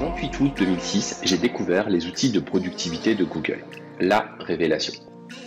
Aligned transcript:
28 0.00 0.40
août 0.40 0.52
2006, 0.56 1.20
j'ai 1.24 1.36
découvert 1.36 1.90
les 1.90 2.06
outils 2.06 2.32
de 2.32 2.40
productivité 2.40 3.14
de 3.14 3.22
Google. 3.22 3.62
La 4.00 4.34
révélation. 4.40 4.94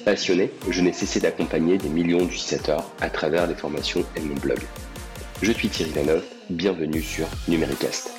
Passionné, 0.06 0.52
je 0.70 0.80
n'ai 0.82 0.94
cessé 0.94 1.20
d'accompagner 1.20 1.80
des 1.80 1.90
millions 1.90 2.24
d'utilisateurs 2.24 2.88
à 3.02 3.10
travers 3.10 3.48
les 3.48 3.56
formations 3.56 4.06
et 4.16 4.20
mon 4.20 4.36
blog. 4.36 4.60
Je 5.42 5.52
suis 5.52 5.70
Thierry 5.70 5.92
Lanoff, 5.94 6.24
bienvenue 6.52 7.02
sur 7.02 7.26
Numéricast. 7.48 8.14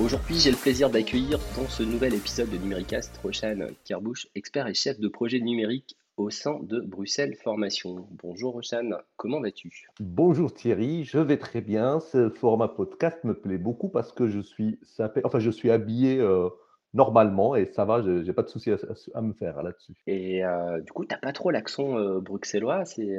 Aujourd'hui, 0.00 0.40
j'ai 0.40 0.50
le 0.50 0.56
plaisir 0.56 0.88
d'accueillir 0.88 1.38
dans 1.58 1.68
ce 1.68 1.82
nouvel 1.82 2.14
épisode 2.14 2.48
de 2.48 2.56
Numéricast 2.56 3.14
Rochane 3.22 3.68
Kerbouche, 3.84 4.28
expert 4.34 4.68
et 4.68 4.74
chef 4.74 4.98
de 4.98 5.08
projet 5.08 5.40
numérique 5.40 5.94
au 6.16 6.30
sein 6.30 6.58
de 6.62 6.80
Bruxelles 6.80 7.34
Formation. 7.34 8.08
Bonjour 8.22 8.54
Rochane, 8.54 8.96
comment 9.16 9.40
vas-tu? 9.40 9.88
Bonjour 10.00 10.52
Thierry, 10.52 11.04
je 11.04 11.18
vais 11.18 11.36
très 11.36 11.60
bien. 11.60 12.00
Ce 12.00 12.30
format 12.30 12.68
podcast 12.68 13.22
me 13.24 13.34
plaît 13.34 13.58
beaucoup 13.58 13.88
parce 13.88 14.12
que 14.12 14.26
je 14.26 14.40
suis, 14.40 14.78
enfin, 14.98 15.38
je 15.38 15.50
suis 15.50 15.70
habillé 15.70 16.18
euh, 16.18 16.48
normalement 16.94 17.54
et 17.54 17.66
ça 17.66 17.84
va, 17.84 18.00
je 18.00 18.10
n'ai 18.10 18.32
pas 18.32 18.42
de 18.42 18.48
souci 18.48 18.70
à, 19.14 19.20
me 19.20 19.34
faire 19.34 19.62
là-dessus. 19.62 19.92
Et 20.06 20.44
euh, 20.44 20.80
du 20.80 20.90
coup, 20.92 21.04
tu 21.04 21.14
n'as 21.14 21.20
pas 21.20 21.32
trop 21.32 21.50
l'accent 21.50 21.98
euh, 21.98 22.20
bruxellois, 22.20 22.86
c'est 22.86 23.18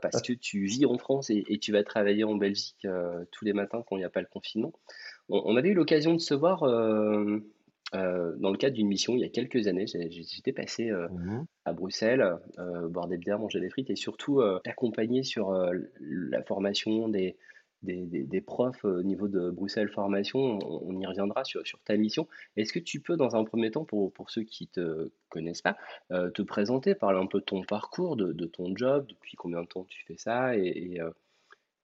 parce 0.00 0.22
que 0.22 0.34
tu 0.34 0.66
vis 0.66 0.86
en 0.86 0.98
France 0.98 1.30
et, 1.30 1.58
tu 1.60 1.72
vas 1.72 1.82
travailler 1.82 2.22
en 2.22 2.36
Belgique 2.36 2.86
tous 3.32 3.44
les 3.44 3.52
matins 3.52 3.82
quand 3.88 3.96
il 3.96 4.00
n'y 4.00 4.04
a 4.04 4.10
pas 4.10 4.20
le 4.20 4.28
confinement. 4.30 4.72
On, 5.28 5.42
on 5.44 5.56
avait 5.56 5.70
eu 5.70 5.74
l'occasion 5.74 6.14
de 6.14 6.20
se 6.20 6.34
voir 6.34 6.62
euh, 7.96 8.34
dans 8.36 8.50
le 8.50 8.56
cadre 8.56 8.74
d'une 8.74 8.88
mission 8.88 9.14
il 9.14 9.20
y 9.20 9.24
a 9.24 9.28
quelques 9.28 9.66
années, 9.66 9.86
j'étais 9.86 10.52
passé 10.52 10.90
euh, 10.90 11.08
mmh 11.08 11.46
à 11.64 11.72
Bruxelles, 11.72 12.24
euh, 12.58 12.86
boire 12.88 13.08
des 13.08 13.16
bières, 13.16 13.40
manger 13.40 13.58
des 13.58 13.70
frites 13.70 13.90
et 13.90 13.96
surtout 13.96 14.40
accompagner 14.64 15.24
sur 15.24 15.52
la 16.00 16.42
formation 16.44 17.08
des, 17.08 17.36
des, 17.82 18.40
profs 18.40 18.84
au 18.84 19.02
niveau 19.02 19.26
de 19.26 19.50
Bruxelles 19.50 19.88
Formation. 19.88 20.60
On, 20.62 21.00
y 21.00 21.04
reviendra 21.06 21.42
sur, 21.42 21.66
sur 21.66 21.80
ta 21.80 21.96
mission. 21.96 22.28
Est-ce 22.56 22.72
que 22.72 22.78
tu 22.78 23.00
peux, 23.00 23.16
dans 23.16 23.34
un 23.34 23.42
premier 23.42 23.72
temps, 23.72 23.84
pour, 23.84 24.12
pour 24.12 24.30
ceux 24.30 24.44
qui 24.44 24.70
ne 24.76 24.82
te 24.82 25.10
connaissent 25.28 25.62
pas, 25.62 25.76
te 26.08 26.42
présenter, 26.42 26.94
parler 26.94 27.18
un 27.18 27.26
peu 27.26 27.40
de 27.40 27.44
ton 27.44 27.62
parcours, 27.64 28.14
de, 28.14 28.32
de, 28.32 28.46
ton 28.46 28.76
job, 28.76 29.08
depuis 29.08 29.36
combien 29.36 29.62
de 29.62 29.66
temps 29.66 29.84
tu 29.88 30.04
fais 30.04 30.16
ça 30.16 30.56
et, 30.56 31.00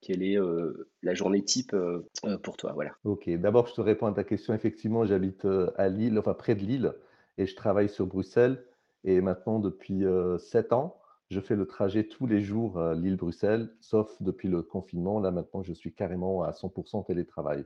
quelle 0.03 0.23
est 0.23 0.39
euh, 0.39 0.91
la 1.03 1.15
journée 1.15 1.43
type 1.43 1.73
euh, 1.73 2.07
euh, 2.25 2.37
pour 2.37 2.57
toi 2.57 2.73
voilà. 2.73 2.91
Ok, 3.05 3.31
d'abord 3.31 3.69
je 3.69 3.75
te 3.75 3.81
réponds 3.81 4.07
à 4.07 4.13
ta 4.13 4.25
question. 4.25 4.53
Effectivement, 4.53 5.07
j'habite 5.07 5.47
à 5.77 5.89
Lille, 5.89 6.19
enfin 6.19 6.35
près 6.35 6.55
de 6.55 6.61
Lille, 6.61 6.93
et 7.39 7.47
je 7.47 7.57
travaille 7.57 7.89
sur 7.89 8.07
Bruxelles. 8.07 8.63
Et 9.05 9.21
maintenant, 9.21 9.59
depuis 9.59 10.05
sept 10.39 10.73
ans, 10.73 11.01
je 11.31 11.41
fais 11.41 11.57
le 11.57 11.67
trajet 11.67 12.05
tous 12.05 12.27
les 12.27 12.41
jours 12.41 12.81
Lille-Bruxelles, 12.95 13.75
sauf 13.81 14.15
depuis 14.21 14.49
le 14.49 14.63
confinement. 14.63 15.19
Là 15.19 15.33
maintenant, 15.33 15.63
je 15.63 15.73
suis 15.73 15.93
carrément 15.93 16.43
à 16.43 16.53
100% 16.53 17.07
télétravail. 17.07 17.65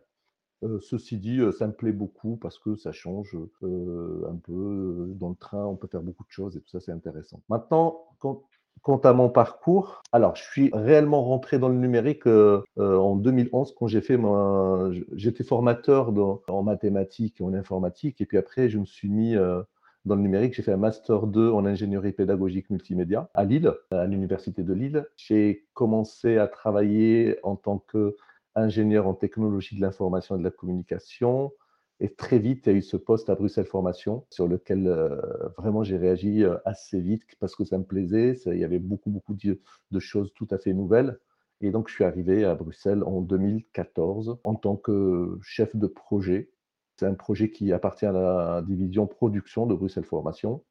ceci 0.81 1.19
dit, 1.19 1.41
ça 1.59 1.67
me 1.67 1.75
plaît 1.75 1.92
beaucoup 1.92 2.37
parce 2.37 2.59
que 2.59 2.75
ça 2.75 2.92
change 2.92 3.37
un 3.62 4.37
peu. 4.37 5.12
Dans 5.17 5.29
le 5.29 5.34
train, 5.34 5.67
on 5.67 5.77
peut 5.77 5.89
faire 5.89 6.03
beaucoup 6.03 6.25
de 6.25 6.31
choses 6.31 6.57
et 6.57 6.61
tout 6.61 6.70
ça, 6.70 6.81
c'est 6.81 6.92
intéressant. 6.92 7.42
Maintenant, 7.51 8.07
quand, 8.19 8.45
Quant 8.82 8.98
à 8.98 9.12
mon 9.12 9.28
parcours, 9.28 10.02
alors 10.12 10.36
je 10.36 10.42
suis 10.44 10.70
réellement 10.72 11.24
rentré 11.24 11.58
dans 11.58 11.69
le 11.69 11.74
numérique 11.74 12.27
euh, 12.27 12.62
euh, 12.78 12.96
en 12.98 13.16
2011 13.16 13.74
quand 13.77 13.88
j'ai 13.88 14.00
fait 14.00 14.16
mon, 14.16 14.92
j'étais 15.14 15.42
formateur 15.42 16.12
en 16.48 16.62
mathématiques 16.62 17.41
et 17.41 17.44
en 17.44 17.52
informatique 17.52 18.20
et 18.20 18.27
puis 18.27 18.38
après 18.38 18.68
je 18.68 18.78
me 18.78 18.84
suis 18.84 19.08
mis 19.08 19.34
euh, 19.34 19.62
dans 20.05 20.14
le 20.14 20.22
numérique. 20.22 20.55
J'ai 20.55 20.62
fait 20.62 20.72
un 20.72 20.77
master 20.77 21.27
2 21.27 21.50
en 21.50 21.66
ingénierie 21.66 22.12
pédagogique 22.12 22.70
multimédia 22.70 23.28
à 23.34 23.44
Lille, 23.44 23.72
à 23.91 24.06
l'université 24.06 24.62
de 24.62 24.72
Lille. 24.72 25.05
J'ai 25.16 25.66
commencé 25.74 26.38
à 26.38 26.46
travailler 26.46 27.38
en 27.42 27.56
tant 27.56 27.84
qu'ingénieur 27.92 29.08
en 29.08 29.14
technologie 29.14 29.74
de 29.74 29.80
l'information 29.80 30.36
et 30.36 30.38
de 30.38 30.44
la 30.44 30.50
communication. 30.50 31.52
Et 32.00 32.14
très 32.14 32.39
vite, 32.39 32.66
il 32.66 32.72
y 32.72 32.75
a 32.75 32.78
eu 32.78 32.83
ce 32.83 32.97
poste 32.97 33.30
à 33.30 33.34
Bruxelles 33.34 33.66
Formation 33.66 34.27
sur 34.30 34.47
lequel 34.47 34.86
euh, 34.86 35.16
vraiment 35.56 35.83
j'ai 35.83 35.97
réagi 35.97 36.44
euh, 36.44 36.56
assez 36.66 37.00
vite 37.00 37.22
parce 37.41 37.56
que 37.56 37.64
ça 37.64 37.78
me 37.78 37.84
plaisait. 37.84 38.34
il 38.46 38.58
y 38.58 38.64
avait 38.64 38.79
beaucoup, 38.79 39.11
beaucoup 39.11 39.34
de, 39.34 39.61
de, 39.90 39.98
choses 39.98 40.33
tout 40.34 40.46
à 40.51 40.58
fait 40.58 40.74
nouvelles. 40.74 41.18
Et 41.62 41.70
donc, 41.70 41.89
je 41.89 41.95
suis 41.95 42.05
arrivé 42.05 42.45
à 42.45 42.55
Bruxelles 42.55 43.02
en 43.02 43.23
2014 43.23 44.39
en 44.45 44.55
tant 44.57 44.77
que 44.77 45.39
chef 45.42 45.74
de 45.74 45.86
projet. 45.86 46.51
C'est 46.96 47.07
un 47.07 47.14
projet 47.14 47.51
qui 47.51 47.73
appartient 47.73 48.07
à 48.07 48.13
la 48.13 48.63
division 48.67 49.07
production 49.07 49.67
de 49.67 49.74
Bruxelles 49.74 50.05
Formation 50.05 50.63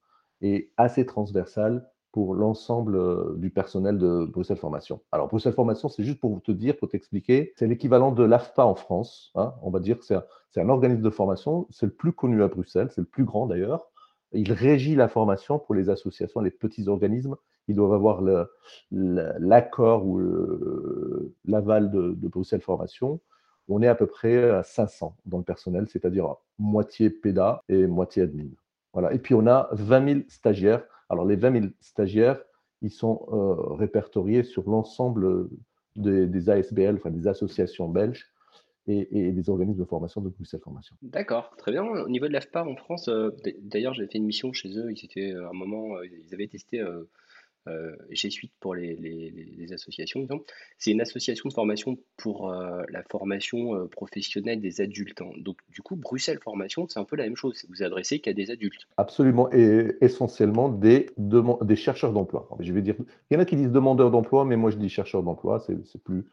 et 0.42 0.72
assez 0.78 1.06
transversal 1.08 1.90
pour 2.16 2.34
l'ensemble 2.34 2.96
euh, 2.96 3.34
du 3.36 3.50
personnel 3.50 3.98
de 3.98 4.24
Bruxelles 4.24 4.56
Formation. 4.56 5.02
Alors, 5.12 5.28
Bruxelles 5.28 5.52
Formation, 5.52 5.90
c'est 5.90 6.06
juste 6.06 6.22
pour 6.22 6.42
te 6.42 6.54
dire, 6.54 6.78
pour 6.78 6.88
t'expliquer, 6.88 7.52
c'est 7.58 7.68
l'équivalent 7.68 8.14
de 8.14 8.24
l'AFPA 8.24 8.66
en 8.66 8.74
France. 8.74 9.34
Hein. 9.36 9.54
On 9.62 9.70
va 9.70 9.82
dire 9.82 10.00
que 10.00 10.06
c'est 10.06 10.16
un, 10.62 10.70
organisme 10.70 11.02
de 11.02 11.10
formation, 11.10 11.68
c'est 11.72 11.88
le 11.88 11.92
plus 11.92 12.14
connu 12.14 12.42
à 12.42 12.48
Bruxelles, 12.48 12.88
c'est 12.96 13.02
le 13.02 13.06
plus 13.06 13.26
grand 13.26 13.48
d'ailleurs. 13.48 13.90
Il 14.32 14.54
régit 14.54 14.96
la 14.96 15.10
formation 15.10 15.60
pour 15.60 15.76
les 15.76 15.90
associations, 15.90 16.40
les 16.40 16.52
petits 16.52 16.88
organismes. 16.88 17.36
Ils 17.68 17.76
doivent 17.76 17.92
avoir 17.92 18.22
l'accord 18.92 20.06
ou 20.06 20.22
l'aval 21.44 21.92
de, 21.92 22.28
Bruxelles 22.30 22.62
Formation. 22.62 23.20
On 23.68 23.82
est 23.82 23.90
à 23.90 23.96
peu 23.96 24.08
près 24.08 24.52
à 24.52 24.64
500 24.64 25.18
dans 25.26 25.40
le 25.40 25.44
personnel, 25.44 25.88
c'est-à-dire 25.90 26.34
moitié 26.60 27.10
PEDA 27.10 27.62
et 27.68 27.88
moitié 27.88 28.24
admin. 28.24 28.52
Voilà. 28.94 29.12
Et 29.12 29.20
puis 29.20 29.36
on 29.36 29.46
a 29.48 29.68
20 29.74 30.08
000 30.08 30.20
stagiaires 30.30 30.86
alors, 31.10 31.26
les 31.26 31.36
20 31.36 31.62
000 31.62 31.66
stagiaires, 31.82 32.42
ils 32.82 32.92
sont 32.92 33.28
euh, 33.32 33.74
répertoriés 33.76 34.44
sur 34.44 34.70
l'ensemble 34.70 35.50
des, 35.96 36.50
ASBL, 36.50 36.96
enfin 36.96 37.10
des 37.10 37.28
associations 37.28 37.88
belges 37.88 38.26
et, 38.88 39.32
des 39.32 39.50
organismes 39.50 39.80
de 39.80 39.86
formation 39.86 40.22
de 40.22 40.30
Bruxelles 40.30 40.60
Formation. 40.64 40.96
D'accord, 41.02 41.56
très 41.58 41.72
bien. 41.72 41.84
Au 41.84 42.10
niveau 42.10 42.28
de 42.28 42.34
l'AFPA 42.34 42.66
en 42.66 42.76
France, 42.76 43.08
euh, 43.08 43.32
d'ailleurs, 43.62 43.94
j'avais 43.94 44.10
fait 44.10 44.18
une 44.18 44.26
mission 44.26 44.54
chez 44.54 44.78
eux. 44.78 44.92
Ils 44.92 45.06
étaient 45.06 45.34
à 45.34 45.50
un 45.50 45.54
moment, 45.54 45.98
euh, 45.98 46.06
ils 46.06 46.34
avaient 46.34 46.48
testé 46.48 46.84
euh, 47.68 47.96
G 48.12 48.30
Suite 48.30 48.54
pour 48.60 48.76
les, 48.76 49.74
associations, 49.74 50.28
c'est 50.78 50.92
une 50.92 51.02
association 51.02 51.50
de 51.50 51.54
formation 51.54 51.98
pour 52.18 52.52
euh, 52.52 52.84
la 52.90 53.04
formation 53.04 53.76
euh, 53.76 53.88
professionnelle 53.88 54.62
des 54.62 54.82
adultes. 54.82 55.22
Hein. 55.22 55.32
Donc, 55.38 55.58
du 55.70 55.82
coup, 55.82 55.96
Bruxelles 55.96 56.40
Formation, 56.44 56.88
c'est 56.88 57.00
un 57.00 57.04
peu 57.04 57.16
la 57.16 57.24
même 57.24 57.36
chose. 57.36 57.66
Vous 57.70 57.84
adressez 57.84 58.20
qu'à 58.20 58.34
des 58.34 58.52
adultes. 58.52 58.88
Absolument, 58.98 59.52
et 59.52 59.96
essentiellement 60.02 60.70
des, 60.70 61.08
chercheurs 61.76 62.14
d'emploi. 62.14 62.48
Je 62.60 62.72
dire, 62.74 62.96
il 63.30 63.34
y 63.34 63.38
en 63.38 63.40
a 63.40 63.46
qui 63.46 63.56
disent 63.56 63.72
demandeurs 63.72 64.12
d'emploi, 64.12 64.46
mais 64.46 64.56
moi 64.56 64.70
je 64.70 64.78
dis 64.78 64.90
chercheurs 64.90 65.24
d'emploi, 65.24 65.60
c'est 65.60 66.04
plus 66.04 66.26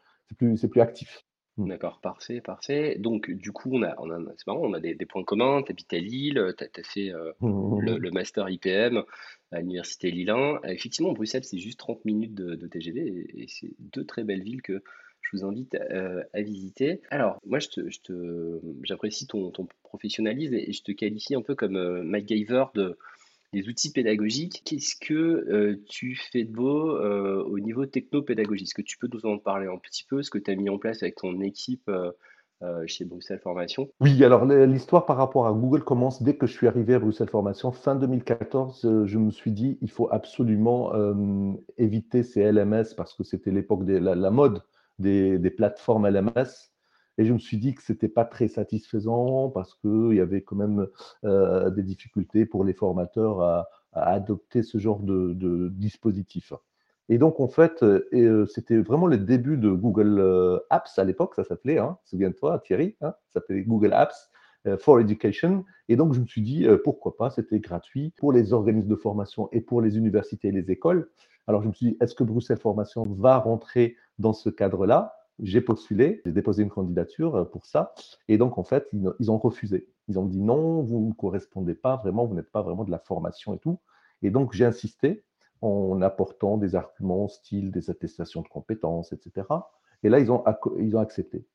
actif. 0.81 1.25
Hmm. 1.57 1.67
D'accord, 1.67 1.99
parfait, 2.01 2.41
parfait. 2.41 2.95
Donc, 2.97 3.29
du 3.29 3.51
coup, 3.51 3.69
on 3.73 3.83
a, 3.83 3.93
on 3.99 4.09
a, 4.09 4.17
c'est 4.37 4.47
marrant, 4.47 4.61
on 4.63 4.73
a 4.73 4.79
des, 4.79 4.95
points 5.05 5.23
communs. 5.23 5.61
Tu 5.61 5.71
habites 5.71 5.93
à 5.93 5.99
Lille, 5.99 6.53
tu 6.57 6.63
as, 6.63 6.83
fait 6.83 7.11
le, 7.41 8.09
master 8.11 8.49
IPM 8.49 9.03
à 9.51 9.59
l'Université 9.59 10.09
Lille 10.09 10.31
1. 10.31 10.61
Effectivement, 10.63 11.13
Bruxelles, 11.13 11.43
c'est 11.43 11.59
juste 11.59 11.79
30 11.79 12.05
minutes 12.05 12.33
de, 12.33 12.67
TGV 12.67 13.27
et, 13.35 13.45
c'est 13.47 13.71
deux 13.79 14.05
très 14.05 14.23
belles 14.23 14.41
villes 14.41 14.63
que 14.63 14.81
je 15.21 15.37
vous 15.37 15.45
invite 15.45 15.75
euh, 15.75 16.23
à, 16.33 16.41
visiter. 16.41 17.01
Alors, 17.09 17.39
moi, 17.45 17.59
je 17.59 17.69
te, 17.69 18.59
j'apprécie 18.83 19.27
ton, 19.27 19.51
ton, 19.51 19.67
professionnalisme 19.83 20.55
et 20.55 20.73
je 20.73 20.81
te 20.83 20.91
qualifie 20.91 21.35
un 21.35 21.43
peu 21.43 21.53
comme 21.53 21.75
euh, 21.75 22.03
MacGyver 22.03 22.65
de, 22.73 22.97
des 23.53 23.69
outils 23.69 23.91
pédagogiques. 23.91 24.61
Qu'est-ce 24.65 24.95
que 24.95 25.13
euh, 25.13 25.81
tu 25.87 26.15
fais 26.15 26.43
de 26.43 26.51
beau 26.51 26.97
au 26.99 27.59
niveau 27.59 27.85
techno-pédagogique? 27.85 28.67
Est-ce 28.67 28.73
que 28.73 28.81
tu 28.81 28.97
peux 28.97 29.09
nous 29.11 29.25
en 29.25 29.37
parler 29.37 29.67
un 29.67 29.77
petit 29.77 30.03
peu 30.03 30.21
Ce 30.23 30.29
que 30.29 30.39
tu 30.39 30.51
as 30.51 30.55
mis 30.55 30.69
en 30.69 30.77
place 30.77 31.03
avec 31.03 31.15
ton 31.15 31.39
équipe 31.41 31.89
euh, 32.63 32.83
chez 32.87 33.03
Bruxelles 33.03 33.39
Formation? 33.39 33.89
Oui, 33.99 34.23
alors 34.23 34.45
l'histoire 34.45 35.05
par 35.05 35.17
rapport 35.17 35.47
à 35.47 35.51
Google 35.51 35.83
commence 35.83 36.23
dès 36.23 36.37
que 36.37 36.47
je 36.47 36.53
suis 36.53 36.65
arrivé 36.65 36.93
à 36.93 36.99
Bruxelles 36.99 37.29
Formation. 37.29 37.73
Fin 37.73 37.95
2014, 37.95 38.85
euh, 38.85 39.05
je 39.05 39.17
me 39.17 39.31
suis 39.31 39.51
dit, 39.51 39.77
il 39.81 39.91
faut 39.91 40.07
absolument 40.09 40.93
euh, 40.95 41.51
éviter 41.77 42.23
ces 42.23 42.49
LMS 42.49 42.95
parce 42.95 43.15
que 43.15 43.23
c'était 43.25 43.51
l'époque 43.51 43.83
de 43.83 43.97
la, 43.97 44.31
mode 44.31 44.63
des, 44.97 45.37
plateformes 45.49 46.07
LMS. 46.07 46.71
Et 47.17 47.25
je 47.25 47.33
me 47.33 47.39
suis 47.39 47.57
dit 47.57 47.75
que 47.75 47.83
ce 47.83 47.93
n'était 47.93 48.09
pas 48.09 48.25
très 48.25 48.47
satisfaisant 48.47 49.49
parce 49.49 49.75
qu'il 49.75 50.13
y 50.13 50.19
avait 50.19 50.41
quand 50.41 50.55
même 50.55 50.87
des 51.23 51.83
difficultés 51.83 52.45
pour 52.45 52.63
les 52.63 52.73
formateurs 52.73 53.41
à, 53.41 53.67
adopter 53.93 54.63
ce 54.63 54.77
genre 54.77 54.99
de, 54.99 55.69
dispositif. 55.69 56.53
Et 57.09 57.17
donc, 57.17 57.39
en 57.39 57.47
fait, 57.47 57.83
euh, 57.83 58.07
euh, 58.13 58.45
c'était 58.45 58.77
vraiment 58.77 59.07
le 59.07 59.17
début 59.17 59.57
de 59.57 59.69
Google 59.71 60.19
euh, 60.19 60.59
Apps 60.69 60.97
à 60.97 61.03
l'époque, 61.03 61.35
ça 61.35 61.43
s'appelait, 61.43 61.77
hein, 61.77 61.97
souviens-toi, 62.05 62.61
Thierry, 62.65 62.95
hein, 63.01 63.13
ça 63.27 63.39
s'appelait 63.39 63.61
Google 63.63 63.93
Apps 63.93 64.29
for 64.79 65.01
Education. 65.01 65.65
Et 65.89 65.97
donc, 65.97 66.13
je 66.13 66.21
me 66.21 66.25
suis 66.25 66.41
dit, 66.41 66.65
pourquoi 66.85 67.17
pas, 67.17 67.29
c'était 67.29 67.59
gratuit 67.59 68.13
pour 68.15 68.31
les 68.31 68.53
organismes 68.53 68.87
de 68.87 68.95
formation 68.95 69.49
et 69.51 69.59
pour 69.59 69.81
les 69.81 69.97
universités 69.97 70.47
et 70.47 70.51
les 70.53 70.71
écoles. 70.71 71.09
Alors, 71.47 71.61
je 71.63 71.67
me 71.67 71.73
suis 71.73 71.87
dit, 71.87 71.97
est-ce 71.99 72.15
que 72.15 72.23
Bruxelles 72.23 72.59
Formation 72.59 73.03
va 73.09 73.39
rentrer 73.39 73.97
dans 74.19 74.31
ce 74.31 74.49
cadre-là? 74.49 75.13
J'ai 75.39 75.61
postulé, 75.61 76.21
j'ai 76.25 76.31
déposé 76.31 76.63
une 76.63 76.69
candidature 76.69 77.49
pour 77.51 77.65
ça. 77.65 77.93
Et 78.27 78.37
donc, 78.37 78.57
en 78.57 78.63
fait, 78.63 78.87
ils, 79.19 79.31
ont 79.31 79.37
refusé. 79.37 79.89
Ils 80.07 80.19
ont 80.19 80.25
dit, 80.25 80.41
non, 80.41 80.81
vous 80.81 81.07
ne 81.07 81.13
correspondez 81.13 81.75
pas 81.75 81.97
vraiment, 81.97 82.25
vous 82.25 82.35
n'êtes 82.35 82.51
pas 82.51 82.61
vraiment 82.61 82.83
de 82.83 82.91
la 82.91 82.99
formation 82.99 83.53
et 83.53 83.59
tout. 83.59 83.79
Et 84.21 84.29
donc, 84.29 84.53
j'ai 84.53 84.65
insisté 84.65 85.23
en 85.61 86.01
apportant 86.01 86.57
des 86.57 86.75
arguments 86.75 87.27
style 87.27 87.71
des 87.71 87.89
attestations 87.89 88.41
de 88.41 88.47
compétences, 88.47 89.13
etc. 89.13 89.47
Et 90.03 90.09
là, 90.09 90.19
ils 90.19 90.31
ont, 90.31 90.43
ils 90.79 90.95
ont 90.95 90.99
accepté. 90.99 91.45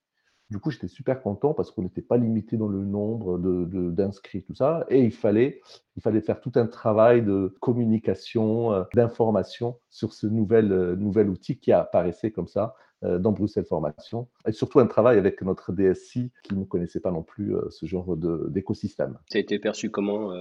Du 0.50 0.58
coup, 0.58 0.70
j'étais 0.70 0.88
super 0.88 1.22
content 1.22 1.52
parce 1.52 1.70
qu'on 1.70 1.82
n'était 1.82 2.00
pas 2.00 2.16
limité 2.16 2.56
dans 2.56 2.68
le 2.68 2.82
nombre 2.82 3.38
de, 3.38 3.90
d'inscrits, 3.90 4.42
tout 4.42 4.54
ça. 4.54 4.86
Et 4.88 5.04
il 5.04 5.12
fallait, 5.12 5.60
il 5.96 6.02
fallait 6.02 6.22
faire 6.22 6.40
tout 6.40 6.52
un 6.54 6.66
travail 6.66 7.22
de 7.22 7.54
communication, 7.60 8.72
euh, 8.72 8.84
d'information 8.94 9.78
sur 9.90 10.14
ce 10.14 10.26
nouvel, 10.26 10.72
euh, 10.72 10.96
nouvel 10.96 11.28
outil 11.28 11.58
qui 11.58 11.70
apparaissait 11.70 12.30
comme 12.30 12.48
ça 12.48 12.62
euh, 12.64 12.87
dans 13.02 13.32
Bruxelles 13.32 13.64
Formation. 13.64 14.26
Et 14.46 14.52
surtout 14.52 14.80
un 14.80 14.86
travail 14.86 15.18
avec 15.18 15.42
notre 15.42 15.72
DSI 15.72 16.30
qui 16.42 16.56
ne 16.56 16.64
connaissait 16.64 17.00
pas 17.00 17.10
non 17.10 17.22
plus 17.22 17.54
ce 17.70 17.86
genre 17.86 18.16
d'écosystème. 18.16 19.18
Ça 19.30 19.38
a 19.38 19.40
été 19.40 19.58
perçu 19.58 19.90
comment, 19.90 20.32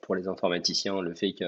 pour 0.00 0.14
les 0.14 0.28
informaticiens, 0.28 1.00
le 1.00 1.14
fait 1.14 1.32
que 1.32 1.44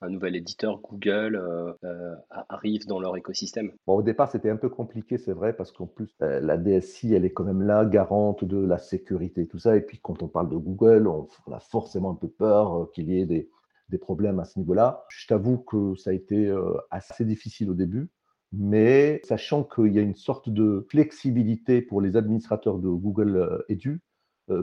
un 0.00 0.10
nouvel 0.10 0.36
éditeur, 0.36 0.80
Google, 0.80 1.36
euh, 1.36 1.72
euh, 1.84 2.14
arrive 2.30 2.86
dans 2.86 3.00
leur 3.00 3.16
écosystème? 3.16 3.72
Bon, 3.86 3.96
Au 3.96 4.02
départ, 4.02 4.30
c'était 4.30 4.50
un 4.50 4.56
peu 4.56 4.68
compliqué, 4.68 5.18
c'est 5.18 5.32
vrai, 5.32 5.52
parce 5.52 5.72
qu'en 5.72 5.86
plus, 5.86 6.14
euh, 6.22 6.40
la 6.40 6.56
DSI, 6.56 7.14
elle 7.14 7.24
est 7.24 7.32
quand 7.32 7.44
même 7.44 7.62
là, 7.62 7.84
garante 7.84 8.44
de 8.44 8.58
la 8.58 8.78
sécurité 8.78 9.42
et 9.42 9.46
tout 9.46 9.58
ça. 9.58 9.76
Et 9.76 9.80
puis, 9.80 9.98
quand 10.00 10.22
on 10.22 10.28
parle 10.28 10.50
de 10.50 10.56
Google, 10.56 11.08
on, 11.08 11.26
a 11.52 11.60
forcément 11.60 12.10
un 12.10 12.14
peu 12.14 12.28
peur 12.28 12.90
qu'il 12.92 13.10
y 13.10 13.20
ait 13.20 13.26
des, 13.26 13.50
des, 13.88 13.98
problèmes 13.98 14.38
à 14.38 14.44
ce 14.44 14.58
niveau-là. 14.58 15.04
Je 15.08 15.26
t'avoue 15.26 15.58
que 15.58 15.94
ça 15.96 16.10
a 16.10 16.12
été 16.12 16.52
assez 16.90 17.24
difficile 17.24 17.70
au 17.70 17.74
début. 17.74 18.08
Mais 18.52 19.20
sachant 19.24 19.62
qu'il 19.64 19.92
y 19.92 19.98
a 19.98 20.02
une 20.02 20.14
sorte 20.14 20.48
de 20.48 20.86
flexibilité 20.90 21.82
pour 21.82 22.00
les 22.00 22.16
administrateurs 22.16 22.78
de 22.78 22.88
Google 22.88 23.64
Edu, 23.68 24.00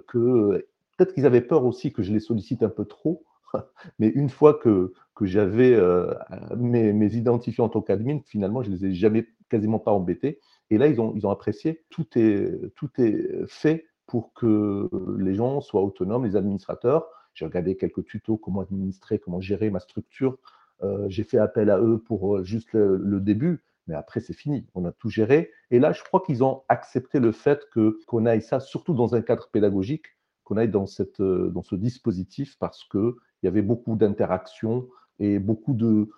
que 0.08 0.66
peut-être 0.98 1.14
qu'ils 1.14 1.26
avaient 1.26 1.42
peur 1.42 1.66
aussi 1.66 1.94
que 1.94 2.02
je 2.02 2.12
les 2.12 2.20
sollicite 2.20 2.64
un 2.64 2.70
peu 2.70 2.86
trop, 2.86 3.24
mais 4.00 4.08
une 4.08 4.30
fois 4.30 4.54
que, 4.54 4.94
que 5.16 5.26
j'avais 5.26 5.74
euh, 5.74 6.14
mes, 6.58 7.16
identifiés 7.16 7.64
en 7.64 7.70
tant 7.70 7.82
qu'admin, 7.82 8.20
finalement, 8.26 8.62
je 8.64 8.70
ne 8.70 8.76
les 8.76 8.86
ai 8.86 8.94
jamais 8.94 9.28
quasiment 9.50 9.80
pas 9.80 9.92
embêtés. 9.92 10.40
Et 10.70 10.78
là, 10.78 10.88
ils 10.88 11.00
ont, 11.00 11.14
ils 11.16 11.26
ont 11.26 11.30
apprécié. 11.30 11.86
Tout 11.90 12.08
est, 12.16 12.52
tout 12.76 12.90
est 12.98 13.46
fait 13.48 13.86
pour 14.08 14.34
que 14.34 14.90
les 15.20 15.36
gens 15.36 15.62
soient 15.62 15.84
autonomes, 15.84 16.26
les 16.26 16.36
administrateurs. 16.36 17.08
J'ai 17.34 17.46
regardé 17.46 17.76
quelques 17.76 18.06
tutos, 18.06 18.38
comment 18.38 18.62
administrer, 18.62 19.20
comment 19.20 19.42
gérer 19.42 19.70
ma 19.70 19.80
structure. 19.80 20.38
Euh, 20.84 21.06
j'ai 21.10 21.24
fait 21.24 21.38
appel 21.38 21.70
à 21.70 21.80
eux 21.80 22.00
pour 22.00 22.38
euh, 22.38 22.44
juste 22.44 22.74
le, 22.74 23.20
début, 23.20 23.64
mais 23.88 23.96
après, 23.96 24.20
c'est 24.20 24.34
fini. 24.34 24.68
On 24.74 24.86
a 24.86 24.92
tout 24.92 25.10
géré. 25.10 25.52
Et 25.72 25.80
là, 25.80 25.92
je 25.92 26.04
crois 26.04 26.22
qu'ils 26.22 26.44
ont 26.44 26.64
accepté 26.70 27.20
le 27.20 27.32
fait 27.32 27.68
qu'on 28.08 28.26
aille 28.26 28.42
ça, 28.42 28.60
surtout 28.60 28.94
dans 28.94 29.16
un 29.16 29.22
cadre 29.22 29.50
pédagogique, 29.52 30.06
qu'on 30.44 30.58
aille 30.58 30.70
dans, 30.70 30.86
dans 31.20 31.64
ce 31.64 31.76
dispositif 31.76 32.58
parce 32.60 32.84
que 32.86 33.18
il 33.42 33.46
y 33.46 33.50
avait 33.50 33.62
beaucoup 33.62 33.96
d'interactions 33.96 34.88
et 35.20 35.40
beaucoup 35.40 35.74
de, 35.74 36.10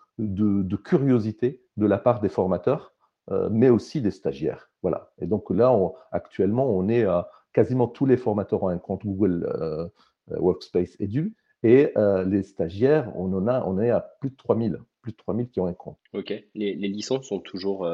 curiosité 0.84 1.62
de 1.78 1.86
la 1.86 1.98
part 1.98 2.22
des 2.22 2.30
formateurs, 2.30 2.94
euh, 3.32 3.50
mais 3.52 3.70
aussi 3.70 4.02
des 4.02 4.12
stagiaires. 4.12 4.70
Voilà. 4.82 5.12
Et 5.20 5.28
donc 5.28 5.50
là, 5.50 5.76
actuellement, 6.12 6.70
on 6.70 6.88
est 6.88 7.04
à 7.04 7.30
quasiment 7.54 7.88
tous 7.88 8.06
les 8.06 8.18
formateurs 8.18 8.64
ont 8.64 8.70
un 8.70 8.78
compte 8.78 9.06
Google 9.06 9.50
euh, 9.60 9.88
Workspace 10.30 10.96
Edu. 11.00 11.36
Et 11.64 11.92
euh, 11.98 12.24
les 12.24 12.44
stagiaires, 12.44 13.12
on 13.16 13.34
en 13.34 13.48
a, 13.48 13.64
on 13.66 13.80
est 13.80 13.90
à 13.90 14.00
plus 14.00 14.30
de 14.30 14.36
3000, 14.36 14.80
plus 15.08 15.14
de 15.14 15.18
3000 15.18 15.50
qui 15.50 15.60
ont 15.60 15.68
un 15.68 15.74
compte. 15.74 15.98
Ok. 16.14 16.34
Les, 16.56 16.76
les 16.76 16.88
licences 16.88 17.28
sont 17.28 17.40
toujours 17.40 17.88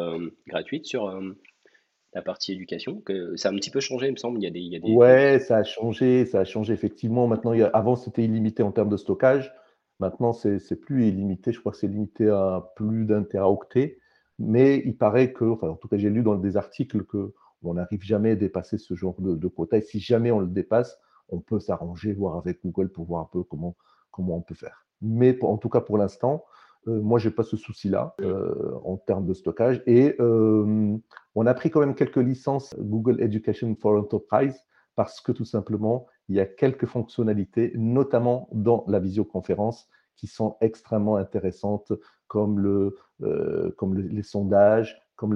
gratuites 0.48 0.86
sur, 0.86 1.10
la 2.14 2.22
partie 2.22 2.54
éducation 2.54 3.02
que 3.02 3.36
Ça 3.36 3.50
a 3.50 3.52
un 3.52 3.56
petit 3.56 3.72
peu 3.72 3.80
changé, 3.80 4.08
il 4.08 4.12
me 4.12 4.18
semble. 4.18 4.40
Il 4.40 4.44
y 4.44 4.48
a 4.48 4.52
des, 4.52 4.60
il 4.60 4.72
y 4.72 4.76
a 4.76 4.80
des... 4.80 4.94
Ouais, 4.94 5.40
ça 5.40 5.58
a 5.58 5.64
changé, 5.64 6.26
ça 6.26 6.42
a 6.42 6.46
changé 6.46 6.74
effectivement. 6.74 7.28
Maintenant, 7.28 7.54
il 7.54 7.60
y 7.60 7.64
a... 7.64 7.68
avant, 7.68 7.96
c'était 7.96 8.24
illimité 8.24 8.64
en 8.64 8.72
termes 8.72 8.90
de 8.90 8.98
stockage. 8.98 9.54
Maintenant, 10.00 10.34
c'est 10.34 10.76
plus 10.80 11.08
illimité. 11.08 11.52
Je 11.52 11.60
crois 11.60 11.72
que 11.72 11.78
c'est 11.78 11.88
limité 11.88 12.28
à 12.28 12.72
plus 12.76 13.06
d'un 13.06 13.24
teraoctet. 13.24 14.00
Mais 14.40 14.82
il 14.86 14.98
paraît 14.98 15.32
que, 15.32 15.46
enfin, 15.46 15.70
en 15.70 15.76
tout 15.76 15.88
cas, 15.88 15.98
j'ai 15.98 16.10
lu 16.10 16.24
dans 16.24 16.36
des 16.36 16.58
articles 16.58 17.04
que 17.06 17.34
on 17.66 17.76
n'arrive 17.76 18.02
jamais 18.02 18.32
à 18.32 18.36
dépasser 18.36 18.78
ce 18.78 18.94
genre 18.94 19.16
de, 19.20 19.36
de, 19.36 19.48
quota. 19.48 19.78
Et 19.78 19.82
si 19.82 20.00
jamais 20.00 20.32
on 20.32 20.40
le 20.40 20.48
dépasse, 20.48 20.98
on 21.30 21.40
peut 21.40 21.62
s'arranger, 21.62 22.12
voir 22.12 22.36
avec 22.36 22.60
Google 22.62 22.90
pour 22.90 23.06
voir 23.06 23.22
un 23.22 23.30
peu 23.32 23.44
comment, 23.44 23.78
comment 24.12 24.36
on 24.36 24.42
peut 24.42 24.56
faire. 24.56 24.86
Mais 25.02 25.38
en 25.44 25.58
tout 25.58 25.70
cas, 25.70 25.80
pour 25.80 25.98
l'instant, 25.98 26.44
euh, 26.88 27.02
moi, 27.02 27.20
je 27.20 27.30
n'ai 27.30 27.36
pas 27.36 27.44
ce 27.44 27.58
souci-là 27.58 28.16
euh, 28.22 28.74
en 28.84 28.98
termes 28.98 29.26
de 29.26 29.34
stockage. 29.34 29.82
Et 29.86 30.16
euh, 30.20 30.98
on 31.36 31.46
a 31.46 31.54
pris 31.54 31.70
quand 31.70 31.80
même 31.80 31.96
quelques 31.96 32.18
licences 32.18 32.76
Google 32.78 33.22
Education 33.22 33.76
for 33.80 33.98
Enterprise 33.98 34.60
parce 34.96 35.22
que 35.22 35.32
tout 35.32 35.46
simplement, 35.46 36.08
il 36.30 36.36
y 36.36 36.40
a 36.40 36.46
quelques 36.46 36.86
fonctionnalités, 36.86 37.72
notamment 37.76 38.48
dans 38.52 38.86
la 38.88 39.00
visioconférence, 39.00 39.88
qui 40.16 40.28
sont 40.28 40.56
extrêmement 40.62 41.16
intéressantes, 41.16 41.92
comme, 42.28 42.60
le, 42.60 42.96
comme 43.78 43.98
les 43.98 44.22
sondages, 44.22 45.02
comme 45.16 45.36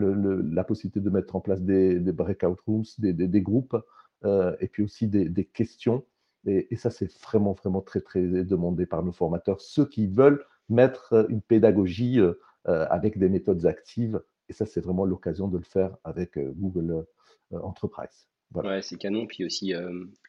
la 0.54 0.64
possibilité 0.64 1.00
de 1.00 1.10
mettre 1.10 1.36
en 1.36 1.42
place 1.42 1.62
des, 1.62 2.00
des 2.00 2.12
breakout 2.12 2.60
rooms, 2.68 2.86
des, 3.00 3.14
des, 3.14 3.42
groupes, 3.42 3.76
et 4.24 4.68
puis 4.68 4.84
aussi 4.84 5.08
des, 5.08 5.46
questions. 5.46 6.06
Et, 6.46 6.72
et 6.72 6.76
ça, 6.78 6.92
c'est 6.92 7.12
vraiment, 7.24 7.54
vraiment 7.54 7.82
très, 7.82 8.02
très 8.02 8.22
demandé 8.22 8.86
par 8.86 9.04
nos 9.04 9.12
formateurs. 9.12 9.60
Ceux 9.60 9.86
qui 9.86 10.06
veulent 10.06 10.46
mettre 10.69 11.14
euh, 11.14 11.25
une 11.30 11.42
pédagogie 11.42 12.19
euh, 12.19 12.34
euh, 12.68 12.86
avec 12.90 13.18
des 13.18 13.30
méthodes 13.30 13.66
actives. 13.66 14.22
Et 14.50 14.54
ça, 14.54 14.66
c'est 14.66 14.81
vraiment 14.81 15.06
l'occasion 15.06 15.48
de 15.48 15.58
le 15.58 15.64
faire 15.64 15.98
avec 16.04 16.40
Google 16.40 17.06
Enterprise. 17.52 18.28
Ouais, 18.56 18.81
c'est 18.81 18.96
canon. 18.96 19.28
Puis 19.28 19.44
aussi 19.44 19.74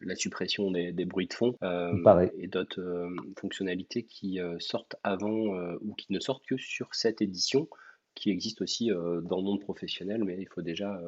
la 0.00 0.16
suppression 0.16 0.72
des, 0.72 1.04
bruits 1.04 1.28
de 1.28 1.34
fond 1.34 1.56
et 2.36 2.48
d'autres 2.48 3.08
fonctionnalités 3.38 4.02
qui 4.02 4.40
sortent 4.58 4.96
avant 5.04 5.76
ou 5.82 5.94
qui 5.94 6.12
ne 6.12 6.18
sortent 6.18 6.44
que 6.46 6.56
sur 6.56 6.96
cette 6.96 7.22
édition, 7.22 7.68
qui 8.16 8.30
existe 8.30 8.60
aussi 8.60 8.88
dans 8.88 9.36
le 9.36 9.44
monde 9.44 9.60
professionnel, 9.60 10.24
mais 10.24 10.36
il 10.40 10.48
faut 10.48 10.62
déjà 10.62 11.00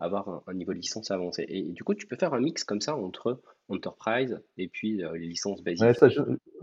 avoir 0.00 0.42
un, 0.46 0.54
niveau 0.54 0.72
de 0.72 0.78
licence 0.78 1.10
avancé. 1.10 1.44
Et, 1.48 1.62
du 1.62 1.84
coup, 1.84 1.94
tu 1.94 2.06
peux 2.06 2.16
faire 2.16 2.34
un 2.34 2.40
mix 2.40 2.64
comme 2.64 2.80
ça 2.80 2.96
entre 2.96 3.40
Enterprise 3.68 4.40
et 4.56 4.68
puis 4.68 5.04
euh, 5.04 5.12
les 5.16 5.26
licences 5.26 5.62
basiques. 5.62 5.86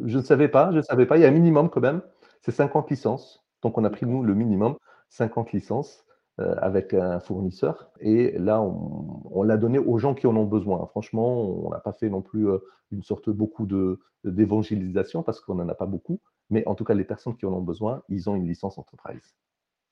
je 0.04 0.18
ne 0.18 0.24
savais 0.24 0.50
pas, 0.50 0.72
je 0.74 0.82
savais 0.82 1.06
pas. 1.06 1.18
Il 1.18 1.22
y 1.22 1.26
a 1.26 1.30
un 1.30 1.32
minimum 1.32 1.70
quand 1.70 1.82
même. 1.82 2.02
C'est 2.42 2.52
50 2.52 2.90
licences. 2.90 3.44
Donc, 3.62 3.78
on 3.78 3.84
a 3.84 3.90
pris, 3.90 4.06
nous, 4.06 4.24
le 4.24 4.34
minimum, 4.34 4.76
50 5.10 5.52
licences 5.54 6.06
euh, 6.40 6.56
avec 6.58 6.94
un 6.94 7.20
fournisseur. 7.20 7.92
Et 8.00 8.38
là, 8.38 8.62
on, 8.62 9.44
l'a 9.44 9.58
donné 9.58 9.80
aux 9.80 9.98
gens 9.98 10.14
qui 10.14 10.28
en 10.28 10.36
ont 10.36 10.46
besoin. 10.46 10.86
Franchement, 10.88 11.66
on 11.66 11.70
n'a 11.70 11.80
pas 11.80 11.94
fait 11.94 12.10
non 12.10 12.22
plus 12.22 12.50
euh, 12.50 12.60
une 12.92 13.04
sorte 13.04 13.30
beaucoup 13.30 13.66
de, 13.66 14.00
d'évangélisation 14.24 15.24
parce 15.24 15.42
qu'on 15.42 15.56
n'en 15.56 15.70
a 15.70 15.76
pas 15.76 15.86
beaucoup. 15.86 16.20
Mais 16.50 16.66
en 16.68 16.76
tout 16.76 16.84
cas, 16.84 16.94
les 16.94 17.04
personnes 17.04 17.36
qui 17.36 17.46
en 17.46 17.54
ont 17.54 17.62
besoin, 17.62 18.04
ils 18.10 18.30
ont 18.30 18.36
une 18.36 18.48
licence 18.48 18.78
Enterprise. 18.78 19.36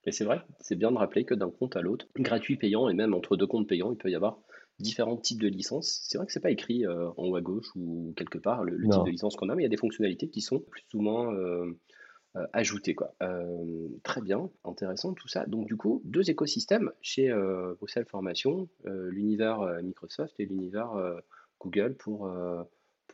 Et 0.05 0.11
c'est 0.11 0.25
vrai, 0.25 0.41
c'est 0.59 0.75
bien 0.75 0.91
de 0.91 0.97
rappeler 0.97 1.25
que 1.25 1.33
d'un 1.33 1.49
compte 1.49 1.75
à 1.75 1.81
l'autre, 1.81 2.07
gratuit, 2.15 2.57
payant, 2.57 2.89
et 2.89 2.93
même 2.93 3.13
entre 3.13 3.37
deux 3.37 3.47
comptes 3.47 3.67
payants, 3.67 3.91
il 3.91 3.97
peut 3.97 4.09
y 4.09 4.15
avoir 4.15 4.39
différents 4.79 5.17
types 5.17 5.41
de 5.41 5.47
licences. 5.47 6.01
C'est 6.07 6.17
vrai 6.17 6.27
que 6.27 6.33
c'est 6.33 6.41
pas 6.41 6.51
écrit 6.51 6.85
euh, 6.85 7.09
en 7.17 7.27
haut 7.27 7.35
à 7.35 7.41
gauche 7.41 7.67
ou 7.75 8.13
quelque 8.15 8.38
part 8.38 8.63
le, 8.63 8.77
type 8.77 9.03
de 9.05 9.09
licence 9.09 9.35
qu'on 9.35 9.50
a, 9.50 9.55
mais 9.55 9.63
il 9.63 9.65
y 9.65 9.67
a 9.67 9.69
des 9.69 9.77
fonctionnalités 9.77 10.29
qui 10.29 10.41
sont 10.41 10.59
plus 10.59 10.85
ou 10.93 11.01
moins 11.01 11.33
euh, 11.33 11.74
euh, 12.35 12.45
ajoutées. 12.53 12.93
Quoi. 12.93 13.15
très 14.03 14.21
bien, 14.21 14.50
intéressant 14.63 15.13
tout 15.13 15.27
ça. 15.27 15.45
Donc 15.45 15.65
du 15.67 15.77
coup, 15.77 16.01
deux 16.05 16.29
écosystèmes 16.29 16.91
chez 17.01 17.33
Bruxelles 17.79 18.05
Formation, 18.05 18.67
l'univers 18.83 19.62
Microsoft 19.81 20.39
et 20.39 20.45
l'univers 20.45 20.91
Google 21.59 21.95
pour 21.95 22.29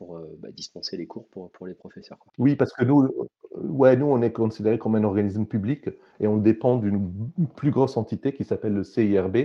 pour 0.01 0.19
bah, 0.39 0.49
dispenser 0.51 0.97
les 0.97 1.05
cours 1.05 1.27
pour, 1.29 1.67
les 1.67 1.75
professeurs. 1.75 2.17
Oui, 2.39 2.55
parce 2.55 2.73
que 2.73 2.83
nous, 2.83 3.07
ouais, 3.55 3.95
nous, 3.95 4.07
on 4.07 4.23
est 4.23 4.31
considéré 4.31 4.79
comme 4.79 4.95
un 4.95 5.03
organisme 5.03 5.45
public 5.45 5.89
et 6.19 6.25
on 6.25 6.37
dépend 6.37 6.77
d'une 6.77 7.29
plus 7.55 7.69
grosse 7.69 7.97
entité 7.97 8.33
qui 8.33 8.43
s'appelle 8.43 8.73
le 8.73 8.83
CIRB. 8.83 9.35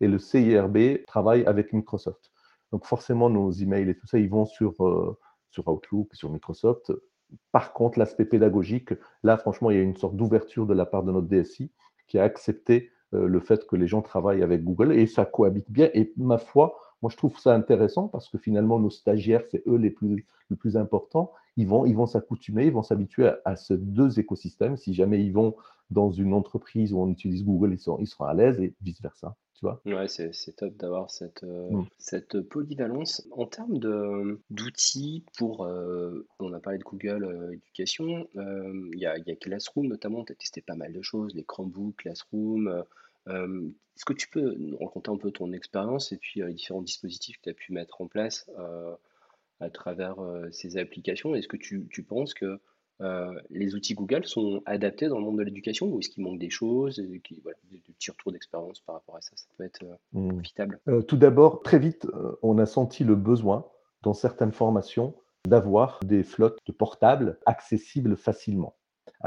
Et 0.00 0.08
le 0.08 0.18
CIRB 0.18 1.04
travaille 1.06 1.44
avec 1.44 1.74
Microsoft. 1.74 2.32
Donc 2.72 2.86
forcément, 2.86 3.28
nos 3.28 3.50
emails 3.50 3.90
et 3.90 3.94
tout 3.94 4.06
ça, 4.06 4.18
ils 4.18 4.30
vont 4.30 4.46
sur, 4.46 4.82
euh, 4.86 5.18
sur 5.50 5.68
Outlook, 5.68 6.14
sur 6.14 6.30
Microsoft. 6.30 6.92
Par 7.52 7.74
contre, 7.74 7.98
l'aspect 7.98 8.24
pédagogique, 8.24 8.94
là, 9.22 9.36
franchement, 9.36 9.70
il 9.70 9.76
y 9.76 9.80
a 9.80 9.82
une 9.82 9.96
sorte 9.96 10.16
d'ouverture 10.16 10.66
de 10.66 10.72
la 10.72 10.86
part 10.86 11.02
de 11.02 11.12
notre 11.12 11.26
DSI 11.26 11.70
qui 12.08 12.18
a 12.18 12.22
accepté 12.22 12.90
euh, 13.12 13.26
le 13.26 13.40
fait 13.40 13.66
que 13.66 13.76
les 13.76 13.86
gens 13.86 14.00
travaillent 14.00 14.42
avec 14.42 14.64
Google 14.64 14.92
et 14.92 15.06
ça 15.06 15.26
cohabite 15.26 15.70
bien. 15.70 15.90
Et 15.92 16.14
ma 16.16 16.38
foi, 16.38 16.78
moi, 17.02 17.10
je 17.10 17.16
trouve 17.16 17.38
ça 17.38 17.54
intéressant 17.54 18.08
parce 18.08 18.28
que 18.28 18.38
finalement, 18.38 18.78
nos 18.78 18.90
stagiaires, 18.90 19.44
c'est 19.50 19.62
eux 19.66 19.76
les 19.76 19.90
plus, 19.90 20.26
les 20.50 20.56
plus 20.56 20.76
importants. 20.76 21.32
Ils 21.56 21.66
vont, 21.66 21.86
ils 21.86 21.94
vont 21.94 22.06
s'accoutumer, 22.06 22.66
ils 22.66 22.72
vont 22.72 22.82
s'habituer 22.82 23.30
à, 23.44 23.56
ces 23.56 23.76
deux 23.76 24.18
écosystèmes. 24.18 24.76
Si 24.76 24.94
jamais 24.94 25.22
ils 25.22 25.32
vont 25.32 25.56
dans 25.90 26.10
une 26.10 26.32
entreprise 26.32 26.92
où 26.92 27.00
on 27.00 27.08
utilise 27.08 27.44
Google, 27.44 27.74
ils, 27.74 27.78
sont, 27.78 27.98
ils 27.98 28.06
seront 28.06 28.24
à 28.24 28.34
l'aise 28.34 28.60
et 28.60 28.74
vice-versa. 28.82 29.36
Tu 29.54 29.64
vois 29.64 29.80
ouais, 29.86 30.06
c'est, 30.08 30.32
top 30.56 30.76
d'avoir 30.76 31.10
cette, 31.10 31.42
euh, 31.44 31.70
mm. 31.70 31.86
cette 31.98 32.40
polyvalence. 32.42 33.26
En 33.30 33.46
termes 33.46 33.78
d'outils 34.50 35.24
pour, 35.38 35.64
euh, 35.64 36.26
on 36.40 36.52
a 36.52 36.60
parlé 36.60 36.78
de 36.78 36.84
Google 36.84 37.24
euh, 37.24 37.52
Éducation, 37.52 38.28
il 38.34 38.98
y, 38.98 39.06
a, 39.06 39.16
y 39.16 39.30
a 39.30 39.36
Classroom 39.36 39.86
notamment, 39.86 40.24
tu 40.24 40.32
as 40.32 40.36
testé 40.36 40.60
pas 40.60 40.74
mal 40.74 40.92
de 40.92 41.00
choses, 41.00 41.34
les 41.34 41.44
Chromebooks, 41.44 41.96
Classroom, 41.96 42.84
euh, 43.28 43.68
est-ce 43.96 44.04
que 44.04 44.12
tu 44.12 44.28
peux 44.28 44.54
nous 44.58 44.76
raconter 44.78 45.10
un 45.10 45.16
peu 45.16 45.30
ton 45.30 45.52
expérience 45.52 46.12
et 46.12 46.18
puis 46.18 46.42
euh, 46.42 46.48
les 46.48 46.54
différents 46.54 46.82
dispositifs 46.82 47.38
que 47.38 47.44
tu 47.44 47.50
as 47.50 47.54
pu 47.54 47.72
mettre 47.72 48.00
en 48.00 48.06
place 48.06 48.48
euh, 48.58 48.94
à 49.60 49.70
travers 49.70 50.16
ces 50.52 50.76
applications? 50.76 51.34
Est-ce 51.34 51.48
que 51.48 51.56
tu, 51.56 51.86
tu 51.90 52.02
penses 52.02 52.34
que 52.34 52.60
les 53.50 53.74
outils 53.74 53.94
Google 53.94 54.24
sont 54.24 54.62
adaptés 54.64 55.08
dans 55.08 55.18
le 55.18 55.24
monde 55.24 55.38
de 55.38 55.42
l'éducation 55.42 55.86
ou 55.86 55.98
est-ce 55.98 56.08
qu'il 56.08 56.24
manque 56.24 56.38
des 56.38 56.48
choses, 56.48 56.98
et 56.98 57.20
qui, 57.20 57.40
voilà, 57.42 57.58
des, 57.70 57.78
petits 57.78 58.10
retours 58.10 58.32
d'expérience 58.32 58.80
par 58.80 58.94
rapport 58.94 59.16
à 59.16 59.20
ça, 59.20 59.32
ça 59.36 59.46
peut 59.56 59.64
être 59.64 59.84
mmh. 60.12 60.28
profitable. 60.28 60.80
tout 61.06 61.16
d'abord, 61.18 61.62
très 61.62 61.78
vite, 61.78 62.06
on 62.42 62.56
a 62.58 62.64
senti 62.64 63.04
le 63.04 63.14
besoin 63.14 63.66
dans 64.02 64.14
certaines 64.14 64.52
formations 64.52 65.14
d'avoir 65.46 66.00
des 66.04 66.22
flottes 66.22 66.58
de 66.66 66.72
portables 66.72 67.38
accessibles 67.44 68.16
facilement. 68.16 68.76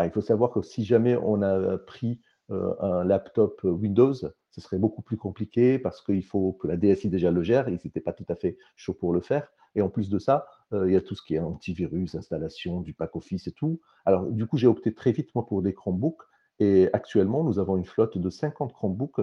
il 0.03 0.09
faut 0.09 0.21
savoir 0.21 0.51
que 0.51 0.63
si 0.63 0.83
jamais 0.83 1.15
on 1.15 1.43
a 1.43 1.77
pris 1.77 2.21
un 2.49 3.03
laptop 3.03 3.61
Windows, 3.63 4.13
ce 4.13 4.61
serait 4.61 4.79
beaucoup 4.79 5.01
plus 5.01 5.17
compliqué 5.17 5.79
parce 5.79 6.01
qu'il 6.01 6.23
faut 6.23 6.53
que 6.53 6.67
la 6.67 6.77
DSI 6.77 7.09
déjà 7.09 7.31
le 7.31 7.43
gère, 7.43 7.69
ils 7.69 7.79
n'étaient 7.83 8.01
pas 8.01 8.13
tout 8.13 8.25
à 8.29 8.35
fait 8.35 8.57
chauds 8.75 8.93
pour 8.93 9.13
le 9.13 9.21
faire. 9.21 9.51
Et 9.75 9.81
en 9.81 9.89
plus 9.89 10.09
de 10.09 10.19
ça, 10.19 10.47
il 10.71 10.91
y 10.91 10.95
a 10.95 11.01
tout 11.01 11.15
ce 11.15 11.21
qui 11.21 11.35
est 11.35 11.39
antivirus, 11.39 12.15
installation 12.15 12.81
du 12.81 12.93
pack 12.93 13.15
Office 13.15 13.47
et 13.47 13.51
tout. 13.51 13.79
Alors, 14.05 14.25
du 14.25 14.47
coup, 14.47 14.57
j'ai 14.57 14.67
opté 14.67 14.93
très 14.93 15.11
vite, 15.11 15.33
moi, 15.35 15.45
pour 15.45 15.61
des 15.61 15.73
Chromebooks. 15.73 16.23
Et 16.59 16.89
actuellement, 16.91 17.43
nous 17.43 17.59
avons 17.59 17.77
une 17.77 17.85
flotte 17.85 18.17
de 18.17 18.29
50 18.29 18.73
Chromebooks 18.73 19.21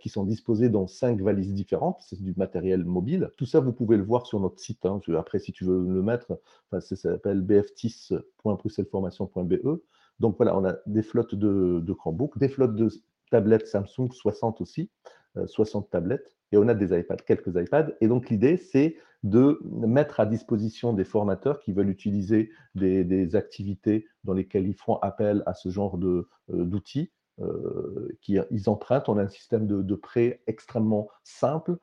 qui 0.00 0.08
sont 0.08 0.24
disposés 0.24 0.70
dans 0.70 0.86
cinq 0.86 1.20
valises 1.20 1.52
différentes. 1.52 1.98
C'est 2.00 2.18
du 2.20 2.32
matériel 2.36 2.82
mobile. 2.84 3.30
Tout 3.36 3.44
ça, 3.46 3.60
vous 3.60 3.72
pouvez 3.72 3.98
le 3.98 4.02
voir 4.02 4.26
sur 4.26 4.40
notre 4.40 4.58
site. 4.58 4.86
Hein. 4.86 5.00
Après, 5.16 5.38
si 5.38 5.52
tu 5.52 5.64
veux 5.64 5.86
le 5.86 6.02
mettre, 6.02 6.40
ça 6.72 6.96
s'appelle 6.96 7.42
bftis.bruxellesformation.be. 7.42 9.78
Donc 10.20 10.36
voilà, 10.36 10.56
on 10.56 10.64
a 10.64 10.76
des 10.86 11.02
flottes 11.02 11.34
de, 11.34 11.80
de 11.80 11.92
Chromebooks, 11.92 12.38
des 12.38 12.48
flottes 12.48 12.74
de 12.74 12.88
tablettes 13.30 13.66
Samsung, 13.66 14.10
60 14.10 14.60
aussi, 14.60 14.90
60 15.46 15.84
euh, 15.84 15.88
tablettes, 15.90 16.36
et 16.52 16.58
on 16.58 16.68
a 16.68 16.74
des 16.74 16.98
iPads, 16.98 17.16
quelques 17.26 17.54
iPads. 17.56 17.92
Et 18.00 18.08
donc 18.08 18.30
l'idée, 18.30 18.56
c'est 18.56 18.96
de 19.22 19.60
mettre 19.64 20.20
à 20.20 20.26
disposition 20.26 20.92
des 20.92 21.04
formateurs 21.04 21.60
qui 21.60 21.72
veulent 21.72 21.88
utiliser 21.88 22.50
des, 22.74 23.34
activités 23.34 24.06
dans 24.24 24.34
lesquelles 24.34 24.68
ils 24.68 24.76
font 24.76 24.96
appel 24.96 25.42
à 25.46 25.54
ce 25.54 25.68
genre 25.68 25.98
euh, 25.98 26.28
d'outils. 26.48 27.10
Euh, 27.38 28.16
qui 28.22 28.38
ils 28.50 28.70
empruntent. 28.70 29.10
On 29.10 29.18
a 29.18 29.22
un 29.22 29.28
système 29.28 29.66
de, 29.66 29.94
prêt 29.94 30.40
extrêmement 30.46 31.08
simple. 31.22 31.76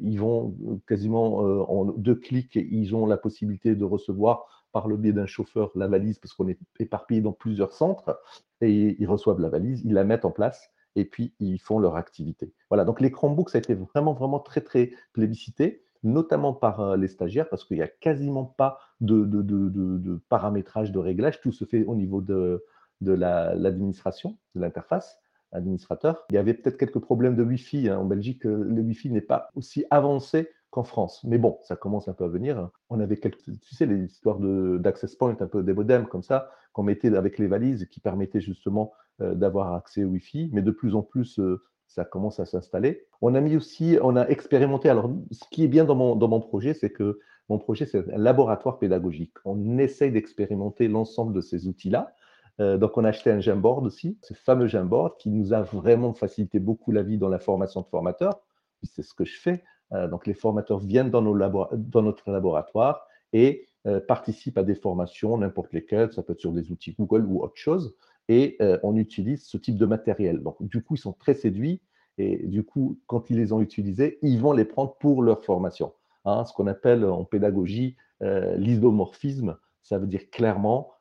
ils 0.00 0.20
vont 0.20 0.56
quasiment 0.86 1.38
en 1.38 1.86
deux 1.86 2.14
clics, 2.14 2.54
ils 2.54 2.94
ont 2.94 3.04
la 3.04 3.16
possibilité 3.16 3.74
de 3.74 3.84
recevoir 3.84 4.63
par 4.74 4.88
le 4.88 4.98
biais 4.98 5.12
d'un 5.12 5.26
chauffeur 5.26 5.70
la 5.76 5.86
valise 5.86 6.18
parce 6.18 6.34
qu'on 6.34 6.48
est 6.48 6.58
éparpillé 6.80 7.20
dans 7.20 7.32
plusieurs 7.32 7.72
centres 7.72 8.20
et 8.60 8.96
ils 8.98 9.06
reçoivent 9.06 9.40
la 9.40 9.48
valise, 9.48 9.82
ils 9.84 9.94
la 9.94 10.04
mettent 10.04 10.24
en 10.24 10.32
place 10.32 10.70
et 10.96 11.04
puis 11.04 11.32
ils 11.38 11.60
font 11.60 11.78
leur 11.78 11.96
activité. 11.96 12.52
Voilà, 12.70 12.84
donc 12.84 13.00
les 13.00 13.10
Chromebooks, 13.10 13.50
ça 13.50 13.58
a 13.58 13.60
été 13.60 13.74
vraiment, 13.74 14.12
vraiment 14.12 14.40
très, 14.40 14.60
très 14.60 14.90
plébiscité, 15.12 15.84
notamment 16.02 16.52
par 16.52 16.80
euh, 16.80 16.96
les 16.96 17.08
stagiaires, 17.08 17.48
parce 17.48 17.64
qu'il 17.64 17.76
n'y 17.76 17.82
a 17.82 17.88
quasiment 17.88 18.44
pas 18.44 18.78
de, 19.00 19.24
de, 19.24 20.20
paramétrage, 20.28 20.92
de 20.92 20.98
réglage, 20.98 21.40
tout 21.40 21.52
se 21.52 21.64
fait 21.64 21.84
au 21.84 21.94
niveau 21.94 22.20
de, 22.20 22.64
l'administration, 23.00 24.36
de 24.54 24.60
l'interface 24.60 25.18
administrateur. 25.52 26.24
Il 26.30 26.34
y 26.34 26.38
avait 26.38 26.54
peut-être 26.54 26.76
quelques 26.76 26.98
problèmes 26.98 27.36
de 27.36 27.44
Wi-Fi. 27.44 27.88
Hein. 27.88 27.98
En 27.98 28.04
Belgique, 28.04 28.44
euh, 28.44 28.64
le 28.64 28.82
Wi-Fi 28.82 29.10
n'est 29.10 29.20
pas 29.20 29.50
aussi 29.54 29.84
avancé 29.90 30.48
qu'en 30.74 30.82
France. 30.82 31.22
Mais 31.22 31.38
bon, 31.38 31.60
ça 31.62 31.76
commence 31.76 32.08
un 32.08 32.14
peu 32.14 32.24
à 32.24 32.28
venir. 32.28 32.68
On 32.90 32.98
avait 32.98 33.16
quelques, 33.16 33.44
tu 33.44 33.74
sais, 33.76 33.86
les 33.86 34.06
histoires 34.06 34.40
d'access 34.40 35.14
point, 35.14 35.36
un 35.38 35.46
peu 35.46 35.62
des 35.62 35.72
modems 35.72 36.08
comme 36.08 36.24
ça, 36.24 36.50
qu'on 36.72 36.82
mettait 36.82 37.14
avec 37.14 37.38
les 37.38 37.46
valises 37.46 37.86
qui 37.92 38.00
permettaient 38.00 38.40
justement 38.40 38.92
euh, 39.20 39.36
d'avoir 39.36 39.74
accès 39.74 40.02
au 40.02 40.08
Wi-Fi. 40.08 40.50
Mais 40.52 40.62
de 40.62 40.72
plus 40.72 40.96
en 40.96 41.02
plus, 41.02 41.38
euh, 41.38 41.62
ça 41.86 42.04
commence 42.04 42.40
à 42.40 42.44
s'installer. 42.44 43.06
On 43.22 43.36
a 43.36 43.40
mis 43.40 43.54
aussi, 43.56 43.98
on 44.02 44.16
a 44.16 44.26
expérimenté. 44.26 44.88
Alors, 44.88 45.12
ce 45.30 45.44
qui 45.52 45.62
est 45.62 45.68
bien 45.68 45.84
dans 45.84 45.94
mon, 45.94 46.16
dans 46.16 46.26
mon 46.26 46.40
projet, 46.40 46.74
c'est 46.74 46.90
que 46.90 47.20
mon 47.48 47.58
projet, 47.58 47.86
c'est 47.86 48.12
un 48.12 48.18
laboratoire 48.18 48.80
pédagogique. 48.80 49.34
On 49.44 49.78
essaye 49.78 50.10
d'expérimenter 50.10 50.88
l'ensemble 50.88 51.32
de 51.32 51.40
ces 51.40 51.68
outils-là. 51.68 52.12
Euh, 52.60 52.78
donc, 52.78 52.98
on 52.98 53.04
a 53.04 53.10
acheté 53.10 53.30
un 53.30 53.38
Jamboard 53.38 53.86
aussi, 53.86 54.18
ce 54.22 54.34
fameux 54.34 54.66
Jamboard 54.66 55.18
qui 55.18 55.30
nous 55.30 55.52
a 55.52 55.62
vraiment 55.62 56.14
facilité 56.14 56.58
beaucoup 56.58 56.90
la 56.90 57.04
vie 57.04 57.18
dans 57.18 57.28
la 57.28 57.38
formation 57.38 57.80
de 57.82 57.86
formateurs. 57.86 58.40
C'est 58.82 59.02
ce 59.02 59.14
que 59.14 59.24
je 59.24 59.38
fais. 59.38 59.62
Euh, 59.94 60.08
donc, 60.08 60.26
les 60.26 60.34
formateurs 60.34 60.80
viennent 60.80 61.10
dans, 61.10 61.22
notre 61.22 62.30
laboratoire 62.30 63.06
et 63.32 63.66
euh, 63.86 64.00
participent 64.00 64.58
à 64.58 64.62
des 64.62 64.74
formations, 64.74 65.36
n'importe 65.38 65.72
lesquelles, 65.72 66.12
ça 66.12 66.22
peut 66.22 66.32
être 66.32 66.40
sur 66.40 66.52
des 66.52 66.70
outils 66.70 66.94
Google 66.98 67.24
ou 67.26 67.42
autre 67.42 67.56
chose, 67.56 67.96
et 68.28 68.56
euh, 68.60 68.78
on 68.82 68.96
utilise 68.96 69.44
ce 69.44 69.56
type 69.56 69.76
de 69.76 69.86
matériel. 69.86 70.42
Donc, 70.42 70.56
du 70.60 70.82
coup, 70.82 70.94
ils 70.94 70.98
sont 70.98 71.12
très 71.12 71.34
séduits, 71.34 71.80
et 72.16 72.46
du 72.46 72.64
coup, 72.64 72.98
quand 73.06 73.30
ils 73.30 73.36
les 73.36 73.52
ont 73.52 73.60
utilisés, 73.60 74.18
ils 74.22 74.40
vont 74.40 74.52
les 74.52 74.64
prendre 74.64 74.94
pour 74.96 75.22
leur 75.22 75.42
formation. 75.42 75.92
Hein, 76.24 76.44
ce 76.44 76.52
qu'on 76.52 76.66
appelle 76.66 77.04
en 77.04 77.24
pédagogie 77.24 77.96
l'isomorphisme, 78.20 79.58
ça 79.82 79.98
veut 79.98 80.06
dire 80.06 80.30
clairement, 80.30 80.92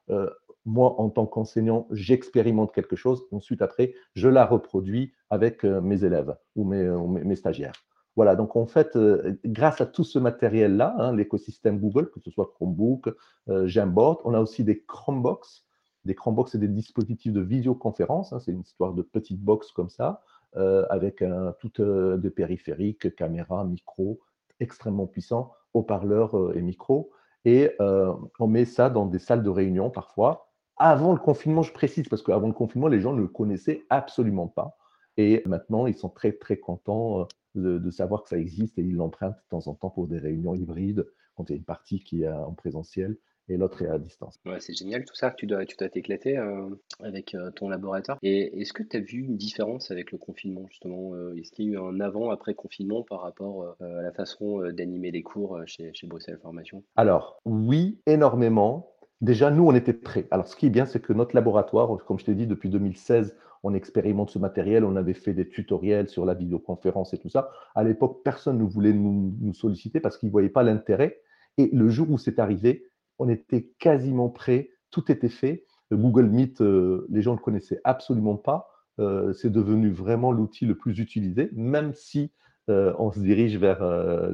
moi, 0.65 0.99
en 0.99 1.09
tant 1.09 1.25
qu'enseignant, 1.25 1.87
j'expérimente 1.91 2.73
quelque 2.73 2.97
chose, 2.97 3.23
ensuite, 3.31 3.61
après, 3.61 3.93
je 4.15 4.27
la 4.27 4.45
reproduis 4.45 5.13
avec 5.29 5.63
mes 5.63 6.03
élèves 6.03 6.35
ou 6.57 6.65
mes 6.65 7.35
stagiaires. 7.35 7.71
Voilà, 8.15 8.35
donc 8.35 8.55
en 8.55 8.67
fait, 8.67 8.95
euh, 8.95 9.39
grâce 9.43 9.81
à 9.81 9.85
tout 9.87 10.03
ce 10.03 10.19
matériel-là, 10.19 10.95
hein, 10.99 11.15
l'écosystème 11.15 11.79
Google, 11.79 12.11
que 12.11 12.19
ce 12.19 12.29
soit 12.29 12.51
Chromebook, 12.53 13.09
euh, 13.49 13.67
Jamboard, 13.67 14.19
on 14.23 14.33
a 14.33 14.39
aussi 14.39 14.63
des 14.63 14.83
Chromebox. 14.83 15.65
Des 16.05 16.13
Chromebox, 16.13 16.51
c'est 16.51 16.59
des 16.59 16.67
dispositifs 16.67 17.33
de 17.33 17.41
visioconférence, 17.41 18.31
hein, 18.31 18.39
c'est 18.39 18.51
une 18.51 18.61
histoire 18.61 18.93
de 18.93 19.01
petite 19.01 19.41
box 19.41 19.71
comme 19.71 19.89
ça, 19.89 20.21
euh, 20.57 20.85
avec 20.89 21.23
un, 21.23 21.55
tout 21.59 21.71
de 21.77 22.29
périphériques, 22.29 23.15
caméra, 23.15 23.63
micro, 23.63 24.19
extrêmement 24.59 25.07
puissant, 25.07 25.51
haut-parleurs 25.73 26.55
et 26.55 26.61
micro. 26.61 27.09
Et 27.45 27.71
on 27.79 28.47
met 28.47 28.65
ça 28.65 28.89
dans 28.89 29.05
des 29.05 29.19
salles 29.19 29.43
de 29.43 29.49
réunion 29.49 29.89
parfois. 29.89 30.49
Avant 30.77 31.13
le 31.13 31.19
confinement, 31.19 31.61
je 31.61 31.73
précise, 31.73 32.07
parce 32.07 32.21
qu'avant 32.21 32.47
le 32.47 32.53
confinement, 32.53 32.87
les 32.87 33.01
gens 33.01 33.13
ne 33.13 33.21
le 33.21 33.27
connaissaient 33.27 33.83
absolument 33.89 34.47
pas. 34.47 34.77
Et 35.17 35.41
maintenant, 35.45 35.87
ils 35.87 35.95
sont 35.95 36.09
très, 36.09 36.31
très 36.33 36.57
contents 36.57 37.27
de, 37.55 37.91
savoir 37.91 38.23
que 38.23 38.29
ça 38.29 38.37
existe 38.37 38.77
et 38.79 38.81
ils 38.81 38.95
l'empruntent 38.95 39.35
de 39.35 39.49
temps 39.49 39.67
en 39.67 39.75
temps 39.75 39.89
pour 39.89 40.07
des 40.07 40.19
réunions 40.19 40.55
hybrides, 40.55 41.05
quand 41.35 41.49
il 41.49 41.53
y 41.53 41.55
a 41.55 41.57
une 41.57 41.63
partie 41.63 42.03
qui 42.03 42.23
est 42.23 42.29
en 42.29 42.53
présentiel 42.53 43.17
et 43.49 43.57
l'autre 43.57 43.81
est 43.81 43.87
à 43.87 43.99
distance. 43.99 44.39
Ouais, 44.45 44.59
c'est 44.59 44.73
génial 44.73 45.03
tout 45.05 45.15
ça, 45.15 45.31
tu 45.31 45.45
dois 45.45 45.65
tu 45.65 45.75
dois 45.77 45.89
t'éclater 45.89 46.37
euh, 46.37 46.69
avec 46.99 47.35
euh, 47.35 47.51
ton 47.51 47.69
laboratoire. 47.69 48.17
Et 48.21 48.61
est-ce 48.61 48.73
que 48.73 48.83
tu 48.83 48.97
as 48.97 48.99
vu 48.99 49.19
une 49.19 49.37
différence 49.37 49.91
avec 49.91 50.11
le 50.11 50.17
confinement 50.17 50.65
justement 50.67 51.13
euh, 51.13 51.35
Est-ce 51.35 51.51
qu'il 51.51 51.65
y 51.65 51.69
a 51.69 51.71
eu 51.73 51.77
un 51.77 51.99
avant-après 51.99 52.53
confinement 52.53 53.03
par 53.03 53.21
rapport 53.21 53.75
à 53.81 54.01
la 54.01 54.11
façon 54.11 54.59
d'animer 54.71 55.11
les 55.11 55.23
cours 55.23 55.59
chez, 55.65 55.93
chez 55.93 56.07
Bruxelles 56.07 56.39
Formation? 56.41 56.83
Alors 56.95 57.41
oui, 57.45 57.99
énormément. 58.05 58.92
Déjà, 59.23 59.51
nous, 59.51 59.65
on 59.65 59.73
était 59.73 59.93
prêts. 59.93 60.27
Alors, 60.31 60.49
ce 60.49 60.55
qui 60.57 60.65
est 60.65 60.69
bien, 60.69 60.85
c'est 60.85 61.01
que 61.01 61.13
notre 61.13 61.33
laboratoire, 61.33 61.97
comme 62.05 62.19
je 62.19 62.25
t'ai 62.25 62.35
dit, 62.35 62.45
depuis 62.45 62.69
2016, 62.69 63.37
on 63.63 63.73
expérimente 63.73 64.29
ce 64.29 64.37
matériel, 64.37 64.83
on 64.83 64.97
avait 64.97 65.13
fait 65.13 65.33
des 65.33 65.47
tutoriels 65.47 66.09
sur 66.09 66.25
la 66.25 66.33
vidéoconférence 66.33 67.13
et 67.13 67.17
tout 67.17 67.29
ça. 67.29 67.49
À 67.73 67.85
l'époque, 67.85 68.19
personne 68.25 68.57
ne 68.57 68.65
voulait 68.65 68.91
nous, 68.91 69.53
solliciter 69.53 70.01
parce 70.01 70.17
qu'ils 70.17 70.27
ne 70.27 70.33
voyaient 70.33 70.49
pas 70.49 70.63
l'intérêt. 70.63 71.21
Et 71.57 71.69
le 71.71 71.87
jour 71.87 72.11
où 72.11 72.17
c'est 72.17 72.37
arrivé, 72.37 72.85
on 73.17 73.29
était 73.29 73.69
quasiment 73.79 74.27
prêt, 74.27 74.71
tout 74.91 75.09
était 75.09 75.29
fait. 75.29 75.63
Google 75.93 76.25
Meet, 76.25 76.59
euh, 76.59 77.07
les 77.09 77.21
gens 77.21 77.31
ne 77.31 77.37
le 77.37 77.43
connaissaient 77.43 77.79
absolument 77.85 78.35
pas. 78.35 78.67
Euh, 78.99 79.31
c'est 79.31 79.53
devenu 79.53 79.89
vraiment 79.89 80.33
l'outil 80.33 80.65
le 80.65 80.75
plus 80.75 80.99
utilisé, 80.99 81.49
même 81.53 81.93
si 81.93 82.29
euh, 82.69 82.93
on 82.99 83.09
se 83.13 83.21
dirige 83.21 83.57
vers 83.57 83.79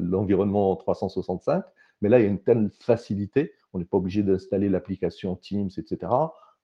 l'environnement 0.02 0.76
365. 0.78 1.64
Mais 2.02 2.10
là, 2.10 2.18
il 2.18 2.24
y 2.24 2.26
a 2.26 2.30
une 2.30 2.42
telle 2.42 2.72
facilité, 2.80 3.54
on 3.74 3.80
n'est 3.80 3.86
pas 3.86 3.98
obligé 3.98 4.24
d'installer 4.24 4.70
l'application 4.70 5.36
Teams, 5.36 5.70
etc. 5.78 6.12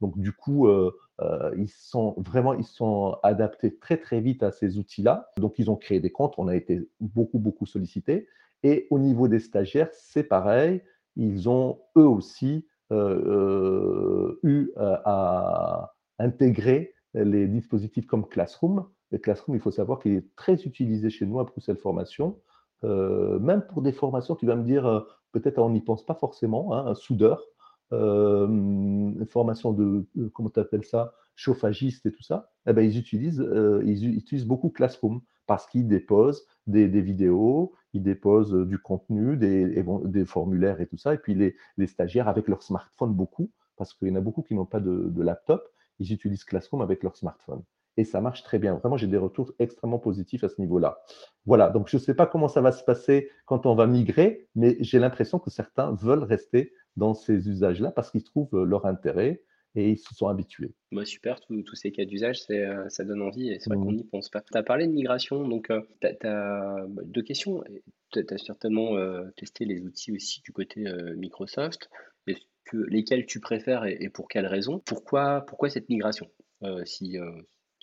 Donc, 0.02 0.18
du 0.20 0.34
coup, 0.34 0.68
euh, 0.68 0.92
euh, 1.22 1.52
ils 1.58 1.70
sont 1.70 2.16
vraiment 2.18 2.54
ils 2.54 2.66
sont 2.66 3.18
adaptés 3.24 3.78
très, 3.78 3.98
très 3.98 4.20
vite 4.20 4.44
à 4.44 4.52
ces 4.52 4.78
outils-là. 4.78 5.32
Donc, 5.38 5.58
ils 5.60 5.72
ont 5.72 5.76
créé 5.76 6.00
des 6.00 6.12
comptes. 6.12 6.36
On 6.38 6.48
a 6.48 6.56
été 6.56 6.88
beaucoup, 7.00 7.40
beaucoup 7.40 7.66
sollicités. 7.66 8.28
Et 8.64 8.88
au 8.90 9.00
niveau 9.00 9.28
des 9.28 9.40
stagiaires, 9.40 9.90
c'est 9.92 10.24
pareil. 10.24 10.82
Ils 11.16 11.48
ont 11.48 11.80
eux 11.98 12.08
aussi 12.08 12.68
euh, 12.92 14.38
eu 14.44 14.72
à 14.78 15.94
intégrer 16.20 16.94
les 17.14 17.48
dispositifs 17.48 18.06
comme 18.06 18.28
Classroom. 18.28 18.86
Et 19.12 19.20
Classroom, 19.20 19.56
il 19.56 19.62
faut 19.62 19.72
savoir 19.72 20.00
qu'il 20.00 20.14
est 20.14 20.36
très 20.36 20.56
utilisé 20.64 21.10
chez 21.10 21.26
nous 21.26 21.40
à 21.40 21.46
Bruxelles 21.46 21.78
Formation. 21.78 22.38
même 22.84 23.64
pour 23.70 23.82
des 23.82 23.94
formations, 23.94 24.36
tu 24.36 24.46
vas 24.46 24.56
me 24.56 24.64
dire, 24.64 25.06
peut-être 25.36 25.60
on 25.60 25.70
n'y 25.70 25.82
pense 25.82 26.06
pas 26.06 26.16
forcément, 26.16 26.74
hein, 26.74 26.88
un 26.88 26.96
soudeur, 26.96 27.44
euh, 27.92 29.26
formation 29.28 29.74
de, 29.74 30.06
comment 30.34 30.50
tu 30.50 30.62
ça, 30.84 31.14
chauffagiste 31.36 32.06
et 32.06 32.12
tout 32.12 32.24
ça, 32.24 32.50
eh 32.68 32.74
ben, 32.74 32.82
ils, 32.82 32.98
utilisent, 32.98 33.42
euh, 33.42 33.82
utilisent 33.86 34.46
beaucoup 34.46 34.70
Classroom 34.70 35.22
parce 35.46 35.68
qu'ils 35.68 35.88
déposent 35.88 36.46
des, 36.68 36.88
vidéos, 36.88 37.74
ils 37.94 38.02
déposent 38.02 38.54
du 38.54 38.80
contenu, 38.80 39.38
des, 39.38 40.26
formulaires 40.26 40.82
et 40.82 40.88
tout 40.88 40.98
ça. 40.98 41.14
Et 41.14 41.18
puis 41.18 41.36
les, 41.36 41.56
les 41.78 41.88
stagiaires 41.88 42.28
avec 42.28 42.48
leur 42.48 42.64
smartphone 42.64 43.14
beaucoup, 43.14 43.52
parce 43.76 43.94
qu'il 43.94 44.08
y 44.08 44.12
en 44.12 44.16
a 44.16 44.22
beaucoup 44.22 44.42
qui 44.42 44.56
n'ont 44.56 44.66
pas 44.66 44.80
de, 44.80 45.10
de, 45.10 45.22
laptop, 45.22 45.62
ils 46.00 46.12
utilisent 46.12 46.46
Classroom 46.46 46.82
avec 46.82 47.04
leur 47.04 47.16
smartphone. 47.18 47.62
Et 47.98 48.04
ça 48.04 48.22
marche 48.22 48.44
très 48.44 48.60
bien. 48.60 48.76
Vraiment, 48.76 48.98
j'ai 48.98 49.08
des 49.08 49.18
retours 49.18 49.54
extrêmement 49.60 50.00
positifs 50.00 50.44
à 50.44 50.50
ce 50.50 50.60
niveau-là. 50.60 51.00
Voilà, 51.46 51.70
donc 51.70 51.88
je 51.88 51.98
ne 51.98 52.02
sais 52.02 52.14
pas 52.14 52.26
comment 52.26 52.48
ça 52.48 52.62
va 52.62 52.72
se 52.72 52.84
passer 52.84 53.30
quand 53.46 53.66
on 53.66 53.76
va 53.76 53.88
migrer, 53.88 54.48
mais 54.56 54.76
j'ai 54.82 55.00
l'impression 55.00 55.40
que 55.40 55.50
certains 55.50 55.94
veulent 55.94 56.24
rester 56.24 56.74
dans 56.98 57.14
ces 57.14 57.50
usages-là 57.50 57.92
parce 57.92 58.12
qu'ils 58.12 58.24
trouvent 58.24 58.64
leur 58.64 58.86
intérêt 58.86 59.44
et 59.76 59.92
ils 59.92 59.98
se 59.98 60.16
sont 60.16 60.28
habitués. 60.28 60.74
Moi, 60.92 61.06
super, 61.06 61.40
tous 61.42 61.76
ces 61.76 61.92
cas 61.92 62.06
d'usage, 62.06 62.40
euh, 62.50 62.88
ça 62.90 63.04
donne 63.04 63.22
envie 63.22 63.50
et 63.50 63.60
c'est 63.60 63.70
vrai 63.70 63.78
qu'on 63.78 63.92
Mmh. 63.92 63.98
n'y 63.98 64.04
pense 64.06 64.30
pas. 64.30 64.42
Tu 64.42 64.58
as 64.58 64.64
parlé 64.64 64.88
de 64.88 64.92
migration, 64.94 65.48
donc 65.48 65.72
tu 66.02 66.08
as, 66.08 66.86
deux 67.04 67.22
questions. 67.22 67.64
Tu 68.12 68.26
as, 68.30 68.38
certainement 68.38 68.96
euh, 68.96 69.26
testé 69.36 69.66
les 69.66 69.82
outils 69.82 70.14
aussi 70.14 70.42
du 70.42 70.52
côté 70.52 70.88
euh, 70.88 71.16
Microsoft. 71.16 71.90
Que, 72.68 72.78
lesquels 72.78 73.28
tu 73.28 73.40
préfères 73.40 73.86
et, 73.86 73.96
et 74.00 74.10
pour 74.10 74.28
quelles 74.28 74.48
raisons 74.48 74.80
pourquoi, 74.80 75.42
pourquoi 75.42 75.70
cette 75.70 75.88
migration? 75.88 76.28
Si, 76.84 77.16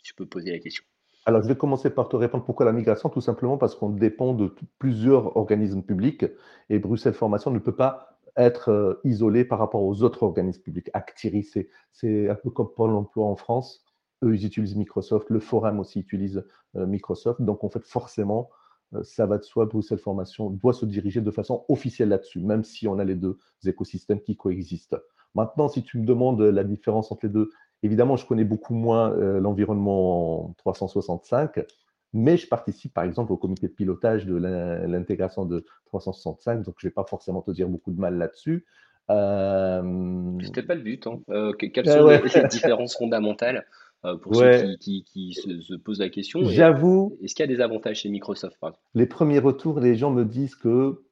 je 0.03 0.13
peux 0.15 0.27
poser 0.27 0.53
la 0.53 0.59
question. 0.59 0.85
Alors, 1.25 1.43
je 1.43 1.49
vais 1.49 1.57
commencer 1.57 1.89
par 1.91 2.09
te 2.09 2.17
répondre 2.17 2.45
pourquoi 2.45 2.67
la 2.67 2.73
migration, 2.73 3.09
tout 3.09 3.21
simplement 3.21 3.57
parce 3.57 3.77
qu'on 3.77 3.91
dépend 3.91 4.35
de 4.35 4.53
plusieurs 4.79 5.37
organismes 5.37 5.83
publics 5.83 6.27
et 6.69 6.81
Bruxelles 6.81 7.15
Formation 7.15 7.53
ne 7.53 7.61
peut 7.61 7.77
pas 7.77 8.19
être 8.37 8.71
euh, 8.71 9.01
isolé 9.05 9.45
par 9.45 9.59
rapport 9.59 9.83
aux 9.83 10.03
autres 10.03 10.23
organismes 10.25 10.63
publics. 10.63 10.91
Actiri, 10.95 11.49
c'est 11.93 12.29
un 12.29 12.35
peu 12.35 12.51
comme 12.51 12.73
Pôle 12.75 12.91
emploi 12.91 13.27
en 13.27 13.37
France. 13.37 13.85
Eux, 14.25 14.35
ils 14.35 14.47
utilisent 14.47 14.75
Microsoft. 14.75 15.31
Le 15.31 15.39
Forum 15.39 15.79
aussi 15.79 16.01
utilise 16.01 16.45
euh, 16.77 16.87
Microsoft. 16.87 17.41
Donc, 17.41 17.63
en 17.63 17.69
fait, 17.69 17.85
forcément, 17.85 18.51
euh, 18.95 19.05
ça 19.05 19.27
va 19.27 19.39
de 19.39 19.45
soi, 19.45 19.67
Bruxelles 19.67 19.99
Formation 19.99 20.51
doit 20.51 20.73
se 20.73 20.87
diriger 20.87 21.21
de 21.21 21.31
façon 21.31 21.65
officielle 21.69 22.09
là-dessus, 22.09 22.41
même 22.41 22.65
si 22.65 22.89
on 22.89 22.99
a 22.99 23.05
les 23.05 23.15
deux 23.15 23.39
écosystèmes 23.65 24.21
qui 24.21 24.37
coexistent. 24.37 24.97
Maintenant, 25.35 25.69
si 25.69 25.83
tu 25.83 25.99
me 25.99 26.05
demandes 26.05 26.41
la 26.41 26.65
différence 26.65 27.13
entre 27.13 27.27
les 27.27 27.33
deux, 27.33 27.51
évidemment, 27.83 28.17
je 28.17 28.27
connais 28.27 28.45
beaucoup 28.45 28.75
moins 28.75 29.11
l'environnement 29.41 30.55
365 30.59 31.65
mais 32.13 32.37
je 32.37 32.47
participe 32.47 32.93
par 32.93 33.05
exemple 33.05 33.33
au 33.33 33.37
comité 33.37 33.69
de 33.69 33.73
pilotage 33.73 34.27
de 34.27 34.37
l'intégration 34.37 35.45
de 35.47 35.65
365, 35.87 36.63
donc 36.63 36.75
je 36.79 36.87
ne 36.87 36.91
vais 36.91 36.95
pas 36.95 37.05
forcément 37.05 37.43
te 37.43 37.51
dire 37.51 37.69
beaucoup 37.69 37.91
de 37.91 38.01
mal 38.01 38.17
là-dessus. 38.19 38.67
Euh... 39.11 40.39
C'était 40.43 40.63
pas 40.63 40.75
le 40.75 40.83
but. 40.83 41.07
Hein. 41.07 41.21
Euh, 41.31 41.53
quelles 41.53 41.89
sont 41.89 42.07
les, 42.07 42.49
différences 42.49 42.97
fondamentales 42.97 43.67
euh, 44.05 44.17
pour 44.17 44.37
ceux 44.37 44.77
qui, 44.81 45.05
qui, 45.05 45.33
se, 45.33 45.75
posent 45.77 46.01
la 46.01 46.09
question 46.09 46.45
J'avoue. 46.45 47.19
Est-ce 47.23 47.35
qu'il 47.35 47.49
y 47.49 47.51
a 47.51 47.55
des 47.55 47.63
avantages 47.63 48.01
chez 48.01 48.09
Microsoft 48.11 48.59
Les 48.95 49.07
premiers 49.07 49.39
retours, 49.39 49.81
les 49.81 49.95
gens 49.97 50.11
me 50.11 50.25
disent 50.25 50.55
que 50.55 51.03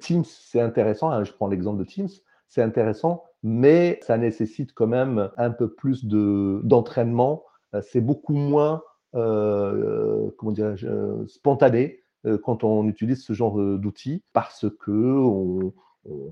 Teams, 0.00 0.24
c'est 0.24 0.60
intéressant. 0.60 1.10
Hein, 1.10 1.24
je 1.24 1.32
prends 1.32 1.48
l'exemple 1.48 1.78
de 1.78 1.84
Teams, 1.84 2.08
c'est 2.48 2.62
intéressant, 2.62 3.24
mais 3.42 3.98
ça 4.02 4.18
nécessite 4.18 4.72
quand 4.72 4.86
même 4.86 5.30
un 5.36 5.50
peu 5.50 5.72
plus 5.72 6.04
d'entraînement. 6.04 7.44
c'est 7.82 8.00
beaucoup 8.00 8.34
moins 8.34 8.82
euh, 9.16 10.30
euh, 10.42 11.26
spontané 11.26 12.02
euh, 12.26 12.36
quand 12.36 12.64
on 12.64 12.86
utilise 12.86 13.24
ce 13.24 13.32
genre 13.32 13.56
d'outils 13.78 14.22
parce 14.32 14.66
que 14.80 14.90
on, 14.90 15.72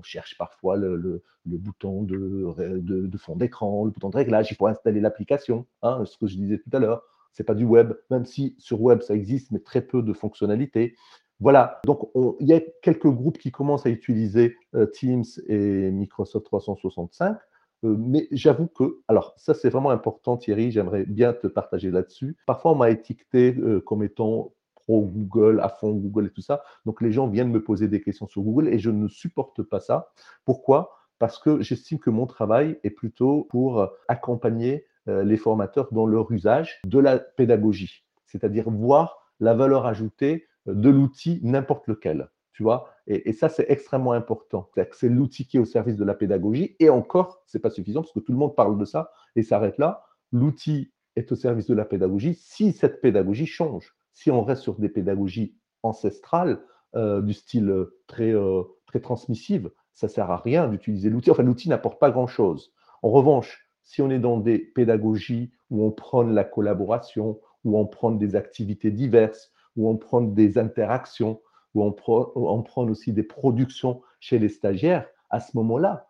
cherche 0.03 0.37
parfois 0.37 0.77
le, 0.77 1.23
bouton 1.45 2.03
de, 2.03 2.53
de, 2.57 3.17
fond 3.17 3.35
d'écran, 3.35 3.83
le 3.83 3.91
bouton 3.91 4.09
de 4.09 4.15
réglage, 4.15 4.49
il 4.51 4.55
faut 4.55 4.67
installer 4.67 5.01
l'application, 5.01 5.65
hein, 5.81 6.03
ce 6.05 6.17
que 6.17 6.27
je 6.27 6.37
disais 6.37 6.59
tout 6.59 6.69
à 6.71 6.79
l'heure. 6.79 7.03
C'est 7.33 7.43
pas 7.43 7.55
du 7.55 7.65
web, 7.65 7.93
même 8.09 8.23
si 8.23 8.55
sur 8.57 8.81
web 8.81 9.01
ça 9.01 9.15
existe, 9.15 9.51
mais 9.51 9.59
très 9.59 9.81
peu 9.81 10.01
de 10.01 10.13
fonctionnalités. 10.13 10.95
Voilà, 11.39 11.81
donc 11.85 12.09
il 12.39 12.47
y 12.47 12.53
a 12.53 12.61
quelques 12.81 13.09
groupes 13.09 13.37
qui 13.37 13.51
commencent 13.51 13.85
à 13.85 13.89
utiliser 13.89 14.55
Teams 14.93 15.25
et 15.47 15.91
Microsoft 15.91 16.45
365. 16.45 17.37
Euh, 17.85 17.95
mais 17.97 18.27
j'avoue 18.31 18.67
que, 18.67 18.99
alors 19.07 19.33
ça 19.37 19.53
c'est 19.53 19.69
vraiment 19.69 19.91
important 19.91 20.37
Thierry, 20.37 20.71
j'aimerais 20.71 21.05
bien 21.05 21.33
te 21.33 21.47
partager 21.47 21.91
là-dessus. 21.91 22.37
Parfois 22.45 22.71
on 22.71 22.75
m'a 22.75 22.89
étiqueté 22.89 23.55
euh, 23.57 23.79
comme 23.81 24.03
étant 24.03 24.53
pro 24.75 25.05
Google, 25.05 25.59
à 25.61 25.69
fond 25.69 25.91
Google 25.91 26.27
et 26.27 26.29
tout 26.29 26.41
ça. 26.41 26.63
Donc 26.85 27.01
les 27.01 27.11
gens 27.11 27.27
viennent 27.27 27.51
me 27.51 27.63
poser 27.63 27.87
des 27.87 28.01
questions 28.01 28.27
sur 28.27 28.41
Google 28.41 28.69
et 28.69 28.79
je 28.79 28.89
ne 28.89 29.07
supporte 29.07 29.63
pas 29.63 29.79
ça. 29.79 30.11
Pourquoi? 30.45 30.91
Parce 31.19 31.39
que 31.39 31.61
j'estime 31.61 31.99
que 31.99 32.09
mon 32.09 32.25
travail 32.25 32.79
est 32.83 32.89
plutôt 32.89 33.47
pour 33.49 33.89
accompagner 34.07 34.85
euh, 35.07 35.23
les 35.23 35.37
formateurs 35.37 35.87
dans 35.91 36.05
leur 36.05 36.31
usage 36.31 36.81
de 36.85 36.99
la 36.99 37.19
pédagogie, 37.19 38.03
c'est-à-dire 38.25 38.69
voir 38.69 39.17
la 39.39 39.53
valeur 39.53 39.85
ajoutée 39.85 40.45
de 40.65 40.89
l'outil 40.89 41.39
n'importe 41.43 41.87
lequel 41.87 42.29
tu 42.55 42.63
vois. 42.63 42.89
Et, 43.05 43.33
ça, 43.33 43.49
c'est 43.49 43.65
extrêmement 43.69 44.13
important. 44.13 44.69
C'est 44.93 45.09
l'outil 45.09 45.45
qui 45.45 45.57
est 45.57 45.59
au 45.59 45.65
service 45.65 45.97
de 45.97 46.05
la 46.05 46.13
pédagogie. 46.13 46.77
Et 46.79 46.89
encore, 46.89 47.43
c'est 47.47 47.59
pas 47.59 47.69
suffisant 47.69 48.01
parce 48.01 48.13
que 48.13 48.21
tout 48.21 48.31
le 48.31 48.37
monde 48.37 48.55
parle 48.55 48.77
de 48.77 48.85
ça 48.85 49.11
et 49.35 49.43
s'arrête 49.43 49.77
là. 49.77 50.05
L'outil 50.31 50.93
est 51.17 51.29
au 51.33 51.35
service 51.35 51.67
de 51.67 51.73
la 51.73 51.83
pédagogie 51.83 52.33
si 52.33 52.71
cette 52.71 53.01
pédagogie 53.01 53.45
change. 53.45 53.93
Si 54.13 54.31
on 54.31 54.41
reste 54.41 54.61
sur 54.61 54.75
des 54.75 54.87
pédagogies 54.87 55.57
ancestrales, 55.83 56.61
euh, 56.95 57.21
du 57.21 57.33
style 57.33 57.69
euh, 57.69 57.99
très, 58.07 58.33
euh, 58.33 58.63
très 58.85 59.01
transmissive, 59.01 59.69
ça 59.91 60.07
sert 60.07 60.31
à 60.31 60.37
rien 60.37 60.69
d'utiliser 60.69 61.09
l'outil. 61.09 61.31
Enfin, 61.31 61.43
l'outil 61.43 61.67
n'apporte 61.67 61.99
pas 61.99 62.09
grand-chose. 62.09 62.71
En 63.03 63.09
revanche, 63.09 63.67
si 63.83 64.01
on 64.01 64.09
est 64.09 64.19
dans 64.19 64.39
des 64.39 64.59
pédagogies 64.59 65.51
où 65.69 65.85
on 65.85 65.91
prône 65.91 66.33
la 66.33 66.45
collaboration, 66.45 67.41
où 67.65 67.77
on 67.77 67.85
prend 67.85 68.11
des 68.11 68.37
activités 68.37 68.91
diverses, 68.91 69.51
où 69.75 69.89
on 69.89 69.97
prend 69.97 70.21
des 70.21 70.57
interactions, 70.57 71.41
où 71.73 71.83
on, 71.83 71.91
prend 71.91 72.87
aussi 72.87 73.11
des 73.11 73.23
productions 73.23 74.01
chez 74.19 74.39
les 74.39 74.49
stagiaires, 74.49 75.07
à 75.29 75.39
ce 75.39 75.55
moment-là, 75.57 76.09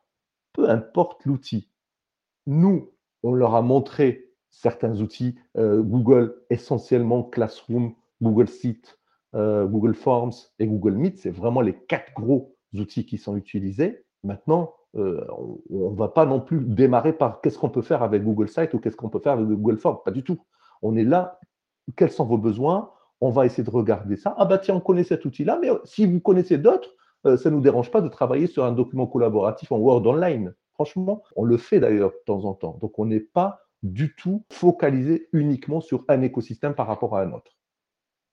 peu 0.54 0.70
importe 0.70 1.26
l'outil, 1.26 1.70
nous, 2.46 2.92
on 3.24 3.34
leur 3.34 3.56
a 3.56 3.62
montré 3.62 4.30
certains 4.52 5.02
outils, 5.02 5.36
euh, 5.58 5.82
Google 5.82 6.36
essentiellement 6.50 7.24
Classroom, 7.24 7.94
Google 8.22 8.48
Sheet, 8.48 8.98
euh, 9.36 9.66
Google 9.66 9.96
Forms 9.96 10.34
et 10.60 10.68
Google 10.68 10.94
Meet, 10.94 11.20
c'est 11.20 11.32
vraiment 11.32 11.62
les 11.62 11.74
quatre 11.74 12.14
gros 12.14 12.56
outils 12.74 13.06
qui 13.06 13.18
sont 13.18 13.36
utilisés. 13.36 14.06
Maintenant, 14.24 14.74
euh, 14.96 15.26
on 15.70 15.92
ne 15.92 15.96
va 15.96 16.08
pas 16.08 16.26
non 16.26 16.40
plus 16.40 16.62
démarrer 16.62 17.12
par 17.12 17.42
qu'est-ce 17.42 17.58
qu'on 17.58 17.70
peut 17.70 17.82
faire 17.82 18.02
avec 18.02 18.24
Google 18.24 18.48
Site 18.48 18.74
ou 18.74 18.80
qu'est-ce 18.80 18.96
qu'on 18.96 19.10
peut 19.10 19.20
faire 19.20 19.34
avec 19.34 19.46
Google 19.46 19.78
Forms, 19.78 20.00
pas 20.06 20.12
du 20.12 20.24
tout. 20.24 20.40
On 20.82 20.96
est 20.96 21.04
là, 21.04 21.40
quels 21.98 22.12
sont 22.12 22.26
vos 22.26 22.38
besoins? 22.38 22.92
On 23.22 23.30
va 23.30 23.46
essayer 23.46 23.64
de 23.64 23.70
regarder 23.70 24.18
ça. 24.18 24.36
Ah 24.38 24.46
bah 24.46 24.58
tiens, 24.58 24.76
on 24.76 24.80
connaît 24.82 25.04
cet 25.04 25.26
outil-là, 25.26 25.58
mais 25.62 25.70
si 25.84 26.06
vous 26.06 26.20
connaissez 26.20 26.58
d'autres, 26.58 26.96
euh, 27.26 27.38
ça 27.38 27.50
ne 27.50 27.56
nous 27.56 27.62
dérange 27.62 27.92
pas 27.92 28.02
de 28.02 28.10
travailler 28.10 28.48
sur 28.48 28.66
un 28.66 28.72
document 28.72 29.08
collaboratif 29.08 29.72
en 29.72 29.78
Word 29.78 30.06
Online. 30.06 30.54
Franchement, 30.74 31.24
on 31.36 31.44
le 31.44 31.58
fait 31.58 31.80
d'ailleurs 31.80 32.12
de 32.12 32.22
temps 32.26 32.46
en 32.46 32.54
temps. 32.54 32.78
Donc 32.82 33.00
on 33.00 33.06
n'est 33.06 33.20
pas 33.20 33.62
du 33.84 34.16
tout 34.16 34.46
focalisé 34.52 35.30
uniquement 35.32 35.82
sur 35.82 36.04
un 36.08 36.22
écosystème 36.22 36.76
par 36.76 36.88
rapport 36.88 37.16
à 37.16 37.22
un 37.22 37.32
autre. 37.32 37.52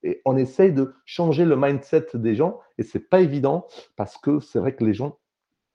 Et 0.03 0.21
on 0.25 0.37
essaye 0.37 0.73
de 0.73 0.95
changer 1.05 1.45
le 1.45 1.57
mindset 1.57 2.07
des 2.15 2.35
gens, 2.35 2.59
et 2.79 2.83
ce 2.83 2.99
n'est 2.99 3.05
pas 3.05 3.21
évident 3.21 3.69
parce 3.97 4.19
que 4.19 4.41
c'est 4.41 4.59
vrai 4.59 4.75
que 4.75 4.85
les 4.85 4.95
gens 4.95 5.19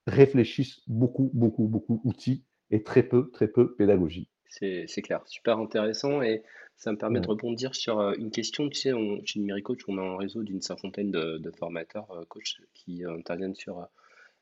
réfléchissent 0.06 0.80
beaucoup, 0.86 1.30
beaucoup, 1.32 1.66
beaucoup 1.66 2.00
outils 2.04 2.44
et 2.70 2.82
très 2.82 3.02
peu, 3.02 3.30
très 3.30 3.48
peu 3.48 3.74
pédagogie. 3.74 4.28
C'est 4.48 4.86
clair, 5.02 5.22
super 5.26 5.58
intéressant. 5.58 6.22
Et 6.22 6.42
ça 6.78 6.92
me 6.92 6.96
permet 6.96 7.20
de 7.20 7.26
rebondir 7.26 7.74
sur 7.74 7.98
euh, 7.98 8.14
une 8.18 8.30
question. 8.30 8.68
Tu 8.68 8.78
sais, 8.78 8.92
chez 9.24 9.40
Numéricoach, 9.40 9.80
on 9.88 9.98
a 9.98 10.00
un 10.00 10.16
réseau 10.16 10.44
d'une 10.44 10.62
cinquantaine 10.62 11.10
de, 11.10 11.50
formateurs 11.58 12.10
euh, 12.12 12.24
coach 12.26 12.62
qui 12.72 13.04
euh, 13.04 13.16
interviennent 13.16 13.56
sur 13.56 13.86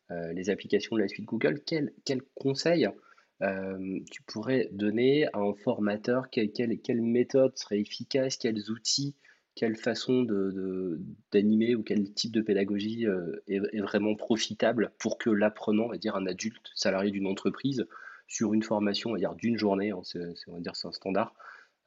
les 0.08 0.50
applications 0.50 0.94
de 0.94 1.00
la 1.00 1.08
suite 1.08 1.24
Google. 1.24 1.60
Quel, 1.66 1.92
quel 2.04 2.22
conseil 2.36 2.88
tu 3.40 4.22
pourrais 4.22 4.68
donner 4.70 5.26
à 5.32 5.38
un 5.38 5.52
formateur? 5.52 6.30
Quelle, 6.30 6.52
quelle, 6.52 7.02
méthode 7.02 7.58
serait 7.58 7.80
efficace? 7.80 8.36
Quels 8.36 8.70
outils? 8.70 9.16
Quelle 9.56 9.74
façon 9.74 10.22
d'animer 11.32 11.74
ou 11.74 11.82
quel 11.82 12.12
type 12.12 12.30
de 12.30 12.40
pédagogie 12.40 13.04
est, 13.48 13.80
vraiment 13.80 14.14
profitable 14.14 14.92
pour 15.00 15.18
que 15.18 15.28
l'apprenant, 15.28 15.86
on 15.86 15.88
va 15.88 15.98
dire 15.98 16.14
un 16.14 16.26
adulte 16.26 16.70
salarié 16.76 17.10
d'une 17.10 17.26
entreprise, 17.26 17.88
sur 18.28 18.54
une 18.54 18.62
formation, 18.62 19.10
on 19.10 19.14
va 19.14 19.18
dire 19.18 19.34
d'une 19.34 19.58
journée, 19.58 19.90
hein, 19.90 20.02
on 20.46 20.52
va 20.52 20.60
dire 20.60 20.76
c'est 20.76 20.86
un 20.86 20.92
standard, 20.92 21.34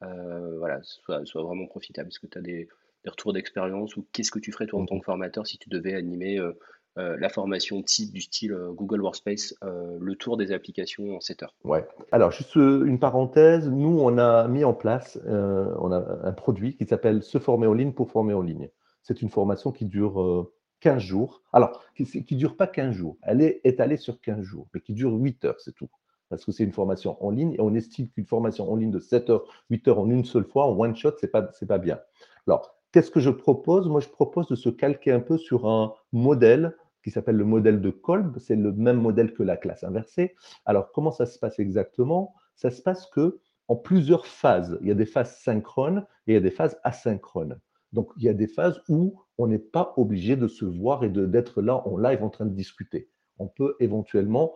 euh, 0.02 0.58
voilà, 0.58 0.80
soit, 0.82 1.24
soit, 1.24 1.42
vraiment 1.42 1.66
profitable. 1.66 2.08
Est-ce 2.08 2.20
que 2.20 2.26
tu 2.26 2.38
as 2.38 2.42
des, 2.42 2.68
retours 3.06 3.32
d'expérience 3.32 3.96
ou 3.96 4.06
qu'est-ce 4.12 4.30
que 4.30 4.38
tu 4.38 4.52
ferais 4.52 4.66
toi 4.66 4.80
en 4.80 4.86
tant 4.86 4.98
que 4.98 5.04
formateur 5.04 5.46
si 5.46 5.56
tu 5.58 5.70
devais 5.70 5.94
animer 5.94 6.38
euh, 6.38 6.52
euh, 6.98 7.16
la 7.18 7.30
formation 7.30 7.82
type 7.82 8.12
du 8.12 8.20
style 8.20 8.54
Google 8.72 9.00
Workspace, 9.00 9.54
le 9.62 10.14
tour 10.16 10.36
des 10.36 10.52
applications 10.52 11.16
en 11.16 11.20
7 11.20 11.42
heures? 11.44 11.54
Ouais. 11.64 11.86
Alors, 12.12 12.30
juste 12.30 12.56
une 12.56 12.98
parenthèse, 12.98 13.68
nous, 13.68 14.00
on 14.00 14.18
a 14.18 14.48
mis 14.48 14.64
en 14.64 14.74
place 14.74 15.18
on 15.26 15.92
a 15.92 16.18
un 16.24 16.32
produit 16.32 16.76
qui 16.76 16.86
s'appelle 16.86 17.22
Se 17.22 17.38
former 17.38 17.66
en 17.66 17.74
ligne 17.74 17.92
pour 17.92 18.10
former 18.10 18.34
en 18.34 18.42
ligne. 18.42 18.68
C'est 19.02 19.22
une 19.22 19.30
formation 19.30 19.72
qui 19.72 19.86
dure 19.86 20.50
15 20.80 21.00
jours. 21.00 21.42
Alors, 21.52 21.84
qui 21.94 22.04
ne 22.04 22.36
dure 22.36 22.56
pas 22.56 22.66
15 22.66 22.94
jours, 22.94 23.16
elle 23.22 23.40
est 23.40 23.60
étalée 23.64 23.96
sur 23.96 24.20
15 24.20 24.42
jours, 24.42 24.68
mais 24.74 24.80
qui 24.80 24.92
dure 24.92 25.12
8 25.12 25.44
heures, 25.44 25.60
c'est 25.60 25.74
tout 25.74 25.88
parce 26.30 26.44
que 26.44 26.52
c'est 26.52 26.64
une 26.64 26.72
formation 26.72 27.22
en 27.24 27.30
ligne 27.30 27.54
et 27.54 27.60
on 27.60 27.74
estime 27.74 28.08
qu'une 28.08 28.24
formation 28.24 28.70
en 28.72 28.76
ligne 28.76 28.92
de 28.92 29.00
7 29.00 29.28
heures, 29.30 29.44
8 29.68 29.88
heures 29.88 29.98
en 29.98 30.08
une 30.08 30.24
seule 30.24 30.44
fois, 30.44 30.66
en 30.66 30.78
one 30.78 30.96
shot, 30.96 31.12
ce 31.20 31.26
n'est 31.26 31.30
pas, 31.30 31.42
pas 31.42 31.78
bien. 31.78 32.00
Alors, 32.46 32.74
qu'est-ce 32.92 33.10
que 33.10 33.20
je 33.20 33.30
propose? 33.30 33.88
Moi, 33.88 34.00
je 34.00 34.08
propose 34.08 34.46
de 34.46 34.54
se 34.54 34.70
calquer 34.70 35.12
un 35.12 35.20
peu 35.20 35.36
sur 35.36 35.68
un 35.68 35.92
modèle 36.12 36.76
qui 37.02 37.10
s'appelle 37.10 37.36
le 37.36 37.44
modèle 37.44 37.80
de 37.80 37.90
Kolb. 37.90 38.38
C'est 38.38 38.56
le 38.56 38.72
même 38.72 39.00
modèle 39.00 39.34
que 39.34 39.42
la 39.42 39.56
classe 39.56 39.84
inversée. 39.84 40.36
Alors, 40.64 40.92
comment 40.92 41.10
ça 41.10 41.26
se 41.26 41.38
passe 41.38 41.58
exactement? 41.58 42.34
Ça 42.54 42.70
se 42.70 42.80
passe 42.80 43.06
que 43.06 43.40
en 43.68 43.76
plusieurs 43.76 44.26
phases. 44.26 44.78
Il 44.82 44.88
y 44.88 44.92
a 44.92 44.94
des 44.94 45.06
phases 45.06 45.36
synchrones 45.38 46.06
et 46.26 46.32
il 46.32 46.34
y 46.34 46.38
a 46.38 46.40
des 46.40 46.50
phases 46.50 46.78
asynchrones. 46.84 47.58
Donc, 47.92 48.10
il 48.16 48.24
y 48.24 48.28
a 48.28 48.34
des 48.34 48.46
phases 48.46 48.80
où 48.88 49.20
on 49.36 49.48
n'est 49.48 49.58
pas 49.58 49.94
obligé 49.96 50.36
de 50.36 50.46
se 50.46 50.64
voir 50.64 51.02
et 51.02 51.08
d'être 51.08 51.60
là 51.60 51.86
en 51.88 51.96
live 51.96 52.22
en 52.22 52.30
train 52.30 52.46
de 52.46 52.54
discuter 52.54 53.08
on 53.40 53.48
peut 53.48 53.74
éventuellement 53.80 54.52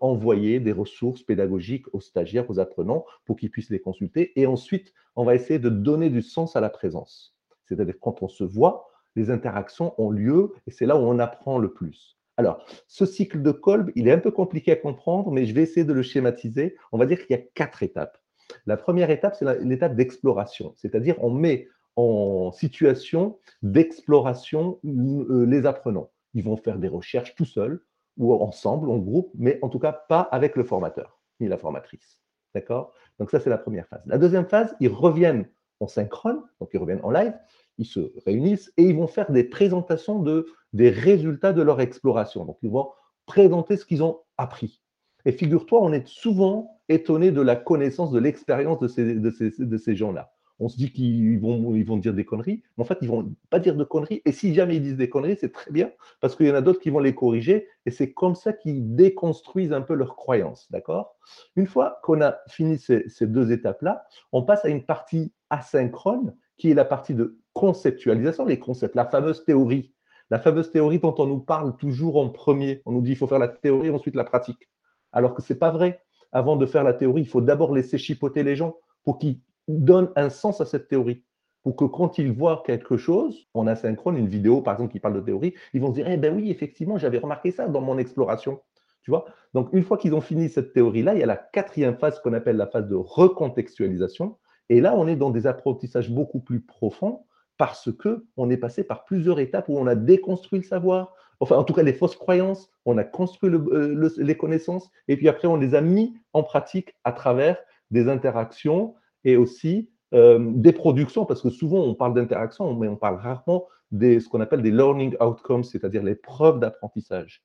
envoyer 0.00 0.60
des 0.60 0.72
ressources 0.72 1.22
pédagogiques 1.22 1.86
aux 1.94 2.00
stagiaires, 2.00 2.48
aux 2.50 2.58
apprenants, 2.58 3.04
pour 3.24 3.36
qu'ils 3.36 3.50
puissent 3.50 3.70
les 3.70 3.80
consulter. 3.80 4.32
Et 4.40 4.46
ensuite, 4.46 4.92
on 5.16 5.24
va 5.24 5.34
essayer 5.34 5.58
de 5.58 5.68
donner 5.68 6.10
du 6.10 6.22
sens 6.22 6.56
à 6.56 6.60
la 6.60 6.70
présence. 6.70 7.36
C'est-à-dire 7.64 7.94
quand 8.00 8.22
on 8.22 8.28
se 8.28 8.44
voit, 8.44 8.88
les 9.16 9.30
interactions 9.30 9.94
ont 9.98 10.10
lieu 10.10 10.52
et 10.66 10.70
c'est 10.70 10.86
là 10.86 10.96
où 10.96 11.00
on 11.00 11.18
apprend 11.18 11.58
le 11.58 11.72
plus. 11.72 12.18
Alors, 12.36 12.64
ce 12.86 13.04
cycle 13.04 13.42
de 13.42 13.50
Kolb, 13.50 13.90
il 13.96 14.06
est 14.06 14.12
un 14.12 14.18
peu 14.18 14.30
compliqué 14.30 14.70
à 14.70 14.76
comprendre, 14.76 15.32
mais 15.32 15.44
je 15.44 15.54
vais 15.54 15.62
essayer 15.62 15.84
de 15.84 15.92
le 15.92 16.02
schématiser. 16.02 16.76
On 16.92 16.98
va 16.98 17.04
dire 17.04 17.18
qu'il 17.18 17.36
y 17.36 17.38
a 17.38 17.42
quatre 17.54 17.82
étapes. 17.82 18.16
La 18.64 18.76
première 18.76 19.10
étape, 19.10 19.34
c'est 19.34 19.60
l'étape 19.62 19.96
d'exploration, 19.96 20.72
c'est-à-dire 20.76 21.16
on 21.18 21.30
met 21.30 21.68
en 21.96 22.52
situation 22.52 23.38
d'exploration 23.62 24.78
euh, 24.84 25.44
les 25.46 25.66
apprenants. 25.66 26.10
Ils 26.34 26.44
vont 26.44 26.56
faire 26.56 26.78
des 26.78 26.88
recherches 26.88 27.34
tout 27.34 27.44
seuls 27.44 27.82
ou 28.18 28.34
ensemble, 28.34 28.90
en 28.90 28.98
groupe, 28.98 29.30
mais 29.34 29.58
en 29.62 29.68
tout 29.68 29.78
cas 29.78 29.92
pas 29.92 30.20
avec 30.20 30.56
le 30.56 30.64
formateur 30.64 31.18
ni 31.40 31.48
la 31.48 31.56
formatrice. 31.56 32.22
D'accord? 32.54 32.92
Donc 33.18 33.30
ça, 33.30 33.40
c'est 33.40 33.50
la 33.50 33.58
première 33.58 33.86
phase. 33.86 34.02
La 34.06 34.18
deuxième 34.18 34.46
phase, 34.46 34.74
ils 34.80 34.88
reviennent 34.88 35.48
en 35.80 35.86
synchrone, 35.86 36.42
donc 36.60 36.70
ils 36.72 36.78
reviennent 36.78 37.04
en 37.04 37.10
live, 37.10 37.34
ils 37.78 37.86
se 37.86 38.12
réunissent 38.26 38.72
et 38.76 38.82
ils 38.82 38.96
vont 38.96 39.06
faire 39.06 39.30
des 39.30 39.44
présentations 39.44 40.18
de, 40.20 40.46
des 40.72 40.90
résultats 40.90 41.52
de 41.52 41.62
leur 41.62 41.80
exploration. 41.80 42.44
Donc 42.44 42.58
ils 42.62 42.70
vont 42.70 42.90
présenter 43.26 43.76
ce 43.76 43.84
qu'ils 43.84 44.02
ont 44.02 44.20
appris. 44.36 44.82
Et 45.24 45.32
figure-toi, 45.32 45.80
on 45.80 45.92
est 45.92 46.06
souvent 46.06 46.80
étonné 46.88 47.30
de 47.30 47.40
la 47.40 47.54
connaissance, 47.54 48.10
de 48.10 48.18
l'expérience 48.18 48.80
de 48.80 49.78
ces 49.78 49.96
gens-là 49.96 50.32
on 50.60 50.68
se 50.68 50.76
dit 50.76 50.92
qu'ils 50.92 51.38
vont, 51.40 51.74
ils 51.74 51.84
vont 51.84 51.96
dire 51.96 52.14
des 52.14 52.24
conneries, 52.24 52.62
mais 52.76 52.82
en 52.82 52.86
fait, 52.86 52.98
ils 53.00 53.08
vont 53.08 53.32
pas 53.50 53.60
dire 53.60 53.76
de 53.76 53.84
conneries. 53.84 54.22
Et 54.24 54.32
si 54.32 54.54
jamais 54.54 54.76
ils 54.76 54.82
disent 54.82 54.96
des 54.96 55.08
conneries, 55.08 55.36
c'est 55.40 55.52
très 55.52 55.70
bien, 55.70 55.90
parce 56.20 56.34
qu'il 56.34 56.46
y 56.46 56.50
en 56.50 56.54
a 56.54 56.60
d'autres 56.60 56.80
qui 56.80 56.90
vont 56.90 56.98
les 56.98 57.14
corriger, 57.14 57.68
et 57.86 57.90
c'est 57.90 58.12
comme 58.12 58.34
ça 58.34 58.52
qu'ils 58.52 58.94
déconstruisent 58.96 59.72
un 59.72 59.82
peu 59.82 59.94
leurs 59.94 60.16
croyances, 60.16 60.70
d'accord? 60.70 61.16
Une 61.54 61.66
fois 61.66 62.00
qu'on 62.02 62.20
a 62.20 62.38
fini 62.48 62.78
ces, 62.78 63.06
deux 63.22 63.52
étapes-là, 63.52 64.04
on 64.32 64.42
passe 64.42 64.64
à 64.64 64.68
une 64.68 64.84
partie 64.84 65.32
asynchrone, 65.50 66.34
qui 66.56 66.70
est 66.70 66.74
la 66.74 66.84
partie 66.84 67.14
de 67.14 67.38
conceptualisation, 67.52 68.44
les 68.44 68.58
concepts, 68.58 68.96
la 68.96 69.06
fameuse 69.06 69.44
théorie. 69.44 69.92
La 70.30 70.38
fameuse 70.38 70.70
théorie 70.70 70.98
dont 70.98 71.14
on 71.18 71.26
nous 71.26 71.38
parle 71.38 71.76
toujours 71.76 72.18
en 72.18 72.28
premier. 72.28 72.82
On 72.84 72.92
nous 72.92 73.00
dit 73.00 73.10
qu'il 73.10 73.16
faut 73.16 73.26
faire 73.26 73.38
la 73.38 73.48
théorie, 73.48 73.90
ensuite 73.90 74.16
la 74.16 74.24
pratique. 74.24 74.68
Alors 75.12 75.34
que 75.34 75.40
ce 75.40 75.52
n'est 75.52 75.58
pas 75.58 75.70
vrai. 75.70 76.02
Avant 76.32 76.56
de 76.56 76.66
faire 76.66 76.84
la 76.84 76.92
théorie, 76.92 77.22
il 77.22 77.28
faut 77.28 77.40
d'abord 77.40 77.72
laisser 77.72 77.96
chipoter 77.96 78.42
les 78.42 78.54
gens 78.54 78.76
pour 79.04 79.18
qu'ils 79.18 79.40
donne 79.68 80.10
un 80.16 80.30
sens 80.30 80.60
à 80.60 80.66
cette 80.66 80.88
théorie. 80.88 81.22
Pour 81.62 81.76
que 81.76 81.84
quand 81.84 82.18
ils 82.18 82.32
voient 82.32 82.62
quelque 82.64 82.96
chose, 82.96 83.46
en 83.54 83.66
asynchrone, 83.66 84.16
une 84.16 84.28
vidéo 84.28 84.62
par 84.62 84.74
exemple 84.74 84.92
qui 84.92 85.00
parle 85.00 85.14
de 85.14 85.20
théorie, 85.20 85.54
ils 85.74 85.80
vont 85.80 85.88
se 85.88 85.94
dire 85.94 86.08
Eh 86.08 86.16
ben 86.16 86.34
oui, 86.34 86.50
effectivement, 86.50 86.98
j'avais 86.98 87.18
remarqué 87.18 87.50
ça 87.50 87.68
dans 87.68 87.80
mon 87.80 87.98
exploration. 87.98 88.60
Tu 89.02 89.10
vois? 89.10 89.26
Donc, 89.54 89.70
une 89.72 89.82
fois 89.82 89.96
qu'ils 89.96 90.14
ont 90.14 90.20
fini 90.20 90.48
cette 90.48 90.72
théorie-là, 90.72 91.14
il 91.14 91.20
y 91.20 91.22
a 91.22 91.26
la 91.26 91.36
quatrième 91.36 91.96
phase 91.96 92.20
qu'on 92.20 92.32
appelle 92.32 92.56
la 92.56 92.66
phase 92.66 92.88
de 92.88 92.94
recontextualisation. 92.94 94.36
Et 94.68 94.80
là, 94.80 94.94
on 94.96 95.06
est 95.06 95.16
dans 95.16 95.30
des 95.30 95.46
apprentissages 95.46 96.10
beaucoup 96.10 96.40
plus 96.40 96.60
profonds 96.60 97.24
parce 97.58 97.90
que 97.92 98.24
on 98.36 98.48
est 98.48 98.56
passé 98.56 98.84
par 98.84 99.04
plusieurs 99.04 99.40
étapes 99.40 99.68
où 99.68 99.76
on 99.78 99.86
a 99.86 99.94
déconstruit 99.94 100.60
le 100.60 100.64
savoir, 100.64 101.12
enfin 101.40 101.56
en 101.56 101.64
tout 101.64 101.74
cas 101.74 101.82
les 101.82 101.92
fausses 101.92 102.16
croyances, 102.16 102.70
on 102.86 102.96
a 102.96 103.04
construit 103.04 103.50
euh, 103.50 104.10
les 104.16 104.36
connaissances, 104.36 104.88
et 105.08 105.16
puis 105.16 105.28
après 105.28 105.48
on 105.48 105.56
les 105.56 105.74
a 105.74 105.80
mis 105.80 106.16
en 106.32 106.42
pratique 106.42 106.94
à 107.04 107.12
travers 107.12 107.58
des 107.90 108.08
interactions 108.08 108.94
et 109.24 109.36
aussi 109.36 109.90
euh, 110.14 110.38
des 110.54 110.72
productions, 110.72 111.26
parce 111.26 111.42
que 111.42 111.50
souvent 111.50 111.80
on 111.80 111.94
parle 111.94 112.14
d'interaction, 112.14 112.74
mais 112.74 112.88
on 112.88 112.96
parle 112.96 113.16
rarement 113.16 113.66
de 113.90 114.18
ce 114.18 114.28
qu'on 114.28 114.40
appelle 114.40 114.62
des 114.62 114.70
learning 114.70 115.16
outcomes, 115.20 115.64
c'est-à-dire 115.64 116.02
les 116.02 116.14
preuves 116.14 116.60
d'apprentissage. 116.60 117.42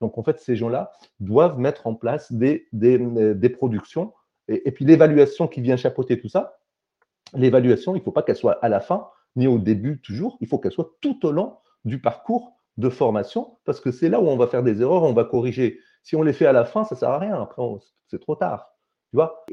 Donc 0.00 0.18
en 0.18 0.22
fait, 0.22 0.38
ces 0.38 0.56
gens-là 0.56 0.92
doivent 1.20 1.58
mettre 1.58 1.86
en 1.86 1.94
place 1.94 2.32
des, 2.32 2.68
des 2.72 3.48
productions 3.48 4.12
et, 4.48 4.70
puis 4.70 4.84
l'évaluation 4.84 5.48
qui 5.48 5.60
vient 5.60 5.76
chapeauter 5.76 6.20
tout 6.20 6.28
ça. 6.28 6.58
L'évaluation, 7.34 7.94
il 7.96 7.98
ne 7.98 8.04
faut 8.04 8.12
pas 8.12 8.22
qu'elle 8.22 8.36
soit 8.36 8.58
à 8.64 8.68
la 8.68 8.80
fin 8.80 9.08
ni 9.34 9.46
au 9.46 9.58
début 9.58 10.00
toujours, 10.00 10.38
il 10.40 10.46
faut 10.46 10.58
qu'elle 10.58 10.72
soit 10.72 10.92
tout 11.02 11.26
au 11.26 11.32
long 11.32 11.58
du 11.84 12.00
parcours 12.00 12.56
de 12.78 12.88
formation 12.88 13.58
parce 13.64 13.80
que 13.80 13.90
c'est 13.90 14.08
là 14.08 14.20
où 14.20 14.28
on 14.28 14.36
va 14.36 14.46
faire 14.46 14.62
des 14.62 14.80
erreurs, 14.80 15.02
on 15.02 15.12
va 15.12 15.24
corriger. 15.24 15.78
Si 16.02 16.16
on 16.16 16.22
les 16.22 16.32
fait 16.32 16.46
à 16.46 16.52
la 16.52 16.64
fin, 16.64 16.84
ça 16.84 16.94
ne 16.94 17.00
sert 17.00 17.10
à 17.10 17.18
rien. 17.18 17.42
Après, 17.42 17.62
c'est 18.06 18.20
trop 18.20 18.36
tard 18.36 18.75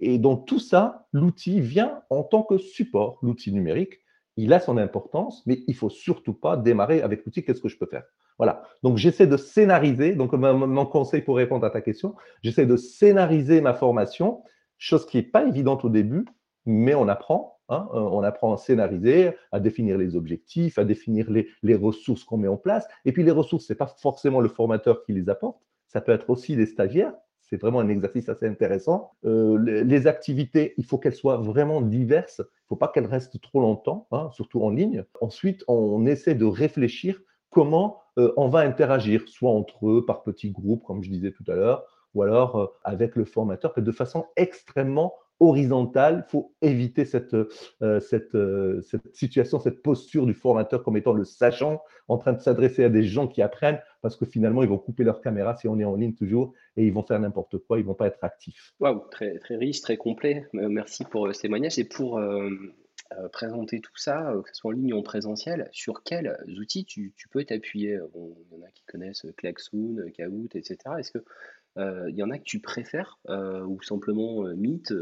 Et 0.02 0.18
dans 0.18 0.36
tout 0.36 0.60
ça, 0.60 1.08
l'outil 1.12 1.62
vient 1.62 2.02
en 2.10 2.24
tant 2.24 2.44
que 2.44 2.58
support, 2.58 3.20
l'outil 3.22 3.52
numérique. 3.52 4.00
Il 4.36 4.52
a 4.52 4.60
son 4.60 4.78
importance, 4.78 5.44
mais 5.46 5.64
il 5.68 5.76
faut 5.76 5.90
surtout 5.90 6.34
pas 6.34 6.58
démarrer 6.58 7.02
avec 7.02 7.26
l'outil. 7.26 7.44
Qu'est-ce 7.44 7.62
que 7.62 7.70
je 7.70 7.78
peux 7.78 7.86
faire? 7.86 8.04
Voilà. 8.40 8.64
Donc, 8.82 8.98
j'essaie 8.98 9.28
de 9.28 9.38
scénariser. 9.38 10.16
Donc, 10.16 10.34
mon 10.34 10.86
conseil 10.86 11.22
pour 11.22 11.38
répondre 11.38 11.66
à 11.66 11.70
ta 11.70 11.82
question, 11.82 12.16
j'essaie 12.42 12.66
de 12.66 12.76
scénariser 12.76 13.62
ma 13.62 13.74
formation, 13.74 14.44
chose 14.80 15.06
qui 15.06 15.18
n'est 15.18 15.24
pas 15.24 15.46
évidente 15.46 15.86
au 15.86 15.90
début, 15.90 16.26
mais 16.66 16.96
on 16.96 17.08
apprend. 17.08 17.60
Hein, 17.70 17.88
on 17.94 18.24
apprend 18.24 18.54
à 18.54 18.58
scénariser, 18.58 19.32
à 19.52 19.60
définir 19.60 19.98
les 19.98 20.16
objectifs, 20.16 20.78
à 20.78 20.84
définir 20.84 21.32
les, 21.32 21.48
les 21.62 21.76
ressources 21.76 22.24
qu'on 22.24 22.38
met 22.38 22.50
en 22.50 22.58
place. 22.58 22.86
Et 23.06 23.14
puis, 23.14 23.24
les 23.24 23.32
ressources, 23.32 23.68
ce 23.68 23.74
n'est 23.74 23.78
pas 23.78 23.88
forcément 23.88 24.42
le 24.42 24.50
formateur 24.50 25.04
qui 25.04 25.14
les 25.14 25.30
apporte. 25.30 25.62
Ça 25.88 26.02
peut 26.02 26.12
être 26.12 26.30
aussi 26.30 26.56
les 26.56 26.66
stagiaires 26.66 27.14
c'est 27.50 27.60
vraiment 27.60 27.80
un 27.80 27.90
exercice 27.90 28.30
assez 28.30 28.48
intéressant. 28.48 29.12
Euh, 29.26 29.58
les, 29.84 30.08
activités, 30.08 30.74
il 30.78 30.86
faut 30.86 30.98
qu'elles 30.98 31.16
soient 31.16 31.38
vraiment 31.38 31.82
diverses. 31.82 32.40
Il 32.40 32.44
ne 32.44 32.68
faut 32.70 32.76
pas 32.76 32.88
qu'elles 32.88 33.06
restent 33.06 33.40
trop 33.42 33.62
longtemps, 33.62 34.08
hein, 34.12 34.30
surtout 34.32 34.64
en 34.64 34.70
ligne. 34.70 35.04
Ensuite, 35.22 35.64
on 35.68 36.06
essaie 36.06 36.36
de 36.36 36.46
réfléchir 36.46 37.20
comment 37.50 38.02
euh, 38.18 38.34
on 38.38 38.48
va 38.48 38.60
interagir, 38.60 39.28
soit 39.28 39.52
entre 39.52 39.88
eux, 39.88 40.06
par 40.06 40.24
petits 40.24 40.52
groupes, 40.52 40.84
comme 40.84 41.04
je 41.04 41.10
disais 41.10 41.32
tout 41.32 41.44
à 41.48 41.56
l'heure, 41.56 41.86
ou 42.14 42.24
alors 42.24 42.60
euh, 42.60 42.68
avec 42.84 43.16
le 43.16 43.26
formateur, 43.26 43.74
de 43.76 43.92
façon 43.92 44.26
extrêmement 44.36 45.14
horizontale. 45.44 46.26
Il 46.28 46.32
faut 46.32 46.54
éviter 46.62 47.06
cette, 47.06 47.36
cette, 48.00 48.38
cette, 48.82 49.16
situation, 49.16 49.60
cette 49.60 49.82
posture 49.82 50.26
du 50.26 50.34
formateur 50.34 50.84
comme 50.84 50.98
étant 50.98 51.14
le 51.14 51.26
sachant, 51.26 51.82
en 52.08 52.18
train 52.18 52.34
de 52.34 52.42
s'adresser 52.42 52.84
à 52.84 52.90
des 52.90 53.04
gens 53.04 53.28
qui 53.28 53.42
apprennent, 53.42 53.80
parce 54.02 54.16
que 54.16 54.26
finalement, 54.26 54.64
ils 54.64 54.70
vont 54.70 54.78
couper 54.78 55.04
leur 55.04 55.22
caméra 55.22 55.56
si 55.56 55.68
on 55.68 55.80
est 55.80 55.86
en 55.86 55.96
ligne 55.96 56.14
toujours, 56.14 56.54
et 56.78 56.86
ils 56.86 56.94
vont 56.94 57.04
faire 57.04 57.20
n'importe 57.20 57.58
quoi, 57.60 57.78
ils 57.78 57.84
ne 57.84 57.88
vont 57.88 57.94
pas 57.94 58.08
être 58.08 58.24
actifs. 58.24 58.74
Waouh, 58.80 59.04
très, 59.10 59.38
très 59.40 59.56
riche, 59.56 59.82
très 59.82 59.98
complet. 59.98 60.48
Merci 60.54 61.06
pour 61.06 61.28
euh, 61.28 61.34
ces 61.34 61.44
témoignages. 61.44 61.80
Et 61.80 61.84
pour 61.84 62.18
euh, 62.18 62.50
euh, 63.18 63.30
présenter 63.30 63.82
tout 63.82 63.96
ça, 63.96 64.34
que 64.44 64.50
ce 64.50 64.56
soit 64.56 64.72
en 64.72 64.74
ligne 64.74 64.94
ou 64.94 64.98
en 64.98 65.04
présentiel, 65.04 65.70
sur 65.72 66.04
quels 66.04 66.36
outils 66.60 66.86
tu, 66.86 67.14
peux 67.32 67.44
t'appuyer? 67.44 68.00
Il 68.16 68.58
y 68.58 68.62
en 68.62 68.66
a 68.66 68.72
qui 68.72 68.84
connaissent 68.86 69.26
Klaxoon, 69.38 69.98
Kahoot, 70.16 70.56
etc. 70.56 70.78
Est-ce 71.00 71.12
que 71.12 71.24
il 71.78 72.16
y 72.16 72.24
en 72.24 72.30
a 72.30 72.38
que 72.38 72.44
tu 72.44 72.60
préfères 72.60 73.20
ou 73.30 73.82
simplement 73.82 74.44
Meet 74.56 74.94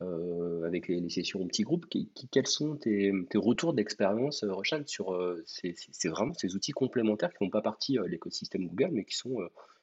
avec 0.00 0.88
les, 0.88 1.08
sessions 1.08 1.42
en 1.42 1.46
petits 1.46 1.62
groupes? 1.62 1.86
Quels 2.30 2.46
sont 2.46 2.76
tes, 2.76 3.12
retours 3.34 3.74
d'expérience, 3.74 4.44
Rochan, 4.44 4.82
sur 4.86 5.18
ces, 5.46 5.74
vraiment 6.08 6.34
ces 6.34 6.54
outils 6.54 6.72
complémentaires 6.72 7.30
qui 7.30 7.44
ne 7.44 7.46
font 7.46 7.50
pas 7.50 7.62
partie 7.62 7.94
de 7.94 8.02
l'écosystème 8.02 8.66
Google, 8.66 8.90
mais 8.92 9.04
qui 9.04 9.16
sont 9.16 9.38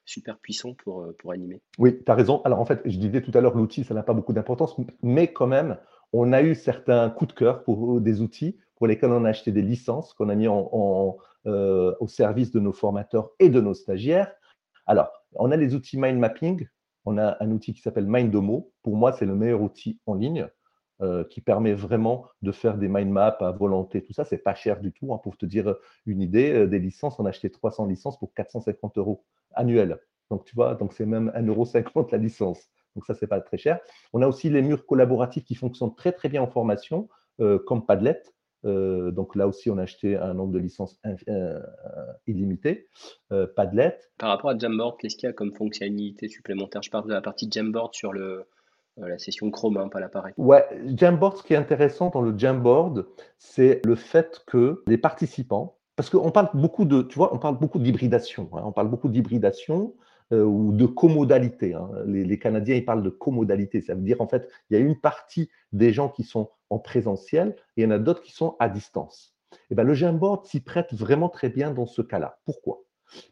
super 0.06 0.38
puissant 0.38 0.74
pour, 0.74 1.02
euh, 1.02 1.16
pour 1.20 1.32
animer? 1.32 1.62
Oui, 1.78 1.98
tu 2.04 2.12
as 2.12 2.16
raison. 2.16 2.42
Alors 2.44 2.60
en 2.60 2.66
fait, 2.66 2.82
je 2.86 2.98
disais 2.98 3.22
tout 3.22 3.32
à 3.34 3.42
l'heure, 3.42 3.56
l'outil, 3.56 3.84
ça 3.84 3.94
n'a 3.94 4.04
pas 4.04 4.14
beaucoup 4.14 4.34
d'importance, 4.34 4.76
mais 5.02 5.34
quand 5.34 5.48
même, 5.48 5.78
on 6.14 6.32
a 6.32 6.42
eu 6.42 6.56
certains 6.56 7.10
coups 7.10 7.34
de 7.34 7.40
cœur 7.40 7.64
pour 7.64 8.00
des 8.00 8.22
outils 8.22 8.58
pour 8.76 8.88
lesquels 8.88 9.12
on 9.12 9.26
a 9.26 9.30
acheté 9.30 9.52
des 9.52 9.62
licences 9.62 10.14
qu'on 10.14 10.30
a 10.30 10.36
mis 10.36 10.48
euh, 10.48 11.96
au 12.00 12.08
service 12.08 12.52
de 12.52 12.60
nos 12.60 12.74
formateurs 12.74 13.32
et 13.40 13.50
de 13.50 13.60
nos 13.60 13.74
stagiaires. 13.74 14.32
Alors, 14.86 15.12
on 15.36 15.52
a 15.52 15.58
les 15.58 15.76
outils 15.76 15.98
mind 15.98 16.20
mapping. 16.20 16.68
On 17.06 17.18
a 17.18 17.38
un 17.40 17.52
outil 17.52 17.74
qui 17.74 17.82
s'appelle 17.82 18.08
Mindomo. 18.08 18.72
Pour 18.82 18.96
moi, 18.96 19.14
c'est 19.14 19.26
le 19.26 19.36
meilleur 19.36 19.62
outil 19.62 20.00
en 20.06 20.16
ligne. 20.16 20.48
Euh, 21.02 21.26
qui 21.26 21.42
permet 21.42 21.74
vraiment 21.74 22.26
de 22.42 22.54
faire 22.54 22.78
des 22.78 22.88
mind 22.88 23.12
maps 23.12 23.36
à 23.42 23.52
volonté, 23.52 24.02
tout 24.02 24.14
ça, 24.14 24.24
c'est 24.24 24.38
pas 24.38 24.56
cher 24.56 24.80
du 24.80 24.94
tout. 24.94 25.14
Hein, 25.14 25.20
pour 25.22 25.36
te 25.36 25.46
dire 25.46 25.76
une 26.06 26.22
idée, 26.22 26.68
des 26.68 26.80
licences, 26.80 27.20
on 27.20 27.26
a 27.26 27.30
acheté 27.30 27.52
300 27.52 27.88
licences 27.88 28.18
pour 28.18 28.34
450 28.34 28.98
euros 28.98 29.26
annuel. 29.56 30.00
Donc, 30.30 30.46
tu 30.46 30.56
vois, 30.56 30.78
c'est 30.92 31.06
même 31.06 31.34
1,50€ 31.36 32.12
la 32.14 32.18
licence. 32.18 32.70
Donc, 32.96 33.06
ça, 33.06 33.14
c'est 33.14 33.28
pas 33.28 33.42
très 33.42 33.58
cher. 33.58 33.80
On 34.14 34.22
a 34.22 34.28
aussi 34.28 34.50
les 34.50 34.62
murs 34.62 34.86
collaboratifs 34.86 35.44
qui 35.44 35.56
fonctionnent 35.56 35.96
très, 35.96 36.14
très 36.14 36.30
bien 36.30 36.42
en 36.42 36.48
formation, 36.48 37.10
euh, 37.42 37.60
comme 37.60 37.86
Padlet. 37.86 38.22
Euh, 38.66 39.12
donc, 39.12 39.36
là 39.36 39.48
aussi, 39.48 39.70
on 39.70 39.78
a 39.78 39.84
acheté 39.84 40.18
un 40.18 40.34
nombre 40.34 40.52
de 40.52 40.60
licences 40.60 41.00
euh, 41.28 41.60
illimité. 42.28 42.88
Padlet. 43.56 43.98
Par 44.18 44.30
rapport 44.30 44.52
à 44.52 44.58
Jamboard, 44.58 44.98
qu'est-ce 45.00 45.16
qu'il 45.16 45.28
y 45.28 45.30
a 45.30 45.34
comme 45.34 45.54
fonctionnalité 45.54 46.28
supplémentaire? 46.28 46.82
Je 46.82 46.90
parle 46.90 47.08
de 47.08 47.14
la 47.14 47.22
partie 47.22 47.50
Jamboard 47.52 47.94
sur 47.94 48.14
le, 48.14 48.46
la 48.98 49.18
session 49.18 49.52
Chrome, 49.52 49.78
hein, 49.78 49.90
pas 49.90 50.00
l'appareil. 50.00 50.34
Ouais, 50.38 50.66
Jamboard, 50.96 51.38
ce 51.38 51.44
qui 51.44 51.54
est 51.54 51.58
intéressant 51.58 52.10
dans 52.10 52.22
le 52.22 52.38
Jamboard, 52.38 53.08
c'est 53.38 53.82
le 53.86 53.96
fait 53.96 54.44
que 54.48 54.84
les 54.88 54.98
participants 54.98 55.76
parce 55.96 56.10
qu'on 56.10 56.32
parle 56.32 56.50
beaucoup 56.54 56.86
de, 56.86 57.02
tu 57.02 57.16
vois, 57.16 57.34
on 57.34 57.40
parle 57.40 57.58
beaucoup 57.58 57.80
d'hybridation. 57.80 58.50
Hein. 58.54 58.64
on 58.66 58.72
parle 58.72 58.90
beaucoup 58.90 59.08
d'hybridation 59.08 59.94
euh, 60.34 60.44
ou 60.44 60.74
de 60.74 60.86
comodalité. 60.86 61.74
Hein. 61.74 61.90
Les, 62.06 62.38
Canadiens, 62.38 62.76
ils 62.76 62.86
parlent 62.86 63.04
de 63.04 63.10
comodalité. 63.10 63.82
Ça 63.82 63.96
veut 63.96 64.02
dire, 64.02 64.20
en 64.20 64.28
fait, 64.28 64.50
il 64.70 64.78
y 64.78 64.82
a 64.82 64.84
une 64.84 65.00
partie 65.00 65.50
des 65.72 65.94
gens 65.94 66.10
qui 66.10 66.24
sont 66.24 66.50
en 66.70 66.80
présentiel 66.80 67.56
et 67.78 67.82
il 67.82 67.84
y 67.84 67.88
en 67.88 67.92
a 67.92 68.00
d'autres 68.00 68.22
qui 68.22 68.32
sont 68.32 68.56
à 68.60 68.70
distance. 68.70 69.36
Et 69.54 69.58
eh 69.72 69.76
ben, 69.76 69.84
le 69.84 69.94
Jamboard 69.94 70.46
s'y 70.46 70.60
prête 70.60 70.94
vraiment 70.94 71.30
très 71.30 71.50
bien 71.50 71.72
dans 71.72 71.86
ce 71.86 72.02
cas-là. 72.02 72.40
Pourquoi? 72.46 72.84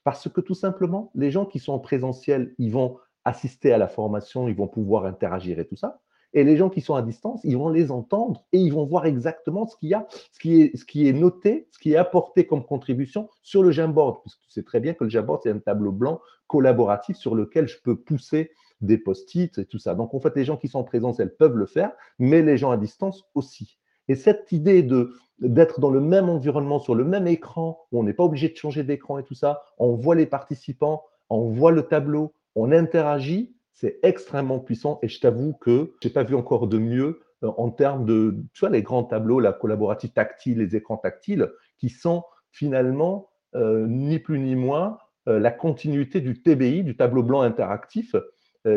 Parce 0.04 0.30
que 0.30 0.41
tout 0.41 0.54
simplement, 0.54 1.12
les 1.15 1.32
gens 1.32 1.46
qui 1.46 1.60
sont 1.60 1.74
en 1.74 1.80
présentiel, 1.80 2.54
ils 2.58 2.72
vont 2.72 2.98
assister 3.26 3.74
à 3.74 3.78
la 3.78 3.88
formation, 3.88 4.48
ils 4.48 4.56
vont 4.56 4.67
pouvoir 4.67 5.06
interagir 5.06 5.60
et 5.60 5.65
tout 5.65 5.76
ça. 5.76 6.02
Et 6.36 6.43
les 6.43 6.58
gens 6.58 6.69
qui 6.69 6.82
sont 6.82 6.96
à 6.96 7.04
distance, 7.04 7.41
ils 7.43 7.58
vont 7.58 7.69
les 7.69 7.91
entendre 7.91 8.43
et 8.52 8.58
ils 8.58 8.74
vont 8.74 8.86
voir 8.86 9.06
exactement 9.06 9.67
ce 9.67 9.78
qu'il 9.78 9.89
y 9.89 9.93
a, 9.93 10.08
ce 10.32 10.39
qui, 10.39 10.62
est, 10.62 10.76
ce 10.76 10.84
qui 10.84 11.08
est 11.08 11.13
noté, 11.13 11.67
ce 11.72 11.78
qui 11.78 11.93
est 11.93 11.96
apporté 11.96 12.48
comme 12.48 12.65
contribution 12.65 13.30
sur 13.43 13.62
le 13.62 13.72
Jamboard. 13.72 14.17
Parce 14.24 14.36
que 14.36 14.41
tu 14.46 14.50
sais 14.50 14.63
très 14.63 14.80
bien 14.80 14.96
que 14.96 15.04
le 15.04 15.12
Jamboard, 15.12 15.41
c'est 15.43 15.52
un 15.52 15.60
tableau 15.60 15.91
blanc 15.91 16.22
collaboratif 16.48 17.17
sur 17.17 17.36
lequel 17.36 17.67
je 17.67 17.78
peux 17.84 17.96
pousser 17.96 18.52
des 18.84 18.98
post-it 18.98 19.58
et 19.58 19.65
tout 19.65 19.80
ça. 19.80 19.96
Donc, 19.96 20.13
en 20.13 20.19
fait, 20.19 20.36
les 20.36 20.46
gens 20.46 20.58
qui 20.58 20.67
sont 20.67 20.80
en 20.80 20.84
présence, 20.84 21.19
elles 21.19 21.36
peuvent 21.36 21.58
le 21.58 21.65
faire, 21.65 21.91
mais 22.19 22.41
les 22.41 22.58
gens 22.58 22.72
à 22.72 22.78
distance 22.78 23.24
aussi. 23.36 23.80
Et 24.08 24.15
cette 24.15 24.52
idée 24.52 24.84
de 24.84 25.13
d'être 25.39 25.80
dans 25.80 25.89
le 25.89 26.00
même 26.00 26.30
environnement, 26.30 26.80
sur 26.80 26.96
le 26.96 27.04
même 27.04 27.28
écran, 27.28 27.86
où 27.91 28.00
on 28.00 28.04
n'est 28.04 28.13
pas 28.13 28.24
obligé 28.24 28.50
de 28.50 28.56
changer 28.56 28.84
d'écran 28.84 29.17
et 29.17 29.24
tout 29.24 29.34
ça, 29.34 29.63
on 29.78 29.96
voit 29.96 30.15
les 30.15 30.28
participants, 30.28 31.04
on 31.30 31.50
voit 31.50 31.72
le 31.72 31.84
tableau, 31.84 32.34
on 32.56 32.72
interagit, 32.72 33.56
c'est 33.74 34.00
extrêmement 34.04 34.60
puissant 34.60 35.00
et 35.02 35.08
je 35.08 35.19
t'avoue 35.19 35.54
que 35.54 35.96
je 36.02 36.08
n'ai 36.08 36.13
pas 36.13 36.24
vu 36.24 36.36
encore 36.36 36.67
de 36.67 36.78
mieux 36.78 37.22
euh, 37.43 37.52
en 37.58 37.72
termes 37.72 38.06
de, 38.06 38.38
tu 38.54 38.62
vois, 38.62 38.69
les 38.69 38.84
grands 38.84 39.04
tableaux, 39.04 39.39
la 39.39 39.54
collaborative 39.54 40.12
tactile, 40.12 40.60
les 40.60 40.76
écrans 40.76 40.98
tactiles, 40.98 41.52
qui 41.78 41.89
sont 41.89 42.24
finalement 42.52 43.30
euh, 43.56 43.88
ni 43.88 44.19
plus 44.19 44.39
ni 44.39 44.56
moins 44.56 44.98
euh, 45.28 45.39
la 45.39 45.52
continuité 45.52 46.22
du 46.22 46.41
TBI, 46.41 46.84
du 46.84 46.96
tableau 46.96 47.24
blanc 47.24 47.41
interactif, 47.41 48.15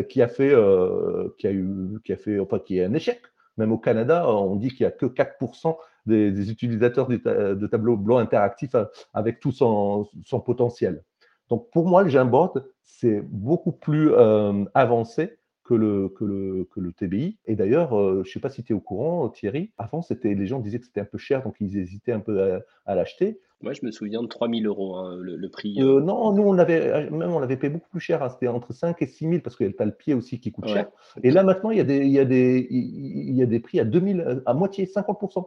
qui 0.08 0.22
a 0.22 0.28
fait, 0.28 0.52
qui 1.38 1.46
a 1.46 1.52
eu, 1.52 1.98
qui 2.04 2.12
a 2.12 2.16
fait, 2.16 2.38
enfin, 2.38 2.58
qui 2.58 2.78
est 2.78 2.84
un 2.84 2.94
échec. 2.94 3.20
Même 3.56 3.72
au 3.72 3.78
Canada, 3.78 4.28
on 4.28 4.56
dit 4.56 4.68
qu'il 4.68 4.84
n'y 4.84 4.88
a 4.88 4.90
que 4.90 5.06
4% 5.06 5.76
des, 6.06 6.50
utilisateurs 6.50 7.08
de, 7.08 7.66
tableau 7.66 7.96
blanc 7.96 8.18
interactif 8.18 8.70
avec 9.14 9.40
tout 9.40 9.52
son, 9.52 10.08
potentiel. 10.44 11.02
Donc 11.48 11.70
pour 11.70 11.86
moi, 11.86 12.02
le 12.02 12.08
Jamboard, 12.08 12.64
c'est 12.82 13.20
beaucoup 13.20 13.72
plus 13.72 14.12
euh, 14.12 14.64
avancé 14.74 15.38
que 15.64 15.74
le, 15.74 16.08
que, 16.08 16.24
le, 16.24 16.68
que 16.72 16.80
le 16.80 16.92
TBI. 16.92 17.38
Et 17.46 17.56
d'ailleurs, 17.56 17.98
euh, 17.98 18.22
je 18.24 18.30
ne 18.30 18.32
sais 18.32 18.40
pas 18.40 18.50
si 18.50 18.62
tu 18.62 18.72
es 18.72 18.76
au 18.76 18.80
courant, 18.80 19.28
Thierry, 19.28 19.72
avant, 19.78 20.00
les 20.22 20.46
gens 20.46 20.60
disaient 20.60 20.78
que 20.78 20.86
c'était 20.86 21.00
un 21.00 21.06
peu 21.06 21.18
cher, 21.18 21.42
donc 21.42 21.56
ils 21.60 21.76
hésitaient 21.78 22.12
un 22.12 22.20
peu 22.20 22.60
à, 22.84 22.94
l'acheter. 22.94 23.40
Moi, 23.62 23.72
je 23.72 23.84
me 23.86 23.90
souviens 23.90 24.22
de 24.22 24.26
3000 24.26 24.66
euros, 24.66 24.96
hein, 24.96 25.16
le, 25.18 25.48
prix. 25.48 25.76
Euh, 25.78 26.00
non, 26.00 26.32
nous, 26.32 26.42
on 26.42 26.58
avait, 26.58 27.10
même 27.10 27.32
on 27.32 27.38
l'avait 27.38 27.56
payé 27.56 27.72
beaucoup 27.72 27.88
plus 27.88 28.00
cher. 28.00 28.22
Hein. 28.22 28.28
c'était 28.28 28.48
entre 28.48 28.72
5 28.72 29.00
et 29.00 29.06
6 29.06 29.28
000 29.28 29.40
parce 29.40 29.56
qu'il 29.56 29.66
y 29.66 29.74
a 29.78 29.84
le 29.84 29.92
pied 29.92 30.12
aussi 30.12 30.38
qui 30.40 30.52
coûte 30.52 30.68
cher. 30.68 30.88
Et 31.22 31.30
là, 31.30 31.42
maintenant, 31.42 31.70
il 31.70 31.78
y, 31.78 31.80
a 31.80 31.84
des, 31.84 31.98
il, 31.98 32.12
y 32.12 32.18
a 32.18 32.24
des, 32.26 32.66
il 32.70 33.34
y 33.34 33.42
a 33.42 33.46
des 33.46 33.60
prix 33.60 33.80
à 33.80 33.84
2000, 33.84 34.42
à 34.44 34.54
moitié, 34.54 34.84
50 34.84 35.38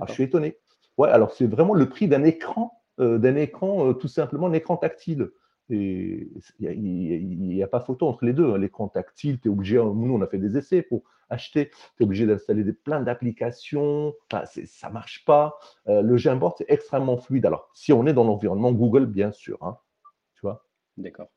ah, 0.00 0.04
Je 0.06 0.12
suis 0.12 0.24
étonné. 0.24 0.58
Ouais, 0.98 1.08
alors 1.08 1.32
c'est 1.32 1.46
vraiment 1.46 1.74
le 1.74 1.88
prix 1.88 2.06
d'un 2.06 2.22
écran, 2.22 2.82
d'un 2.98 3.34
écran, 3.34 3.94
tout 3.94 4.08
simplement, 4.08 4.46
un 4.48 4.52
écran 4.52 4.76
tactile. 4.76 5.30
Et 5.70 6.28
il 6.60 7.38
n'y 7.40 7.62
a, 7.62 7.66
pas 7.66 7.80
photo 7.80 8.06
entre 8.06 8.24
les 8.24 8.32
deux. 8.32 8.52
Hein. 8.52 8.58
L'écran 8.58 8.88
tactile, 8.88 9.40
tu 9.40 9.48
es 9.48 9.50
obligé, 9.50 9.76
nous 9.76 10.14
on 10.14 10.20
a 10.20 10.26
fait 10.26 10.38
des 10.38 10.58
essais 10.58 10.82
pour 10.82 11.02
acheter, 11.30 11.70
tu 11.96 12.02
es 12.02 12.04
obligé 12.04 12.26
d'installer 12.26 12.72
plein 12.72 13.00
d'applications, 13.00 14.14
enfin, 14.30 14.44
ça 14.46 14.88
ne 14.88 14.92
marche 14.92 15.24
pas. 15.24 15.58
Euh, 15.88 16.02
le 16.02 16.16
Jamboard, 16.16 16.54
c'est 16.58 16.66
extrêmement 16.68 17.16
fluide. 17.16 17.46
Alors, 17.46 17.70
si 17.74 17.92
on 17.92 18.06
est 18.06 18.12
dans 18.12 18.24
l'environnement 18.24 18.72
Google, 18.72 19.06
bien 19.06 19.32
sûr. 19.32 19.62
Hein, 19.62 19.78
tu 20.34 20.40
vois 20.42 20.66
D'accord. 20.96 21.30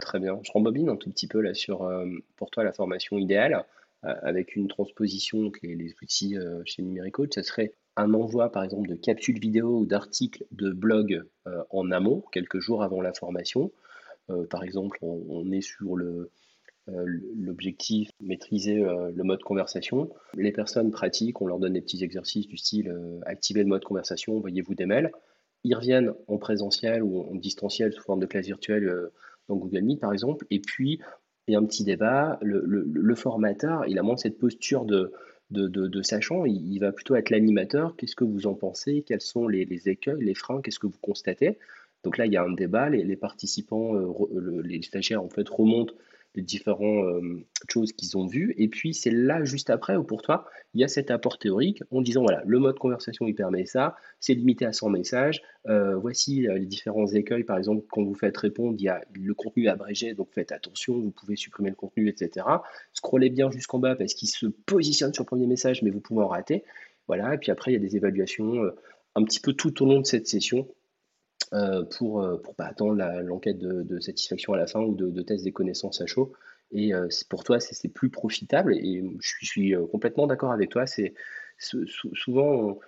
Très 0.00 0.20
bien. 0.20 0.38
Je 0.42 0.52
rembobine 0.52 0.88
un 0.88 0.96
tout 0.96 1.10
petit 1.10 1.26
peu 1.26 1.40
là 1.40 1.54
sur, 1.54 1.82
euh, 1.82 2.06
pour 2.36 2.50
toi, 2.50 2.64
la 2.64 2.72
formation 2.72 3.18
idéale, 3.18 3.64
euh, 4.04 4.14
avec 4.22 4.56
une 4.56 4.68
transposition 4.68 5.50
les, 5.62 5.74
les 5.74 5.94
outils 6.02 6.36
chez 6.64 6.82
Numérico, 6.82 7.26
ça 7.30 7.42
serait 7.42 7.74
un 7.98 8.14
envoi, 8.14 8.50
par 8.50 8.62
exemple, 8.62 8.88
de 8.88 8.94
capsules 8.94 9.38
vidéo 9.38 9.80
ou 9.80 9.86
d'articles 9.86 10.44
de 10.52 10.70
blog 10.70 11.24
euh, 11.46 11.62
en 11.70 11.90
amont, 11.90 12.22
quelques 12.32 12.60
jours 12.60 12.82
avant 12.82 13.00
la 13.00 13.12
formation. 13.12 13.72
Euh, 14.30 14.46
par 14.46 14.62
exemple, 14.62 14.98
on, 15.02 15.50
est 15.50 15.60
sur 15.60 15.96
euh, 15.96 16.30
l'objectif 16.86 18.10
maîtriser 18.20 18.76
le 18.76 19.22
mode 19.24 19.42
conversation. 19.42 20.10
Les 20.34 20.52
personnes 20.52 20.90
pratiquent, 20.90 21.42
on 21.42 21.46
leur 21.46 21.58
donne 21.58 21.72
des 21.72 21.80
petits 21.82 22.02
exercices 22.04 22.46
du 22.46 22.56
style 22.56 22.94
activer 23.26 23.62
le 23.62 23.68
mode 23.68 23.84
conversation, 23.84 24.36
envoyez-vous 24.36 24.74
des 24.74 24.86
mails. 24.86 25.10
Ils 25.64 25.74
reviennent 25.74 26.14
en 26.28 26.38
présentiel 26.38 27.02
ou 27.02 27.20
en 27.20 27.34
distanciel 27.34 27.92
sous 27.92 28.02
forme 28.02 28.20
de 28.20 28.26
classe 28.26 28.46
virtuelle 28.46 29.10
dans 29.48 29.56
Google 29.56 29.82
Meet 29.82 30.00
par 30.00 30.12
exemple. 30.14 30.46
Et 30.50 30.60
puis, 30.60 31.00
il 31.46 31.52
y 31.52 31.56
a 31.56 31.58
un 31.58 31.66
petit 31.66 31.84
débat. 31.84 32.38
Le 32.40 33.14
formateur, 33.14 33.86
il 33.86 33.98
a 33.98 34.02
moins 34.02 34.16
cette 34.16 34.38
posture 34.38 34.86
de 34.86 35.12
de, 35.50 36.02
sachant, 36.02 36.44
il, 36.44 36.78
va 36.78 36.92
plutôt 36.92 37.16
être 37.16 37.30
l'animateur. 37.30 37.96
Qu'est-ce 37.96 38.16
que 38.16 38.24
vous 38.24 38.46
en 38.46 38.54
pensez? 38.54 39.02
Quels 39.06 39.20
sont 39.20 39.48
les, 39.48 39.64
les 39.64 39.88
écueils, 39.88 40.22
les 40.22 40.34
freins? 40.34 40.60
Qu'est-ce 40.60 40.78
que 40.78 40.86
vous 40.86 40.98
constatez? 41.00 41.58
Donc 42.04 42.18
là, 42.18 42.26
il 42.26 42.32
y 42.32 42.36
a 42.36 42.42
un 42.42 42.52
débat. 42.52 42.88
Les, 42.88 43.16
participants, 43.16 43.94
euh, 43.94 44.62
les 44.62 44.82
stagiaires, 44.82 45.22
en 45.22 45.28
fait, 45.28 45.48
remontent 45.48 45.94
les 46.34 46.42
différentes 46.42 47.04
euh, 47.04 47.46
choses 47.68 47.92
qu'ils 47.92 48.16
ont 48.16 48.26
vues. 48.26 48.54
Et 48.58 48.68
puis, 48.68 48.94
c'est 48.94 49.10
là, 49.10 49.44
juste 49.44 49.70
après, 49.70 49.96
où 49.96 50.04
pour 50.04 50.22
toi, 50.22 50.46
il 50.74 50.80
y 50.80 50.84
a 50.84 50.88
cet 50.88 51.10
apport 51.10 51.38
théorique 51.38 51.82
en 51.90 52.00
disant, 52.00 52.22
voilà, 52.22 52.42
le 52.46 52.58
mode 52.58 52.78
conversation, 52.78 53.26
il 53.26 53.34
permet 53.34 53.66
ça, 53.66 53.96
c'est 54.20 54.34
limité 54.34 54.64
à 54.64 54.72
100 54.72 54.90
messages. 54.90 55.42
Euh, 55.66 55.96
voici 55.96 56.46
euh, 56.46 56.58
les 56.58 56.66
différents 56.66 57.06
écueils, 57.06 57.44
par 57.44 57.58
exemple, 57.58 57.84
quand 57.90 58.04
vous 58.04 58.14
faites 58.14 58.36
répondre, 58.36 58.76
il 58.78 58.84
y 58.84 58.88
a 58.88 59.02
le 59.12 59.34
contenu 59.34 59.68
abrégé, 59.68 60.14
donc 60.14 60.28
faites 60.32 60.52
attention, 60.52 60.98
vous 60.98 61.10
pouvez 61.10 61.36
supprimer 61.36 61.70
le 61.70 61.76
contenu, 61.76 62.08
etc. 62.08 62.46
Scrollez 62.92 63.30
bien 63.30 63.50
jusqu'en 63.50 63.78
bas 63.78 63.96
parce 63.96 64.14
qu'il 64.14 64.28
se 64.28 64.46
positionne 64.46 65.12
sur 65.14 65.24
le 65.24 65.28
premier 65.28 65.46
message, 65.46 65.82
mais 65.82 65.90
vous 65.90 66.00
pouvez 66.00 66.22
en 66.22 66.28
rater. 66.28 66.64
Voilà, 67.06 67.34
et 67.34 67.38
puis 67.38 67.50
après, 67.50 67.72
il 67.72 67.74
y 67.74 67.78
a 67.78 67.80
des 67.80 67.96
évaluations 67.96 68.70
un 69.14 69.24
petit 69.24 69.40
peu 69.40 69.54
tout 69.54 69.82
au 69.82 69.86
long 69.86 70.00
de 70.00 70.06
cette 70.06 70.28
session 70.28 70.68
euh, 71.52 71.84
pour 71.84 72.22
euh, 72.22 72.36
pas 72.56 72.66
attendre 72.66 73.02
l'enquête 73.22 73.58
de, 73.58 74.00
satisfaction 74.00 74.52
à 74.52 74.56
la 74.56 74.66
fin 74.66 74.80
ou 74.80 74.94
de, 74.94 75.10
de 75.10 75.22
test 75.22 75.44
des 75.44 75.52
connaissances 75.52 76.00
à 76.00 76.06
chaud. 76.06 76.32
Et 76.72 76.92
euh, 76.92 77.08
pour 77.30 77.44
toi, 77.44 77.60
c'est 77.60 77.88
plus 77.88 78.10
profitable. 78.10 78.74
Et 78.74 79.02
je 79.20 79.46
suis, 79.46 79.74
complètement 79.90 80.26
d'accord 80.26 80.52
avec 80.52 80.70
toi. 80.70 80.86
C'est 80.86 81.14
souvent 81.56 82.78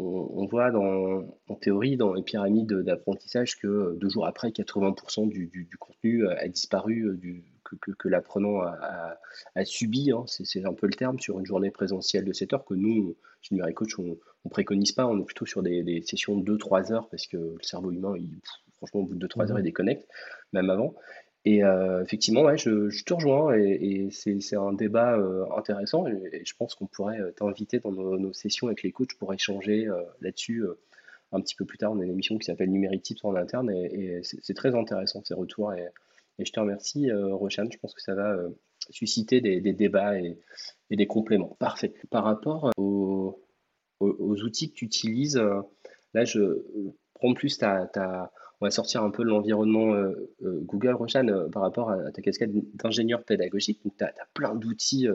on, 0.00 0.46
voit 0.46 0.70
dans, 0.70 1.24
en 1.48 1.54
théorie 1.54 1.96
dans 1.96 2.14
les 2.14 2.22
pyramides 2.22 2.72
d'apprentissage 2.72 3.58
que 3.58 3.96
deux 3.98 4.08
jours 4.08 4.26
après, 4.26 4.50
80% 4.50 5.28
du, 5.28 5.68
contenu 5.78 6.26
a 6.28 6.48
disparu 6.48 7.16
du, 7.18 7.44
que, 7.78 8.08
l'apprenant 8.08 8.60
a, 8.60 9.64
subi, 9.64 10.10
hein. 10.10 10.24
c'est 10.26 10.64
un 10.64 10.72
peu 10.72 10.86
le 10.86 10.94
terme, 10.94 11.18
sur 11.18 11.38
une 11.38 11.46
journée 11.46 11.70
présentielle 11.70 12.24
de 12.24 12.32
7 12.32 12.52
heures 12.54 12.64
que 12.64 12.74
nous, 12.74 13.16
chez 13.42 13.54
Numérique 13.54 13.76
Coach, 13.76 13.98
on, 13.98 14.18
ne 14.44 14.50
préconise 14.50 14.92
pas, 14.92 15.06
on 15.06 15.20
est 15.20 15.24
plutôt 15.24 15.46
sur 15.46 15.62
des, 15.62 16.02
sessions 16.02 16.36
de 16.36 16.56
2-3 16.56 16.92
heures 16.92 17.08
parce 17.08 17.26
que 17.26 17.36
le 17.36 17.62
cerveau 17.62 17.92
humain, 17.92 18.14
il, 18.16 18.40
franchement, 18.76 19.00
au 19.00 19.04
bout 19.04 19.14
de 19.14 19.26
2-3 19.26 19.50
heures, 19.50 19.58
il 19.58 19.62
mmh. 19.62 19.64
déconnecte, 19.64 20.08
même 20.52 20.70
avant. 20.70 20.94
Et 21.46 21.64
euh, 21.64 22.02
effectivement, 22.02 22.42
ouais, 22.42 22.58
je, 22.58 23.02
te 23.04 23.14
rejoins 23.14 23.54
et, 23.54 24.10
c'est 24.10 24.56
un 24.56 24.72
débat 24.74 25.16
euh, 25.16 25.46
intéressant 25.56 26.06
et, 26.06 26.42
je 26.44 26.54
pense 26.54 26.74
qu'on 26.74 26.86
pourrait 26.86 27.18
euh, 27.18 27.32
t'inviter 27.32 27.78
dans 27.78 27.92
nos, 27.92 28.32
sessions 28.34 28.66
avec 28.66 28.82
les 28.82 28.92
coachs 28.92 29.14
pour 29.18 29.32
échanger 29.32 29.88
là-dessus 30.20 30.64
un 31.32 31.40
petit 31.40 31.54
peu 31.54 31.64
plus 31.64 31.78
tard. 31.78 31.92
On 31.92 32.00
a 32.00 32.04
une 32.04 32.10
émission 32.10 32.36
qui 32.36 32.44
s'appelle 32.44 32.70
Numérique 32.70 33.02
Tips 33.02 33.24
en 33.24 33.34
interne 33.36 33.70
et, 33.70 34.20
c'est 34.22 34.54
très 34.54 34.74
intéressant 34.74 35.22
ces 35.24 35.34
retours 35.34 35.72
et, 35.72 35.88
je 36.38 36.50
te 36.52 36.60
remercie 36.60 37.12
Rochan, 37.12 37.66
je 37.70 37.76
pense 37.78 37.94
que 37.94 38.00
ça 38.00 38.14
va 38.14 38.34
susciter 38.88 39.42
des, 39.42 39.60
débats 39.60 40.18
et, 40.18 40.38
des 40.90 41.06
compléments. 41.06 41.56
Parfait. 41.58 41.92
Par 42.10 42.24
rapport 42.24 42.70
aux, 42.76 43.38
outils 44.00 44.70
que 44.70 44.74
tu 44.74 44.84
utilises, 44.86 45.42
là 46.14 46.24
je 46.24 46.64
prends 47.14 47.34
plus 47.34 47.58
ta, 47.58 47.86
ta 47.86 48.30
on 48.60 48.66
va 48.66 48.70
sortir 48.70 49.02
un 49.02 49.10
peu 49.10 49.22
de 49.24 49.28
l'environnement 49.28 49.94
euh, 49.94 50.30
euh, 50.42 50.60
Google, 50.64 50.92
Roshan, 50.92 51.28
euh, 51.28 51.48
par 51.48 51.62
rapport 51.62 51.90
à, 51.90 52.12
ta 52.12 52.20
casquette 52.20 52.50
d'ingénieur 52.76 53.24
pédagogique. 53.24 53.80
Donc, 53.84 53.96
tu 53.96 54.04
as, 54.04 54.12
plein 54.34 54.54
d'outils 54.54 55.08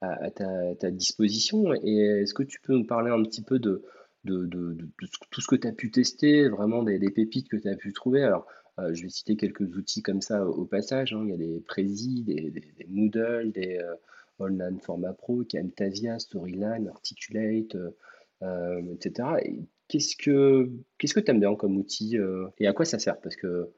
à, 0.00 0.30
ta, 0.30 0.90
disposition. 0.90 1.72
Et 1.74 2.22
est-ce 2.22 2.34
que 2.34 2.42
tu 2.42 2.60
peux 2.60 2.74
nous 2.74 2.86
parler 2.86 3.10
un 3.10 3.22
petit 3.22 3.42
peu 3.42 3.58
de, 3.58 3.82
tout 4.24 5.40
ce 5.40 5.46
que 5.46 5.56
tu 5.56 5.68
as 5.68 5.72
pu 5.72 5.90
tester, 5.90 6.48
vraiment 6.48 6.82
des, 6.82 6.98
pépites 7.10 7.48
que 7.48 7.56
tu 7.56 7.68
as 7.68 7.76
pu 7.76 7.92
trouver? 7.92 8.24
Alors, 8.24 8.46
je 8.78 9.02
vais 9.02 9.08
citer 9.08 9.36
quelques 9.36 9.76
outils 9.76 10.02
comme 10.02 10.20
ça 10.20 10.44
au 10.44 10.64
passage. 10.64 11.12
Hein. 11.14 11.22
Il 11.24 11.30
y 11.30 11.34
a 11.34 11.36
des 11.36 11.60
Prezi, 11.60 12.22
des, 12.22 12.50
des, 12.50 12.86
Moodle, 12.88 13.52
des 13.52 13.80
Online 14.40 14.80
Format 14.80 15.12
Pro, 15.12 15.44
Camtasia, 15.44 16.18
Storyline, 16.18 16.88
Articulate, 16.88 17.76
etc. 18.42 19.28
Qu'est-ce 19.88 20.16
que 20.16 20.70
qu'est-ce 20.98 21.14
que 21.14 21.20
tu 21.20 21.30
aimes 21.30 21.40
bien 21.40 21.54
comme 21.54 21.76
outil 21.76 22.18
euh, 22.18 22.46
et 22.58 22.66
à 22.66 22.72
quoi 22.72 22.84
ça 22.84 22.98
sert? 22.98 23.20
Parce 23.20 23.36
que 23.36 23.70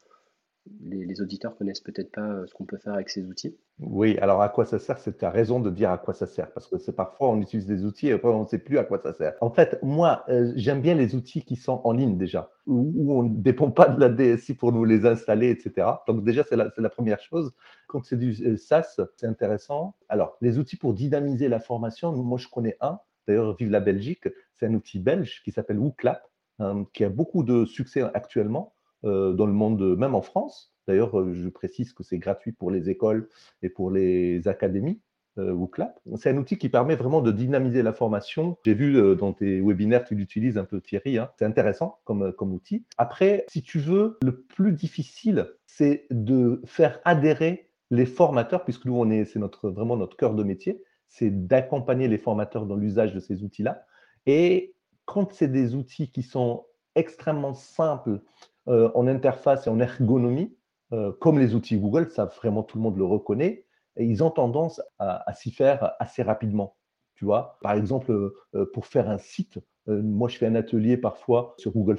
les, 0.83 1.05
les 1.05 1.21
auditeurs 1.21 1.57
connaissent 1.57 1.81
peut-être 1.81 2.11
pas 2.11 2.29
euh, 2.29 2.47
ce 2.47 2.55
qu'on 2.55 2.65
peut 2.65 2.77
faire 2.77 2.95
avec 2.95 3.09
ces 3.09 3.25
outils. 3.27 3.57
Oui, 3.79 4.17
alors 4.19 4.41
à 4.41 4.49
quoi 4.49 4.65
ça 4.65 4.79
sert? 4.79 4.99
C'est 4.99 5.19
ta 5.19 5.31
raison 5.31 5.61
de 5.61 5.71
dire 5.71 5.91
à 5.91 5.99
quoi 5.99 6.15
ça 6.15 6.27
sert, 6.27 6.51
parce 6.53 6.67
que 6.67 6.79
c'est 6.79 6.95
parfois 6.95 7.31
on 7.31 7.41
utilise 7.41 7.67
des 7.67 7.85
outils 7.85 8.09
et 8.09 8.13
après 8.13 8.29
on 8.29 8.43
ne 8.43 8.47
sait 8.47 8.59
plus 8.59 8.79
à 8.79 8.85
quoi 8.85 8.99
ça 8.99 9.13
sert. 9.13 9.35
En 9.41 9.51
fait, 9.51 9.79
moi, 9.83 10.25
euh, 10.29 10.53
j'aime 10.57 10.81
bien 10.81 10.95
les 10.95 11.15
outils 11.15 11.43
qui 11.43 11.57
sont 11.57 11.81
en 11.85 11.93
ligne 11.93 12.17
déjà, 12.17 12.51
où, 12.67 13.13
on 13.13 13.25
ne 13.25 13.37
dépend 13.37 13.71
pas 13.71 13.89
de 13.89 14.01
la 14.01 14.09
DSI 14.09 14.55
pour 14.55 14.73
nous 14.73 14.85
les 14.85 15.07
installer, 15.07 15.51
etc. 15.51 15.89
Donc 16.07 16.25
déjà, 16.25 16.43
c'est 16.45 16.57
la, 16.57 16.73
la, 16.77 16.89
première 16.89 17.21
chose. 17.21 17.53
Quand 17.87 18.03
c'est 18.05 18.19
du 18.19 18.57
SaaS, 18.57 19.01
c'est 19.17 19.27
intéressant. 19.27 19.95
Alors, 20.09 20.37
les 20.41 20.59
outils 20.59 20.77
pour 20.77 20.95
dynamiser 20.95 21.49
la 21.49 21.61
formation, 21.61 22.13
moi 22.13 22.39
je 22.39 22.49
connais 22.49 22.77
un, 22.81 22.99
D'ailleurs, 23.27 23.57
Vive 23.57 23.71
la 23.71 23.81
Belgique, 23.81 24.29
c'est 24.59 24.67
un 24.67 24.75
outil 24.75 24.99
belge 24.99 25.43
qui 25.45 25.53
s'appelle 25.53 25.79
WooClap, 25.79 26.23
euh, 26.61 26.85
qui 26.93 27.05
a 27.05 27.09
beaucoup 27.09 27.43
de 27.43 27.65
succès 27.65 28.03
actuellement. 28.15 28.73
dans 29.03 29.47
le 29.47 29.53
monde, 29.53 29.97
même 29.97 30.17
en 30.17 30.23
France. 30.23 30.73
D'ailleurs, 30.89 31.33
je 31.33 31.49
précise 31.49 31.93
que 31.93 32.03
c'est 32.03 32.19
gratuit 32.19 32.51
pour 32.51 32.73
les 32.73 32.91
écoles 32.91 33.29
et 33.63 33.69
pour 33.69 33.91
les 33.91 34.49
académies. 34.49 35.01
WooClap. 35.39 36.01
C'est 36.17 36.31
un 36.31 36.37
outil 36.39 36.57
qui 36.57 36.71
permet 36.71 36.97
vraiment 36.97 37.21
de 37.21 37.31
dynamiser 37.31 37.83
la 37.83 37.93
formation. 37.93 38.57
J'ai 38.65 38.75
vu 38.75 39.15
dans 39.17 39.35
tes 39.35 39.61
webinaires, 39.61 40.03
tu 40.05 40.15
l'utilises 40.15 40.57
un 40.57 40.65
peu 40.65 40.81
Thierry. 40.81 41.19
Hein. 41.19 41.31
C'est 41.39 41.45
intéressant 41.45 42.01
comme, 42.05 42.33
comme 42.33 42.53
outil. 42.55 42.87
Après, 42.97 43.45
si 43.49 43.63
tu 43.63 43.79
veux, 43.79 44.19
le 44.23 44.41
plus 44.41 44.73
difficile, 44.73 45.47
c'est 45.67 46.07
de 46.11 46.63
faire 46.65 47.01
adhérer 47.05 47.67
les 47.91 48.07
formateurs, 48.07 48.65
puisque 48.65 48.87
nous, 48.87 49.05
c'est 49.25 49.39
notre, 49.39 49.71
vraiment 49.71 49.97
notre 49.97 50.17
cœur 50.17 50.35
de 50.35 50.43
métier, 50.43 50.83
c'est 51.09 51.31
d'accompagner 51.47 52.09
les 52.09 52.19
formateurs 52.19 52.67
dans 52.67 52.77
l'usage 52.77 53.15
de 53.15 53.21
ces 53.21 53.43
outils-là. 53.43 53.85
Et 54.27 54.75
quand 55.05 55.33
c'est 55.33 55.49
des 55.49 55.75
outils 55.75 56.11
qui 56.11 56.23
sont 56.23 56.67
extrêmement 56.95 57.55
simples 57.55 58.21
euh, 58.69 58.91
en 58.95 59.07
interface 59.07 59.67
et 59.67 59.71
en 59.71 59.81
ergonomie, 59.81 60.57
euh, 60.93 61.13
comme 61.21 61.39
les 61.39 61.55
outils 61.55 61.79
Google, 61.79 62.11
ça 62.11 62.27
vraiment 62.27 62.63
tout 62.63 62.79
le 62.79 62.83
monde 62.83 62.97
le 62.97 63.05
reconnaît, 63.05 63.67
et 63.97 64.05
ils 64.05 64.23
ont 64.23 64.31
tendance 64.31 64.83
à, 64.99 65.33
s'y 65.35 65.51
faire 65.51 65.93
assez 66.01 66.23
rapidement. 66.23 66.77
Tu 67.15 67.25
vois, 67.25 67.59
par 67.63 67.73
exemple, 67.73 68.13
euh, 68.13 68.71
pour 68.75 68.87
faire 68.87 69.09
un 69.09 69.19
site, 69.19 69.59
moi 69.87 70.29
je 70.29 70.37
fais 70.37 70.47
un 70.47 70.57
atelier 70.57 70.97
parfois 70.97 71.55
sur 71.59 71.71
Google 71.71 71.99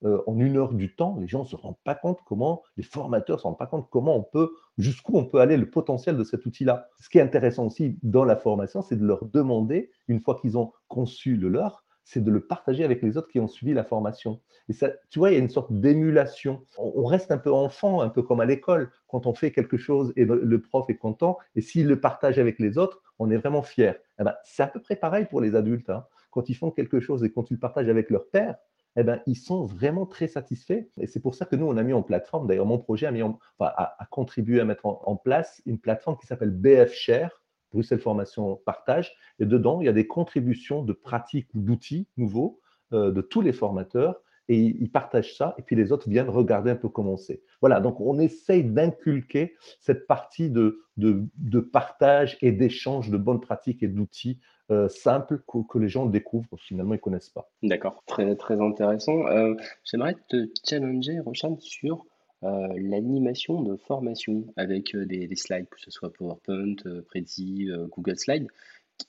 Site. 0.00 0.08
en 0.26 0.38
une 0.38 0.56
heure 0.56 0.74
du 0.74 0.94
temps, 0.94 1.16
les 1.20 1.26
gens 1.26 1.40
ne 1.40 1.48
se 1.48 1.56
rendent 1.56 1.78
pas 1.84 1.94
compte 1.94 2.18
comment, 2.26 2.62
les 2.76 2.82
formateurs 2.82 3.36
ne 3.36 3.40
se 3.40 3.44
rendent 3.44 3.58
pas 3.58 3.66
compte 3.66 3.88
comment 3.90 4.16
on 4.16 4.22
peut, 4.22 4.52
jusqu'où 4.76 5.16
on 5.16 5.24
peut 5.24 5.40
aller, 5.40 5.56
le 5.56 5.70
potentiel 5.70 6.16
de 6.16 6.24
cet 6.24 6.46
outil-là. 6.46 6.88
Ce 7.00 7.08
qui 7.08 7.18
est 7.18 7.22
intéressant 7.22 7.66
aussi 7.66 7.98
dans 8.02 8.24
la 8.24 8.36
formation, 8.36 8.82
c'est 8.82 8.96
de 8.96 9.04
leur 9.04 9.24
demander, 9.26 9.90
une 10.06 10.20
fois 10.20 10.38
qu'ils 10.40 10.56
ont 10.56 10.72
conçu 10.88 11.36
le 11.36 11.48
leur, 11.48 11.84
c'est 12.08 12.24
de 12.24 12.30
le 12.30 12.40
partager 12.40 12.84
avec 12.84 13.02
les 13.02 13.18
autres 13.18 13.28
qui 13.28 13.38
ont 13.38 13.48
suivi 13.48 13.74
la 13.74 13.84
formation. 13.84 14.40
Et 14.70 14.72
ça, 14.72 14.88
tu 15.10 15.18
vois, 15.18 15.30
il 15.30 15.34
y 15.34 15.36
a 15.36 15.40
une 15.40 15.50
sorte 15.50 15.70
d'émulation. 15.70 16.64
On, 16.78 17.04
reste 17.04 17.30
un 17.30 17.36
peu 17.36 17.52
enfant, 17.52 18.00
un 18.00 18.08
peu 18.08 18.22
comme 18.22 18.40
à 18.40 18.46
l'école, 18.46 18.90
quand 19.08 19.26
on 19.26 19.34
fait 19.34 19.52
quelque 19.52 19.76
chose 19.76 20.14
et 20.16 20.24
le, 20.24 20.60
prof 20.62 20.88
est 20.88 20.96
content, 20.96 21.36
et 21.54 21.60
s'il 21.60 21.86
le 21.86 22.00
partage 22.00 22.38
avec 22.38 22.58
les 22.60 22.78
autres, 22.78 23.02
on 23.18 23.30
est 23.30 23.36
vraiment 23.36 23.62
fier. 23.62 23.98
Eh 24.18 24.24
ben, 24.24 24.34
c'est 24.42 24.62
à 24.62 24.68
peu 24.68 24.80
près 24.80 24.96
pareil 24.96 25.26
pour 25.26 25.42
les 25.42 25.54
adultes. 25.54 25.90
Hein. 25.90 26.06
Quand 26.30 26.48
ils 26.48 26.54
font 26.54 26.70
quelque 26.70 26.98
chose 26.98 27.24
et 27.24 27.30
quand 27.30 27.50
ils 27.50 27.54
le 27.54 27.60
partagent 27.60 27.90
avec 27.90 28.08
leur 28.08 28.26
père, 28.30 28.56
eh 28.96 29.02
ben, 29.02 29.20
ils 29.26 29.36
sont 29.36 29.64
vraiment 29.64 30.06
très 30.06 30.28
satisfaits. 30.28 30.86
Et 31.00 31.06
c'est 31.06 31.20
pour 31.20 31.34
ça 31.34 31.44
que 31.44 31.56
nous, 31.56 31.66
on 31.66 31.76
a 31.76 31.82
mis 31.82 31.92
en 31.92 32.02
plateforme, 32.02 32.46
d'ailleurs, 32.46 32.66
mon 32.66 32.78
projet 32.78 33.06
a, 33.06 34.08
contribué 34.10 34.60
à 34.60 34.64
mettre 34.64 34.86
en, 34.86 35.16
place 35.16 35.62
une 35.66 35.78
plateforme 35.78 36.16
qui 36.18 36.26
s'appelle 36.26 36.50
BF 36.50 36.92
Share, 36.92 37.42
Bruxelles 37.72 38.00
Formation 38.00 38.56
Partage. 38.64 39.14
Et 39.38 39.46
dedans, 39.46 39.80
il 39.80 39.86
y 39.86 39.88
a 39.88 39.92
des 39.92 40.06
contributions 40.06 40.82
de 40.82 40.92
pratiques 40.92 41.48
ou 41.54 41.60
d'outils 41.60 42.08
nouveaux 42.16 42.60
euh, 42.92 43.12
de 43.12 43.20
tous 43.20 43.40
les 43.40 43.52
formateurs. 43.52 44.20
Et 44.50 44.58
ils 44.58 44.90
partagent 44.90 45.36
ça, 45.36 45.54
et 45.58 45.62
puis 45.62 45.76
les 45.76 45.92
autres 45.92 46.08
viennent 46.08 46.30
regarder 46.30 46.70
un 46.70 46.76
peu 46.76 46.88
comment 46.88 47.18
c'est. 47.18 47.42
Voilà, 47.60 47.80
donc 47.80 48.00
on 48.00 48.18
essaye 48.18 48.64
d'inculquer 48.64 49.54
cette 49.78 50.06
partie 50.06 50.48
de, 50.48 50.82
de, 50.96 51.60
partage 51.60 52.38
et 52.40 52.50
d'échange 52.50 53.10
de 53.10 53.18
bonnes 53.18 53.40
pratiques 53.40 53.82
et 53.82 53.88
d'outils 53.88 54.40
euh, 54.70 54.88
simples 54.88 55.42
que, 55.46 55.78
les 55.78 55.88
gens 55.88 56.06
découvrent, 56.06 56.56
finalement 56.58 56.94
ils 56.94 57.00
connaissent 57.00 57.30
pas. 57.30 57.50
D'accord, 57.62 58.02
très, 58.06 58.36
très 58.36 58.60
intéressant. 58.60 59.26
Euh, 59.26 59.54
j'aimerais 59.84 60.16
te 60.28 60.48
challenger, 60.68 61.20
Rochan, 61.20 61.56
sur 61.60 62.04
euh, 62.44 62.68
l'animation 62.76 63.62
de 63.62 63.76
formation 63.76 64.44
avec 64.56 64.94
euh, 64.94 65.06
des, 65.06 65.34
slides, 65.36 65.68
que 65.70 65.80
ce 65.80 65.90
soit 65.90 66.12
PowerPoint, 66.12 66.76
Prezi, 67.06 67.68
Google 67.90 68.18
Slides. 68.18 68.48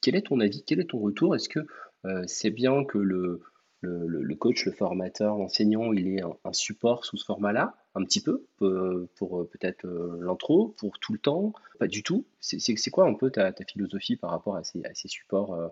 Quel 0.01 0.15
est 0.15 0.27
ton 0.27 0.39
avis? 0.39 0.63
Quel 0.65 0.79
est 0.79 0.89
ton 0.89 0.99
retour? 0.99 1.35
Est-ce 1.35 1.49
que 1.49 1.65
c'est 2.27 2.51
bien 2.51 2.85
que 2.85 2.97
le, 2.97 3.41
le, 3.81 4.35
coach, 4.35 4.65
le 4.65 4.71
formateur, 4.71 5.37
l'enseignant, 5.37 5.93
il 5.93 6.07
ait 6.07 6.21
un, 6.21 6.53
support 6.53 7.05
sous 7.05 7.17
ce 7.17 7.25
format-là, 7.25 7.75
un 7.95 8.03
petit 8.03 8.21
peu, 8.21 8.45
pour, 8.57 9.47
peut-être 9.49 9.85
l'intro, 10.19 10.75
pour 10.77 10.99
tout 10.99 11.13
le 11.13 11.19
temps 11.19 11.53
Pas 11.79 11.87
du 11.87 12.03
tout. 12.03 12.25
C'est 12.39 12.91
quoi 12.91 13.05
un 13.05 13.13
peu 13.13 13.31
ta, 13.31 13.51
ta, 13.51 13.63
philosophie 13.65 14.15
par 14.15 14.31
rapport 14.31 14.55
à 14.55 14.63
ces, 14.63 15.07
supports 15.07 15.71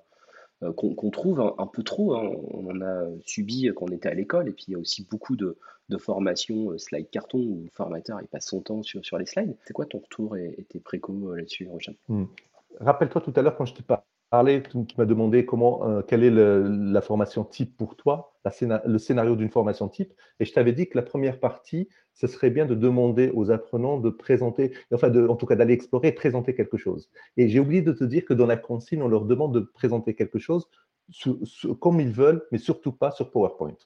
euh, 0.63 0.73
qu'on 0.73 1.11
trouve 1.11 1.39
un, 1.39 1.67
peu 1.67 1.83
trop. 1.83 2.15
Hein? 2.15 2.31
On 2.49 2.65
en 2.71 2.81
a 2.81 3.05
subi 3.23 3.69
quand 3.75 3.85
on 3.89 3.93
était 3.93 4.09
à 4.09 4.15
l'école, 4.15 4.49
et 4.49 4.51
puis 4.51 4.65
il 4.67 4.71
y 4.71 4.75
a 4.75 4.79
aussi 4.79 5.05
beaucoup 5.05 5.35
de, 5.35 5.55
formations 5.99 6.71
euh, 6.71 6.77
slide 6.79 7.09
carton 7.11 7.37
où 7.37 7.61
le 7.63 7.69
formateur 7.69 8.19
il 8.21 8.27
passe 8.27 8.47
son 8.47 8.61
temps 8.61 8.81
sur, 8.81 9.17
les 9.19 9.27
slides. 9.27 9.55
C'est 9.65 9.73
quoi 9.73 9.85
ton 9.85 9.99
retour 9.99 10.35
et, 10.35 10.65
tes 10.69 10.79
précos 10.79 11.29
euh, 11.31 11.35
là-dessus, 11.35 11.67
Rochelle 11.67 11.95
hmm. 12.07 12.25
Rappelle-toi 12.79 13.21
tout 13.21 13.33
à 13.35 13.41
l'heure 13.43 13.55
quand 13.55 13.65
je 13.65 13.75
t'ai 13.75 13.83
parlé, 14.29 14.61
tu 14.63 14.77
m'as 14.97 15.05
demandé 15.05 15.45
comment, 15.45 16.01
quelle 16.03 16.23
est 16.23 16.31
la 16.31 17.01
formation 17.01 17.43
type 17.43 17.77
pour 17.77 17.95
toi, 17.95 18.33
le 18.61 18.97
scénario 18.97 19.35
d'une 19.35 19.49
formation 19.49 19.87
type, 19.87 20.13
et 20.39 20.45
je 20.45 20.53
t'avais 20.53 20.73
dit 20.73 20.87
que 20.87 20.97
la 20.97 21.03
première 21.03 21.39
partie, 21.39 21.89
ce 22.13 22.27
serait 22.27 22.49
bien 22.49 22.65
de 22.65 22.75
demander 22.75 23.31
aux 23.33 23.51
apprenants 23.51 23.99
de 23.99 24.09
présenter, 24.09 24.73
enfin, 24.91 25.09
de, 25.09 25.27
en 25.27 25.35
tout 25.35 25.45
cas 25.45 25.55
d'aller 25.55 25.73
explorer, 25.73 26.11
présenter 26.11 26.55
quelque 26.55 26.77
chose. 26.77 27.09
Et 27.37 27.47
j'ai 27.47 27.59
oublié 27.59 27.81
de 27.81 27.91
te 27.91 28.03
dire 28.03 28.25
que 28.25 28.33
dans 28.33 28.47
la 28.47 28.57
consigne, 28.57 29.03
on 29.03 29.07
leur 29.07 29.25
demande 29.25 29.53
de 29.53 29.59
présenter 29.59 30.15
quelque 30.15 30.39
chose 30.39 30.67
comme 31.79 32.01
ils 32.01 32.11
veulent, 32.11 32.45
mais 32.51 32.57
surtout 32.57 32.91
pas 32.91 33.11
sur 33.11 33.31
PowerPoint. 33.31 33.77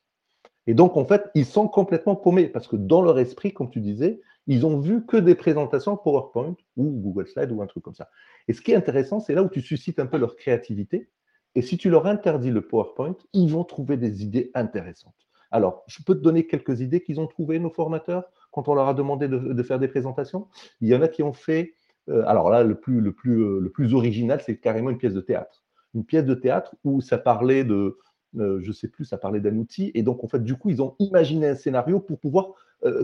Et 0.68 0.74
donc, 0.74 0.96
en 0.96 1.06
fait, 1.06 1.24
ils 1.36 1.46
sont 1.46 1.68
complètement 1.68 2.16
paumés 2.16 2.48
parce 2.48 2.68
que 2.68 2.76
dans 2.76 3.02
leur 3.02 3.20
esprit, 3.20 3.54
comme 3.54 3.70
tu 3.70 3.80
disais, 3.80 4.22
ils 4.48 4.66
ont 4.66 4.80
vu 4.80 5.06
que 5.06 5.18
des 5.18 5.36
présentations 5.36 5.98
PowerPoint 5.98 6.56
ou 6.78 6.90
Google 7.00 7.28
Slide 7.28 7.52
ou 7.52 7.62
un 7.62 7.68
truc 7.68 7.84
comme 7.84 7.96
ça. 7.96 8.10
Et 8.48 8.54
ce 8.54 8.62
qui 8.62 8.72
est 8.72 8.76
intéressant, 8.76 9.20
c'est 9.20 9.34
là 9.34 9.44
où 9.44 9.50
tu 9.50 9.62
suscites 9.62 10.00
un 10.00 10.06
peu 10.06 10.18
leur 10.18 10.36
créativité. 10.36 11.10
Et 11.56 11.62
si 11.62 11.78
tu 11.78 11.90
leur 11.90 12.08
interdis 12.08 12.50
le 12.50 12.62
PowerPoint, 12.62 13.16
ils 13.34 13.52
vont 13.52 13.64
trouver 13.64 13.98
des 13.98 14.24
idées 14.24 14.52
intéressantes. 14.54 15.16
Alors, 15.52 15.84
je 15.88 16.02
peux 16.02 16.16
te 16.16 16.22
donner 16.22 16.48
quelques 16.48 16.80
idées 16.80 17.02
qu'ils 17.02 17.20
ont 17.20 17.28
trouvées, 17.28 17.60
nos 17.60 17.70
formateurs, 17.70 18.24
quand 18.52 18.68
on 18.68 18.74
leur 18.74 18.88
a 18.88 18.94
demandé 18.94 19.28
de, 19.28 19.64
faire 19.64 19.80
des 19.80 19.90
présentations? 19.90 20.48
Il 20.80 20.88
y 20.88 20.96
en 20.96 21.02
a 21.02 21.08
qui 21.08 21.24
ont 21.24 21.34
fait, 21.34 21.74
euh, 22.10 22.24
alors 22.26 22.50
là, 22.50 22.64
le 22.64 22.76
plus, 22.76 23.02
le 23.02 23.12
plus, 23.12 23.42
euh, 23.42 23.60
le 23.60 23.70
plus 23.70 23.94
original, 23.94 24.42
c'est 24.46 24.58
carrément 24.58 24.90
une 24.90 24.98
pièce 24.98 25.14
de 25.14 25.22
théâtre. 25.22 25.64
Une 25.94 26.06
pièce 26.06 26.26
de 26.26 26.36
théâtre 26.36 26.76
où 26.86 27.02
ça 27.02 27.18
parlait 27.18 27.66
de, 27.66 27.98
euh, 28.40 28.60
je 28.62 28.68
ne 28.68 28.74
sais 28.74 28.88
plus, 28.88 29.06
ça 29.06 29.18
parlait 29.18 29.40
d'un 29.40 29.56
outil. 29.58 29.92
Et 29.94 30.04
donc, 30.04 30.24
en 30.24 30.28
fait, 30.28 30.44
du 30.44 30.56
coup, 30.56 30.70
ils 30.70 30.82
ont 30.82 30.96
imaginé 31.00 31.48
un 31.48 31.56
scénario 31.56 32.00
pour 32.00 32.20
pouvoir 32.20 32.54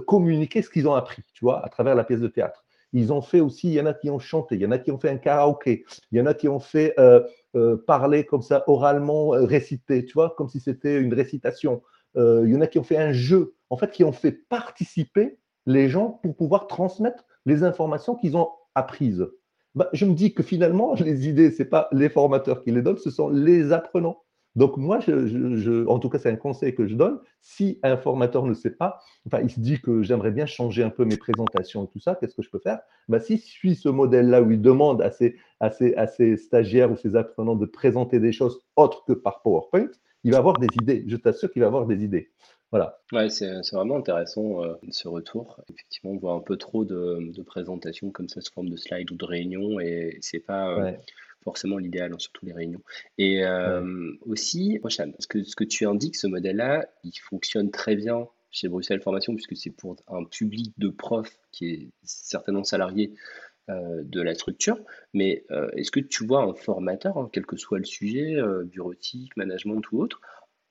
communiquer 0.07 0.63
ce 0.63 0.71
qu'ils 0.71 0.87
ont 0.87 0.95
appris, 0.95 1.21
tu 1.33 1.45
vois, 1.45 1.63
à 1.63 1.69
travers 1.69 1.93
la 1.93 2.03
pièce 2.03 2.19
de 2.19 2.27
théâtre. 2.27 2.65
Ils 2.93 3.13
ont 3.13 3.21
fait 3.21 3.41
aussi, 3.41 3.67
il 3.67 3.73
y 3.73 3.79
en 3.79 3.85
a 3.85 3.93
qui 3.93 4.09
ont 4.09 4.17
chanté, 4.17 4.55
il 4.55 4.61
y 4.61 4.65
en 4.65 4.71
a 4.71 4.79
qui 4.79 4.89
ont 4.89 4.97
fait 4.97 5.11
un 5.11 5.17
karaoké, 5.17 5.85
il 6.11 6.17
y 6.17 6.21
en 6.21 6.25
a 6.25 6.33
qui 6.33 6.47
ont 6.47 6.59
fait 6.59 6.95
parler 7.85 8.25
comme 8.25 8.41
ça 8.41 8.63
oralement, 8.65 9.29
réciter, 9.29 10.03
tu 10.03 10.13
vois, 10.13 10.33
comme 10.35 10.49
si 10.49 10.59
c'était 10.59 10.99
une 10.99 11.13
récitation. 11.13 11.83
Euh, 12.17 12.43
il 12.45 12.53
y 12.53 12.57
en 12.57 12.61
a 12.61 12.67
qui 12.67 12.79
ont 12.79 12.83
fait 12.83 12.97
un 12.97 13.11
jeu, 13.11 13.55
en 13.69 13.77
fait, 13.77 13.91
qui 13.91 14.03
ont 14.03 14.11
fait 14.11 14.31
participer 14.31 15.37
les 15.65 15.89
gens 15.89 16.19
pour 16.23 16.35
pouvoir 16.35 16.67
transmettre 16.67 17.25
les 17.45 17.63
informations 17.63 18.15
qu'ils 18.15 18.35
ont 18.37 18.49
apprises. 18.75 19.27
Bah, 19.75 19.89
je 19.93 20.05
me 20.05 20.13
dis 20.13 20.33
que 20.33 20.43
finalement, 20.43 20.93
les 20.99 21.27
idées, 21.27 21.51
ce 21.51 21.63
n'est 21.63 21.69
pas 21.69 21.87
les 21.91 22.09
formateurs 22.09 22.63
qui 22.63 22.71
les 22.71 22.81
donnent, 22.81 22.97
ce 22.97 23.11
sont 23.11 23.29
les 23.29 23.71
apprenants. 23.71 24.23
Donc 24.57 24.75
moi, 24.77 24.99
je, 24.99 25.85
en 25.85 25.99
tout 25.99 26.09
cas, 26.09 26.17
c'est 26.17 26.31
un 26.31 26.35
conseil 26.35 26.73
que 26.73 26.87
je 26.87 26.95
donne. 26.95 27.19
Si 27.41 27.79
un 27.83 27.95
formateur 27.95 28.43
ne 28.43 28.55
sait 28.55 28.71
pas, 28.71 28.99
enfin, 29.27 29.39
il 29.43 29.51
se 29.51 29.59
dit 29.59 29.79
que 29.79 30.01
j'aimerais 30.01 30.31
bien 30.31 30.47
changer 30.47 30.83
un 30.83 30.89
peu 30.89 31.05
mes 31.05 31.15
présentations 31.15 31.85
et 31.85 31.87
tout 31.87 31.99
ça, 31.99 32.15
qu'est-ce 32.15 32.33
que 32.33 32.41
je 32.41 32.49
peux 32.49 32.57
faire? 32.57 32.79
Bah, 33.07 33.19
Si 33.19 33.37
je 33.37 33.45
suis 33.45 33.75
ce 33.75 33.87
modèle-là 33.87 34.41
où 34.41 34.49
il 34.49 34.59
demande 34.59 35.03
à 35.03 35.11
ses, 35.11 35.35
à, 35.59 35.67
à 35.67 36.07
ses, 36.07 36.37
stagiaires 36.37 36.91
ou 36.91 36.97
ses 36.97 37.15
apprenants 37.15 37.55
de 37.55 37.67
présenter 37.67 38.19
des 38.19 38.31
choses 38.31 38.59
autres 38.75 39.05
que 39.05 39.13
par 39.13 39.43
PowerPoint, 39.43 39.91
il 40.23 40.31
va 40.31 40.39
avoir 40.39 40.57
des 40.57 40.67
idées. 40.81 41.03
Je 41.07 41.17
t'assure 41.17 41.51
qu'il 41.51 41.61
va 41.61 41.67
avoir 41.67 41.85
des 41.85 42.03
idées. 42.03 42.31
Voilà. 42.71 42.99
Ouais, 43.13 43.29
c'est 43.29 43.61
vraiment 43.71 43.97
intéressant 43.97 44.63
euh, 44.63 44.73
ce 44.89 45.07
retour. 45.07 45.61
Effectivement, 45.69 46.11
on 46.11 46.17
voit 46.17 46.33
un 46.33 46.41
peu 46.41 46.57
trop 46.57 46.83
de, 46.83 47.31
de, 47.31 47.43
présentations 47.43 48.09
comme 48.09 48.27
ça 48.27 48.41
sous 48.41 48.51
forme 48.51 48.69
de 48.69 48.75
slide 48.75 49.09
ou 49.11 49.15
de 49.15 49.23
réunion 49.23 49.79
et 49.79 50.17
c'est 50.21 50.39
pas 50.39 50.71
euh, 50.71 50.91
forcément 51.43 51.77
l'idéal, 51.77 52.13
hein, 52.13 52.19
surtout 52.19 52.45
les 52.45 52.53
réunions. 52.53 52.81
Et 53.17 53.43
euh, 53.45 54.11
aussi, 54.21 54.79
Rochane, 54.81 55.13
ce 55.19 55.27
que, 55.27 55.43
ce 55.43 55.55
que 55.55 55.63
tu 55.63 55.85
indiques, 55.85 56.15
ce 56.15 56.27
modèle-là, 56.27 56.87
il 57.03 57.17
fonctionne 57.17 57.71
très 57.71 57.95
bien 57.95 58.27
chez 58.51 58.67
Bruxelles 58.67 59.01
Formation 59.01 59.33
puisque 59.33 59.55
c'est 59.55 59.71
pour 59.71 59.95
un 60.07 60.23
public 60.23 60.73
de 60.77 60.89
profs 60.89 61.37
qui 61.51 61.69
est 61.69 61.89
certainement 62.03 62.63
salarié 62.63 63.13
euh, 63.69 64.01
de 64.03 64.21
la 64.21 64.33
structure, 64.33 64.79
mais 65.13 65.45
euh, 65.51 65.69
est-ce 65.75 65.91
que 65.91 65.99
tu 65.99 66.25
vois 66.25 66.43
un 66.43 66.53
formateur, 66.53 67.17
hein, 67.17 67.29
quel 67.31 67.45
que 67.45 67.57
soit 67.57 67.79
le 67.79 67.85
sujet, 67.85 68.37
bureautique, 68.65 69.35
management 69.37 69.81
ou 69.91 70.01
autre, 70.01 70.21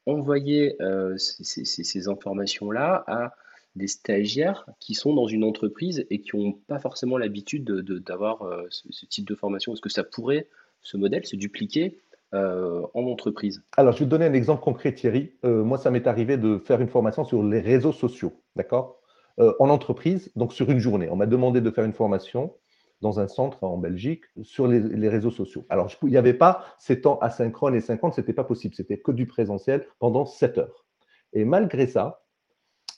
envoyer 0.06 0.76
ces, 1.16 2.08
informations-là 2.08 3.04
à 3.06 3.34
des 3.76 3.88
stagiaires 3.88 4.66
qui 4.80 4.94
sont 4.94 5.14
dans 5.14 5.26
une 5.26 5.44
entreprise 5.44 6.06
et 6.10 6.20
qui 6.20 6.36
n'ont 6.36 6.52
pas 6.52 6.78
forcément 6.78 7.18
l'habitude 7.18 7.64
d'avoir 7.64 8.48
ce, 8.70 9.06
type 9.06 9.26
de 9.28 9.34
formation 9.34 9.72
Est-ce 9.72 9.80
que 9.80 9.88
ça 9.88 10.04
pourrait, 10.04 10.48
ce 10.82 10.96
modèle, 10.96 11.24
se 11.26 11.36
dupliquer 11.36 11.98
en 12.32 13.04
entreprise? 13.06 13.62
Alors, 13.76 13.92
je 13.92 14.00
vais 14.00 14.04
te 14.04 14.10
donner 14.10 14.26
un 14.26 14.34
exemple 14.34 14.62
concret, 14.62 14.92
Thierry. 14.94 15.32
moi, 15.44 15.78
ça 15.78 15.90
m'est 15.90 16.06
arrivé 16.06 16.36
de 16.36 16.58
faire 16.58 16.80
une 16.80 16.88
formation 16.88 17.24
sur 17.24 17.42
les 17.42 17.60
réseaux 17.60 17.92
sociaux, 17.92 18.32
d'accord? 18.56 19.00
En 19.38 19.68
entreprise, 19.68 20.30
donc 20.36 20.52
sur 20.52 20.70
une 20.70 20.78
journée. 20.78 21.08
On 21.10 21.16
m'a 21.16 21.26
demandé 21.26 21.60
de 21.60 21.70
faire 21.70 21.84
une 21.84 21.92
formation 21.92 22.54
dans 23.02 23.20
un 23.20 23.28
centre 23.28 23.62
en 23.64 23.76
Belgique 23.76 24.24
sur 24.42 24.66
les, 24.66 25.08
réseaux 25.08 25.30
sociaux. 25.30 25.66
Alors, 25.68 25.90
il 26.02 26.08
n'y 26.08 26.16
avait 26.16 26.34
pas 26.34 26.64
ces 26.78 27.00
temps 27.00 27.18
asynchrones 27.18 27.74
et 27.74 27.80
synchrones, 27.80 28.12
ce 28.12 28.20
n'était 28.20 28.32
pas 28.32 28.44
possible. 28.44 28.74
C'était 28.74 28.98
que 28.98 29.12
du 29.12 29.26
présentiel 29.26 29.86
pendant 29.98 30.24
7 30.24 30.58
heures. 30.58 30.86
Et 31.32 31.44
malgré 31.44 31.86
ça, 31.86 32.25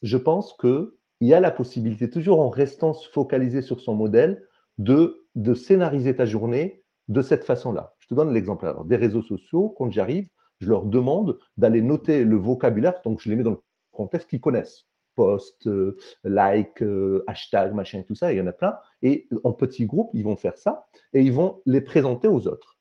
je 0.03 0.17
pense 0.17 0.55
que 0.55 0.97
il 1.21 1.29
y 1.29 1.35
a 1.35 1.41
la 1.41 1.51
possibilité, 1.51 2.09
toujours 2.09 2.41
en 2.41 2.49
restant 2.49 2.95
focalisé 2.95 3.61
sur 3.61 3.81
son 3.81 3.95
modèle, 3.95 4.47
de, 4.79 5.27
de 5.35 5.55
scénariser 5.55 6.15
ta 6.15 6.27
journée 6.27 6.85
de 7.09 7.23
cette 7.23 7.45
façon-là. 7.45 7.95
Je 7.99 8.09
te 8.09 8.15
donne 8.15 8.33
l'exemple. 8.33 8.73
des 8.87 8.97
réseaux 8.97 9.23
sociaux, 9.23 9.75
quand 9.77 9.91
j'arrive, 9.91 10.29
je 10.61 10.69
leur 10.69 10.85
demande 10.85 11.39
d'aller 11.57 11.83
noter 11.83 12.25
le 12.25 12.37
vocabulaire, 12.37 13.01
donc 13.05 13.21
je 13.21 13.29
les 13.29 13.37
mets 13.37 13.43
dans 13.43 13.53
le 13.53 13.63
contexte 13.93 14.29
qu'ils 14.31 14.41
connaissent. 14.41 14.85
Post, 15.17 15.67
euh, 15.67 15.97
like, 16.23 16.81
euh, 16.83 17.25
hashtag, 17.27 17.75
machin, 17.75 18.03
tout 18.07 18.15
ça, 18.15 18.33
il 18.33 18.39
y 18.39 18.41
en 18.41 18.47
a 18.47 18.53
plein. 18.53 18.79
Et 19.03 19.29
en 19.43 19.53
petits 19.53 19.87
groupes, 19.87 20.11
ils 20.15 20.23
vont 20.23 20.37
faire 20.37 20.57
ça 20.57 20.87
et 21.13 21.23
ils 21.23 21.33
vont 21.33 21.61
les 21.67 21.81
présenter 21.81 22.29
aux 22.29 22.47
autres. 22.47 22.78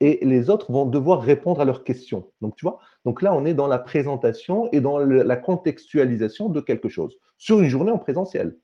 Et 0.00 0.18
les 0.22 0.48
autres 0.48 0.72
vont 0.72 0.86
devoir 0.86 1.20
répondre 1.20 1.60
à 1.60 1.64
leurs 1.64 1.84
questions. 1.84 2.30
Donc, 2.40 2.56
tu 2.56 2.64
vois, 2.64 2.78
donc 3.04 3.20
là, 3.20 3.34
on 3.34 3.44
est 3.44 3.54
dans 3.54 3.66
la 3.66 3.78
présentation 3.78 4.68
et 4.72 4.80
dans 4.80 4.98
la 4.98 5.36
contextualisation 5.36 6.48
de 6.48 6.60
quelque 6.60 6.88
chose 6.88 7.18
sur 7.36 7.60
une 7.60 7.68
journée 7.68 7.92
en 7.92 7.98
présentiel. 7.98 8.56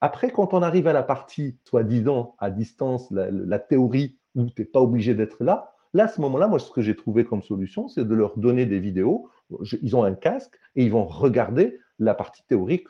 Après, 0.00 0.30
quand 0.30 0.54
on 0.54 0.62
arrive 0.62 0.86
à 0.86 0.92
la 0.92 1.02
partie, 1.02 1.58
soi-disant, 1.64 2.36
à 2.38 2.50
distance, 2.50 3.08
la 3.10 3.58
théorie 3.58 4.18
où 4.34 4.46
tu 4.46 4.62
n'es 4.62 4.66
pas 4.66 4.80
obligé 4.80 5.14
d'être 5.14 5.42
là, 5.42 5.74
Là, 5.94 6.04
à 6.04 6.08
ce 6.08 6.20
moment-là, 6.22 6.48
moi, 6.48 6.58
ce 6.58 6.72
que 6.72 6.82
j'ai 6.82 6.96
trouvé 6.96 7.24
comme 7.24 7.42
solution, 7.42 7.86
c'est 7.86 8.06
de 8.06 8.14
leur 8.14 8.36
donner 8.36 8.66
des 8.66 8.80
vidéos. 8.80 9.30
Ils 9.80 9.94
ont 9.94 10.02
un 10.02 10.14
casque 10.14 10.58
et 10.74 10.84
ils 10.84 10.90
vont 10.90 11.06
regarder 11.06 11.78
la 12.00 12.14
partie 12.14 12.42
théorique 12.48 12.88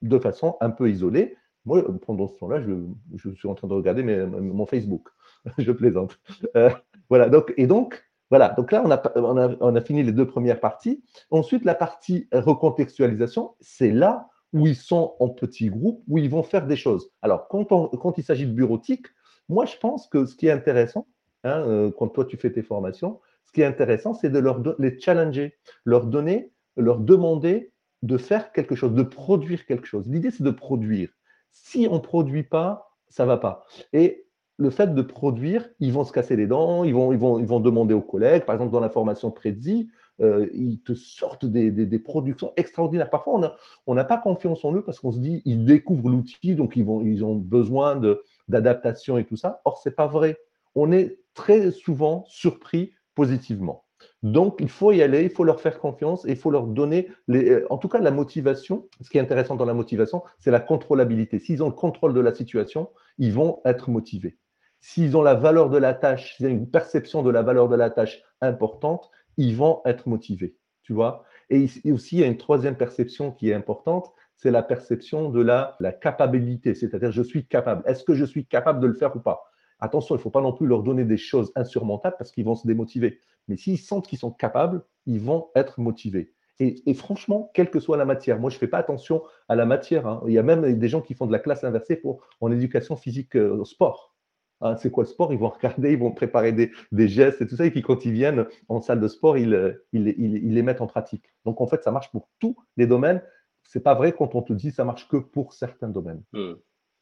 de 0.00 0.18
façon 0.18 0.56
un 0.62 0.70
peu 0.70 0.90
isolée. 0.90 1.36
Moi, 1.68 1.84
pendant 2.06 2.26
ce 2.26 2.34
temps-là, 2.38 2.60
je, 2.60 3.30
suis 3.34 3.48
en 3.48 3.54
train 3.54 3.68
de 3.68 3.74
regarder 3.74 4.02
mon 4.02 4.66
Facebook. 4.66 5.08
je 5.58 5.70
plaisante. 5.70 6.18
Euh, 6.56 6.70
voilà. 7.08 7.28
Donc, 7.28 7.54
et 7.56 7.66
donc, 7.66 8.02
voilà. 8.30 8.50
Donc 8.50 8.72
là, 8.72 8.82
on 9.16 9.76
a, 9.76 9.80
fini 9.80 10.02
les 10.02 10.12
deux 10.12 10.26
premières 10.26 10.60
parties. 10.60 11.04
Ensuite, 11.30 11.64
la 11.64 11.74
partie 11.74 12.28
recontextualisation, 12.32 13.54
c'est 13.60 13.92
là 13.92 14.28
où 14.52 14.66
ils 14.66 14.76
sont 14.76 15.14
en 15.20 15.28
petits 15.28 15.68
groupes, 15.68 16.02
où 16.08 16.18
ils 16.18 16.30
vont 16.30 16.42
faire 16.42 16.66
des 16.66 16.76
choses. 16.76 17.12
Alors, 17.22 17.48
quand, 17.48 18.18
il 18.18 18.24
s'agit 18.24 18.46
de 18.46 18.52
bureautique, 18.52 19.06
moi, 19.48 19.66
je 19.66 19.76
pense 19.76 20.08
que 20.08 20.24
ce 20.24 20.34
qui 20.34 20.46
est 20.46 20.52
intéressant, 20.52 21.06
Hein, 21.44 21.62
euh, 21.66 21.90
quand 21.96 22.08
toi 22.08 22.24
tu 22.24 22.36
fais 22.36 22.52
tes 22.52 22.62
formations, 22.62 23.20
ce 23.44 23.52
qui 23.52 23.60
est 23.60 23.64
intéressant, 23.64 24.12
c'est 24.12 24.30
de 24.30 24.42
les 24.78 24.98
challenger, 24.98 25.56
leur 25.84 26.06
donner, 26.06 26.52
leur 26.76 26.98
demander 26.98 27.72
de 28.02 28.18
faire 28.18 28.52
quelque 28.52 28.74
chose, 28.74 28.92
de 28.92 29.02
produire 29.02 29.64
quelque 29.66 29.86
chose. 29.86 30.06
L'idée, 30.08 30.30
c'est 30.30 30.42
de 30.42 30.50
produire. 30.50 31.10
Si 31.52 31.86
on 31.90 31.94
ne 31.94 32.00
produit 32.00 32.44
pas, 32.44 32.90
ça 33.08 33.24
ne 33.24 33.28
va 33.28 33.36
pas. 33.36 33.64
Et 33.92 34.26
le 34.58 34.70
fait 34.70 34.94
de 34.94 35.02
produire, 35.02 35.68
ils 35.78 35.92
vont 35.92 36.04
se 36.04 36.12
casser 36.12 36.36
les 36.36 36.46
dents, 36.46 36.84
ils 36.84 36.94
vont, 36.94 37.12
ils 37.12 37.18
vont, 37.18 37.38
ils 37.38 37.46
vont 37.46 37.60
demander 37.60 37.94
aux 37.94 38.02
collègues, 38.02 38.44
par 38.44 38.54
exemple 38.56 38.72
dans 38.72 38.80
la 38.80 38.90
formation 38.90 39.30
Prezi, 39.30 39.88
euh, 40.20 40.48
ils 40.52 40.80
te 40.80 40.94
sortent 40.94 41.46
des, 41.46 41.70
des, 41.70 41.98
productions 42.00 42.52
extraordinaires. 42.56 43.08
Parfois, 43.08 43.56
on 43.86 43.94
n'a 43.94 44.04
pas 44.04 44.18
confiance 44.18 44.64
en 44.64 44.74
eux 44.74 44.82
parce 44.82 44.98
qu'on 44.98 45.12
se 45.12 45.20
dit, 45.20 45.42
ils 45.44 45.64
découvrent 45.64 46.10
l'outil, 46.10 46.56
donc 46.56 46.74
ils, 46.74 46.84
vont, 46.84 47.02
ils 47.02 47.24
ont 47.24 47.36
besoin 47.36 48.00
d'adaptation 48.48 49.16
et 49.16 49.24
tout 49.24 49.36
ça. 49.36 49.60
Or, 49.64 49.78
ce 49.78 49.88
n'est 49.88 49.94
pas 49.94 50.08
vrai. 50.08 50.36
On 50.74 50.90
est 50.90 51.20
très 51.34 51.70
souvent 51.70 52.24
surpris 52.26 52.92
positivement. 53.14 53.84
Donc, 54.22 54.56
il 54.60 54.68
faut 54.68 54.90
y 54.90 55.00
aller, 55.00 55.22
il 55.22 55.30
faut 55.30 55.44
leur 55.44 55.60
faire 55.60 55.78
confiance 55.78 56.24
il 56.26 56.36
faut 56.36 56.50
leur 56.50 56.66
donner, 56.66 57.08
euh, 57.30 57.64
en 57.70 57.78
tout 57.78 57.88
cas, 57.88 58.00
la 58.00 58.10
motivation. 58.10 58.88
Ce 59.00 59.10
qui 59.10 59.18
est 59.18 59.20
intéressant 59.20 59.54
dans 59.54 59.64
la 59.64 59.74
motivation, 59.74 60.22
c'est 60.38 60.50
la 60.50 60.60
contrôlabilité. 60.60 61.38
S'ils 61.38 61.62
ont 61.62 61.68
le 61.68 61.74
contrôle 61.74 62.14
de 62.14 62.20
la 62.20 62.34
situation, 62.34 62.90
ils 63.18 63.32
vont 63.32 63.60
être 63.64 63.90
motivés. 63.90 64.36
S'ils 64.80 65.16
ont 65.16 65.22
la 65.22 65.34
valeur 65.34 65.70
de 65.70 65.78
la 65.78 65.94
tâche, 65.94 66.36
s'ils 66.36 66.46
ont 66.46 66.50
une 66.50 66.70
perception 66.70 67.22
de 67.22 67.30
la 67.30 67.42
valeur 67.42 67.68
de 67.68 67.76
la 67.76 67.90
tâche 67.90 68.22
importante, 68.40 69.10
ils 69.36 69.56
vont 69.56 69.82
être 69.84 70.08
motivés. 70.08 70.56
Tu 70.82 70.92
vois 70.92 71.24
Et 71.50 71.68
aussi, 71.92 72.16
il 72.16 72.20
y 72.20 72.24
a 72.24 72.26
une 72.26 72.38
troisième 72.38 72.76
perception 72.76 73.30
qui 73.30 73.50
est 73.50 73.54
importante, 73.54 74.12
c'est 74.36 74.50
la 74.50 74.62
perception 74.62 75.30
de 75.30 75.40
la, 75.40 75.76
la 75.80 75.92
capacité, 75.92 76.74
c'est-à-dire 76.74 77.12
je 77.12 77.22
suis 77.22 77.46
capable. 77.46 77.82
Est-ce 77.86 78.04
que 78.04 78.14
je 78.14 78.24
suis 78.24 78.46
capable 78.46 78.80
de 78.80 78.86
le 78.86 78.94
faire 78.94 79.14
ou 79.16 79.20
pas? 79.20 79.50
Attention, 79.80 80.16
il 80.16 80.18
ne 80.18 80.22
faut 80.22 80.30
pas 80.30 80.40
non 80.40 80.52
plus 80.52 80.66
leur 80.66 80.82
donner 80.82 81.04
des 81.04 81.16
choses 81.16 81.52
insurmontables 81.54 82.16
parce 82.18 82.32
qu'ils 82.32 82.44
vont 82.44 82.56
se 82.56 82.66
démotiver. 82.66 83.20
Mais 83.48 83.56
s'ils 83.56 83.78
sentent 83.78 84.06
qu'ils 84.06 84.18
sont 84.18 84.30
capables, 84.30 84.84
ils 85.06 85.20
vont 85.20 85.48
être 85.54 85.80
motivés. 85.80 86.34
Et, 86.60 86.92
franchement, 86.94 87.52
quelle 87.54 87.70
que 87.70 87.78
soit 87.78 87.96
la 87.96 88.04
matière, 88.04 88.40
moi 88.40 88.50
je 88.50 88.56
ne 88.56 88.58
fais 88.58 88.66
pas 88.66 88.78
attention 88.78 89.22
à 89.48 89.54
la 89.54 89.64
matière. 89.64 90.08
Hein. 90.08 90.22
Il 90.26 90.32
y 90.32 90.38
a 90.38 90.42
même 90.42 90.76
des 90.76 90.88
gens 90.88 91.00
qui 91.00 91.14
font 91.14 91.26
de 91.26 91.32
la 91.32 91.38
classe 91.38 91.62
inversée 91.62 91.94
pour, 91.94 92.26
en 92.40 92.50
éducation 92.50 92.96
physique 92.96 93.36
euh, 93.36 93.64
sport. 93.64 94.16
Hein, 94.60 94.76
c'est 94.76 94.90
quoi 94.90 95.04
le 95.04 95.08
sport? 95.08 95.32
Ils 95.32 95.38
vont 95.38 95.48
regarder, 95.56 95.92
ils 95.92 95.98
vont 95.98 96.10
préparer 96.10 96.52
des, 96.52 97.08
gestes 97.08 97.40
et 97.40 97.46
tout 97.46 97.54
ça. 97.54 97.64
Et 97.64 97.70
puis 97.70 97.82
quand 97.82 98.04
ils 98.04 98.12
viennent 98.12 98.46
en 98.68 98.80
salle 98.80 99.00
de 99.00 99.06
sport, 99.06 99.38
ils, 99.38 99.78
ils, 99.92 100.52
les 100.52 100.62
mettent 100.62 100.80
en 100.80 100.88
pratique. 100.88 101.32
Donc 101.44 101.60
en 101.60 101.68
fait, 101.68 101.84
ça 101.84 101.92
marche 101.92 102.10
pour 102.10 102.28
tous 102.40 102.56
les 102.76 102.88
domaines. 102.88 103.22
Ce 103.62 103.78
n'est 103.78 103.82
pas 103.82 103.94
vrai 103.94 104.12
quand 104.12 104.34
on 104.34 104.42
te 104.42 104.52
dit 104.52 104.72
ça 104.72 104.84
marche 104.84 105.06
que 105.06 105.16
pour 105.16 105.52
certains 105.52 105.88
domaines. 105.88 106.24
Mmh. 106.32 106.54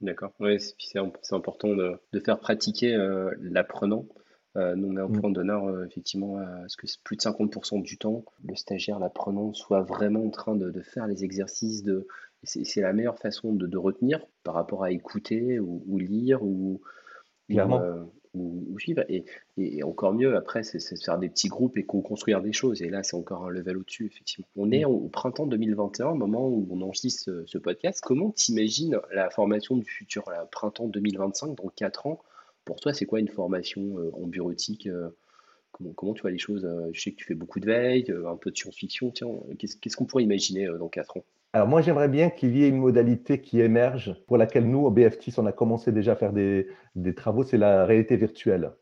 D'accord. 0.03 0.33
Oui, 0.41 0.59
c'est 0.61 0.99
important 1.33 1.75
de, 1.75 1.99
faire 2.23 2.39
pratiquer 2.39 2.95
euh, 2.95 3.35
l'apprenant. 3.41 4.05
Euh, 4.57 4.75
nous, 4.75 4.91
met 4.91 5.01
un 5.01 5.09
mmh. 5.09 5.21
point 5.21 5.31
d'honneur 5.31 5.67
euh, 5.67 5.85
effectivement 5.85 6.39
à 6.39 6.69
ce 6.69 6.77
que 6.77 6.87
plus 7.05 7.17
de 7.17 7.23
50% 7.23 7.83
du 7.83 7.99
temps, 7.99 8.25
le 8.45 8.57
stagiaire, 8.57 8.99
l'apprenant, 8.99 9.53
soit 9.53 9.83
vraiment 9.83 10.25
en 10.25 10.31
train 10.31 10.57
de, 10.57 10.81
faire 10.81 11.07
les 11.07 11.25
exercices. 11.25 11.83
De... 11.83 12.07
C'est 12.43 12.81
la 12.81 12.93
meilleure 12.93 13.19
façon 13.19 13.53
de, 13.53 13.77
retenir 13.77 14.25
par 14.45 14.55
rapport 14.55 14.85
à 14.85 14.91
écouter 14.91 15.59
ou, 15.59 15.99
lire 15.99 16.43
ou, 16.43 16.81
Clairement 17.49 17.81
ou, 18.37 18.79
suivre. 18.79 19.05
Et, 19.09 19.25
et, 19.57 19.83
encore 19.83 20.13
mieux, 20.13 20.37
après, 20.37 20.63
c'est 20.63 20.79
de 20.79 20.99
faire 20.99 21.19
des 21.19 21.29
petits 21.29 21.49
groupes 21.49 21.77
et 21.77 21.85
co-construire 21.85 22.41
des 22.43 22.53
choses. 22.53 22.83
Et 22.83 22.89
là, 22.89 23.03
c'est 23.03 23.17
encore 23.17 23.47
un 23.47 23.51
level 23.51 23.79
au-dessus, 23.79 24.07
effectivement. 24.07 24.47
On 24.57 24.71
est 24.71 24.85
mm. 24.85 24.89
au 24.89 25.09
printemps 25.09 25.47
2021, 25.47 26.09
au 26.09 26.15
moment 26.15 26.49
où 26.49 26.67
on 26.71 26.81
enregistre 26.83 27.45
ce, 27.47 27.59
podcast. 27.59 28.01
Comment 28.03 28.31
t'imagines 28.31 29.01
la 29.13 29.31
formation 29.31 29.77
du 29.77 29.85
futur, 29.85 30.25
printemps 30.51 30.89
2025, 30.89 31.57
dans 31.57 31.69
4 31.69 32.07
ans 32.07 32.21
Pour 32.67 32.81
toi, 32.81 32.93
c'est 32.93 33.07
quoi 33.07 33.21
une 33.21 33.29
formation 33.29 33.81
euh, 33.99 34.11
en 34.13 34.27
bureautique 34.27 34.89
euh, 34.89 35.09
comment, 35.95 36.13
tu 36.15 36.23
vois 36.23 36.33
les 36.33 36.39
choses 36.39 36.65
euh, 36.65 36.91
Je 36.93 37.01
sais 37.01 37.13
que 37.13 37.17
tu 37.17 37.25
fais 37.25 37.35
beaucoup 37.35 37.61
de 37.61 37.67
veille, 37.67 38.13
un 38.27 38.37
peu 38.37 38.51
de 38.51 38.57
science-fiction. 38.57 39.13
Tiens, 39.13 39.29
qu'est-ce 39.59 39.97
qu'on 39.97 40.05
pourrait 40.05 40.25
imaginer 40.25 40.69
dans 40.79 40.89
4 40.89 41.19
ans? 41.19 41.25
Alors 41.53 41.69
moi, 41.69 41.81
j'aimerais 41.81 42.09
bien 42.09 42.29
qu'il 42.29 42.57
y 42.57 42.65
ait 42.65 42.69
une 42.69 42.79
modalité 42.79 43.41
qui 43.41 43.61
émerge, 43.61 44.21
pour 44.27 44.37
laquelle 44.37 44.69
nous, 44.69 44.81
au 44.81 44.91
BFTIS, 44.91 45.35
on 45.39 45.47
a 45.47 45.53
commencé 45.53 45.93
déjà 45.93 46.13
à 46.13 46.17
faire 46.17 46.33
des, 46.33 46.67
travaux, 47.15 47.45
c'est 47.45 47.57
la 47.57 47.87
réalité 47.87 48.17
virtuelle. 48.17 48.73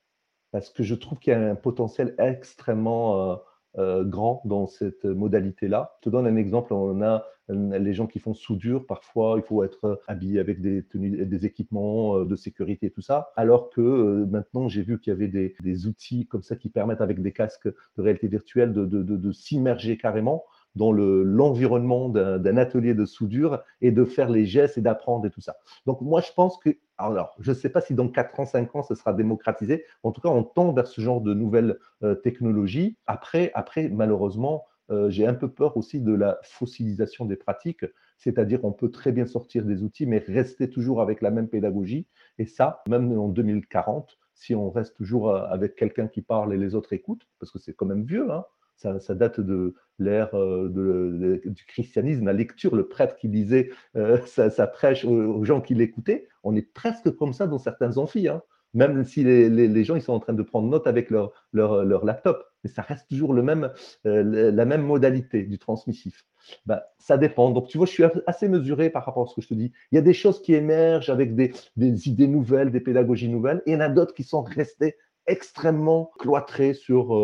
Parce 0.50 0.70
que 0.70 0.82
je 0.82 0.94
trouve 0.94 1.18
qu'il 1.18 1.32
y 1.32 1.36
a 1.36 1.50
un 1.50 1.54
potentiel 1.54 2.14
extrêmement 2.18 3.38
euh, 3.78 3.84
euh, 3.84 4.04
grand 4.04 4.42
dans 4.44 4.66
cette 4.66 5.04
modalité-là. 5.04 5.94
Je 5.98 6.08
te 6.08 6.10
donne 6.10 6.26
un 6.26 6.36
exemple, 6.36 6.72
on 6.72 7.02
a 7.02 7.24
les 7.48 7.92
gens 7.92 8.06
qui 8.06 8.18
font 8.18 8.32
soudure, 8.32 8.86
parfois 8.86 9.34
il 9.36 9.42
faut 9.42 9.62
être 9.62 10.00
habillé 10.08 10.40
avec 10.40 10.62
des, 10.62 10.82
tenues, 10.84 11.26
des 11.26 11.46
équipements 11.46 12.16
euh, 12.16 12.24
de 12.24 12.36
sécurité 12.36 12.86
et 12.86 12.90
tout 12.90 13.02
ça, 13.02 13.32
alors 13.36 13.68
que 13.68 14.24
maintenant 14.30 14.68
j'ai 14.68 14.82
vu 14.82 14.98
qu'il 14.98 15.12
y 15.12 15.16
avait 15.16 15.28
des, 15.28 15.86
outils 15.86 16.26
comme 16.26 16.42
ça 16.42 16.56
qui 16.56 16.70
permettent 16.70 17.02
avec 17.02 17.20
des 17.20 17.32
casques 17.32 17.68
de 17.68 18.02
réalité 18.02 18.28
virtuelle 18.28 18.72
de 18.72 19.32
s'immerger 19.32 19.98
carrément 19.98 20.44
dans 20.76 20.92
l'environnement 20.92 22.08
d'un 22.08 22.56
atelier 22.56 22.94
de 22.94 23.04
soudure 23.04 23.62
et 23.80 23.92
de 23.92 24.04
faire 24.04 24.28
les 24.28 24.44
gestes 24.44 24.78
et 24.78 24.80
d'apprendre 24.80 25.26
et 25.26 25.30
tout 25.30 25.40
ça. 25.40 25.56
Donc 25.86 26.00
moi, 26.00 26.20
je 26.20 26.32
pense 26.32 26.58
que, 26.58 26.70
alors, 26.98 27.34
je 27.40 27.50
ne 27.50 27.56
sais 27.56 27.70
pas 27.70 27.80
si 27.80 27.94
dans 27.94 28.08
4 28.08 28.38
ans, 28.40 28.46
5 28.46 28.74
ans, 28.76 28.82
ce 28.82 28.94
sera 28.94 29.12
démocratisé. 29.12 29.84
En 30.02 30.12
tout 30.12 30.20
cas, 30.20 30.28
on 30.28 30.44
tend 30.44 30.72
vers 30.72 30.86
ce 30.86 31.00
genre 31.00 31.20
de 31.20 31.34
nouvelles 31.34 31.78
euh, 32.02 32.14
technologies. 32.14 32.96
Après, 33.06 33.50
après 33.54 33.88
malheureusement, 33.88 34.64
euh, 34.90 35.10
j'ai 35.10 35.26
un 35.26 35.34
peu 35.34 35.50
peur 35.50 35.76
aussi 35.76 36.00
de 36.00 36.12
la 36.12 36.38
fossilisation 36.42 37.24
des 37.24 37.36
pratiques, 37.36 37.86
c'est-à-dire 38.18 38.64
on 38.64 38.72
peut 38.72 38.90
très 38.90 39.12
bien 39.12 39.26
sortir 39.26 39.64
des 39.64 39.82
outils, 39.82 40.06
mais 40.06 40.18
rester 40.18 40.70
toujours 40.70 41.00
avec 41.00 41.22
la 41.22 41.30
même 41.30 41.48
pédagogie. 41.48 42.06
Et 42.38 42.46
ça, 42.46 42.82
même 42.88 43.18
en 43.18 43.28
2040, 43.28 44.18
si 44.34 44.54
on 44.54 44.70
reste 44.70 44.96
toujours 44.96 45.30
euh, 45.30 45.46
avec 45.46 45.74
quelqu'un 45.74 46.08
qui 46.08 46.22
parle 46.22 46.52
et 46.54 46.58
les 46.58 46.74
autres 46.74 46.92
écoutent, 46.92 47.26
parce 47.40 47.50
que 47.50 47.58
c'est 47.58 47.74
quand 47.74 47.86
même 47.86 48.04
vieux, 48.04 48.30
hein, 48.30 48.44
ça, 48.76 49.14
date 49.14 49.40
de 49.40 49.74
l'ère 49.98 50.34
euh, 50.34 51.40
du 51.44 51.64
christianisme, 51.66 52.26
la 52.26 52.32
lecture, 52.32 52.74
le 52.74 52.88
prêtre 52.88 53.16
qui 53.16 53.28
lisait 53.28 53.70
euh, 53.96 54.18
sa, 54.26 54.66
prêche 54.66 55.04
aux, 55.04 55.44
gens 55.44 55.60
qui 55.60 55.74
l'écoutaient. 55.74 56.28
On 56.42 56.54
est 56.56 56.72
presque 56.74 57.10
comme 57.16 57.32
ça 57.32 57.46
dans 57.46 57.58
certains 57.58 57.96
amphis, 57.96 58.28
hein. 58.28 58.42
même 58.74 59.04
si 59.04 59.24
les, 59.24 59.84
gens 59.84 59.96
ils 59.96 60.02
sont 60.02 60.12
en 60.12 60.20
train 60.20 60.32
de 60.32 60.42
prendre 60.42 60.68
note 60.68 60.86
avec 60.86 61.10
leur, 61.10 61.32
leur, 61.52 62.04
laptop. 62.04 62.44
Mais 62.62 62.70
ça 62.70 62.82
reste 62.82 63.08
toujours 63.08 63.34
le 63.34 63.42
même, 63.42 63.70
euh, 64.06 64.50
la 64.50 64.64
même 64.64 64.82
modalité 64.82 65.42
du 65.42 65.58
transmissif. 65.58 66.24
Bah, 66.66 66.84
ça 66.98 67.16
dépend. 67.16 67.50
Donc, 67.50 67.68
tu 67.68 67.78
vois, 67.78 67.86
je 67.86 67.92
suis 67.92 68.04
assez 68.26 68.48
mesuré 68.48 68.90
par 68.90 69.04
rapport 69.04 69.24
à 69.24 69.26
ce 69.26 69.34
que 69.34 69.42
je 69.42 69.48
te 69.48 69.54
dis. 69.54 69.72
Il 69.92 69.96
y 69.96 69.98
a 69.98 70.02
des 70.02 70.14
choses 70.14 70.42
qui 70.42 70.54
émergent 70.54 71.10
avec 71.10 71.34
des, 71.34 71.52
des 71.76 72.08
idées 72.08 72.26
nouvelles, 72.26 72.70
des 72.70 72.80
pédagogies 72.80 73.28
nouvelles, 73.28 73.62
et 73.66 73.70
il 73.70 73.74
y 73.74 73.76
en 73.76 73.80
a 73.80 73.88
d'autres 73.88 74.14
qui 74.14 74.24
sont 74.24 74.42
restées 74.42 74.96
extrêmement 75.26 76.10
cloîtrées 76.18 76.74
sur 76.74 77.14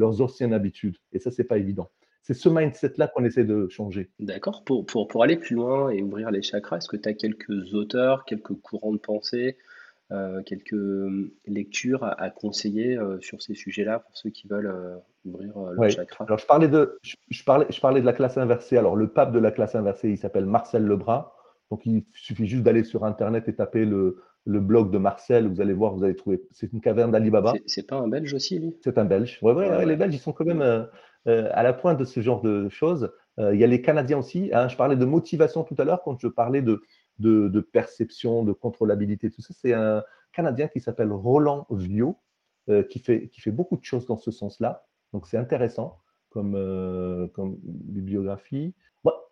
leurs 0.00 0.20
anciennes 0.20 0.52
habitudes. 0.52 0.96
Et 1.12 1.18
ça, 1.20 1.30
c'est 1.30 1.44
pas 1.44 1.58
évident. 1.58 1.90
C'est 2.22 2.34
ce 2.34 2.48
mindset-là 2.48 3.08
qu'on 3.08 3.24
essaie 3.24 3.44
de 3.44 3.68
changer. 3.68 4.10
D'accord. 4.18 4.64
Pour, 4.64 4.84
pour, 4.84 5.08
pour, 5.08 5.22
aller 5.22 5.36
plus 5.36 5.56
loin 5.56 5.90
et 5.90 6.02
ouvrir 6.02 6.30
les 6.30 6.42
chakras, 6.42 6.78
est-ce 6.78 6.88
que 6.88 6.96
tu 6.96 7.08
as 7.08 7.14
quelques 7.14 7.74
auteurs, 7.74 8.24
quelques 8.24 8.54
courants 8.54 8.92
de 8.92 8.98
pensée, 8.98 9.56
euh, 10.12 10.42
quelques 10.42 10.74
euh, 10.74 11.32
lectures 11.46 12.04
à, 12.04 12.30
conseiller 12.30 12.98
euh, 12.98 13.18
sur 13.20 13.40
ces 13.40 13.54
sujets-là 13.54 14.00
pour 14.00 14.16
ceux 14.16 14.30
qui 14.30 14.48
veulent 14.48 15.00
ouvrir 15.24 15.54
le 15.72 15.88
chakra? 15.88 16.24
Alors, 16.24 16.38
je 16.38 16.46
parlais, 16.46 16.68
de, 16.68 16.98
je, 17.02 17.44
parlais, 17.44 17.66
je 17.70 17.80
parlais 17.80 18.00
de 18.00 18.06
la 18.06 18.12
classe 18.12 18.36
inversée. 18.36 18.76
Alors, 18.76 18.96
le 18.96 19.08
pape 19.08 19.32
de 19.32 19.38
la 19.38 19.50
classe 19.50 19.74
inversée, 19.74 20.10
il 20.10 20.18
s'appelle 20.18 20.46
Marcel 20.46 20.84
Lebrun. 20.84 21.26
Donc, 21.70 21.86
il 21.86 22.04
suffit 22.12 22.46
juste 22.46 22.64
d'aller 22.64 22.84
sur 22.84 23.04
Internet 23.04 23.48
et 23.48 23.54
taper 23.54 23.84
le, 23.84 24.22
le 24.46 24.60
blog 24.60 24.90
de 24.90 24.98
Marcel, 24.98 25.48
vous 25.48 25.60
allez 25.60 25.72
voir, 25.72 25.94
vous 25.94 26.04
allez 26.04 26.16
trouver. 26.16 26.42
C'est 26.50 26.72
une 26.72 26.80
caverne 26.80 27.10
d'Alibaba. 27.10 27.52
C'est 27.66 27.86
pas 27.86 27.96
un 27.96 28.08
Belge 28.08 28.32
aussi, 28.32 28.58
lui? 28.58 28.76
C'est 28.82 28.96
un 28.98 29.04
Belge. 29.04 29.38
Ouais, 29.42 29.52
ouais, 29.52 29.86
Les 29.86 29.96
Belges, 29.96 30.14
ils 30.14 30.20
sont 30.20 30.32
quand 30.32 30.44
même 30.44 30.62
euh, 30.62 30.84
euh, 31.28 31.50
à 31.52 31.62
la 31.62 31.72
pointe 31.72 31.98
de 31.98 32.04
ce 32.04 32.20
genre 32.20 32.40
de 32.40 32.68
choses. 32.68 33.12
Euh, 33.38 33.54
il 33.54 33.60
y 33.60 33.64
a 33.64 33.66
les 33.66 33.82
Canadiens 33.82 34.18
aussi. 34.18 34.50
Hein. 34.52 34.68
je 34.68 34.76
parlais 34.76 34.96
de 34.96 35.04
motivation 35.04 35.62
tout 35.64 35.74
à 35.78 35.84
l'heure 35.84 36.02
quand 36.02 36.18
je 36.18 36.28
parlais 36.28 36.62
de, 36.62 36.82
de, 37.18 37.60
perception, 37.60 38.44
de 38.44 38.52
contrôlabilité, 38.52 39.30
tout 39.30 39.42
ça. 39.42 39.54
C'est 39.54 39.74
un 39.74 40.02
Canadien 40.32 40.68
qui 40.68 40.80
s'appelle 40.80 41.12
Roland 41.12 41.66
Viau, 41.70 42.18
qui, 42.88 43.00
fait, 43.00 43.28
qui 43.28 43.40
fait 43.40 43.50
beaucoup 43.50 43.76
de 43.76 43.84
choses 43.84 44.06
dans 44.06 44.16
ce 44.16 44.30
sens-là. 44.30 44.86
Donc, 45.12 45.26
c'est 45.26 45.36
intéressant 45.36 45.98
comme, 46.30 46.52
comme 47.34 47.58
bibliographie. 47.62 48.74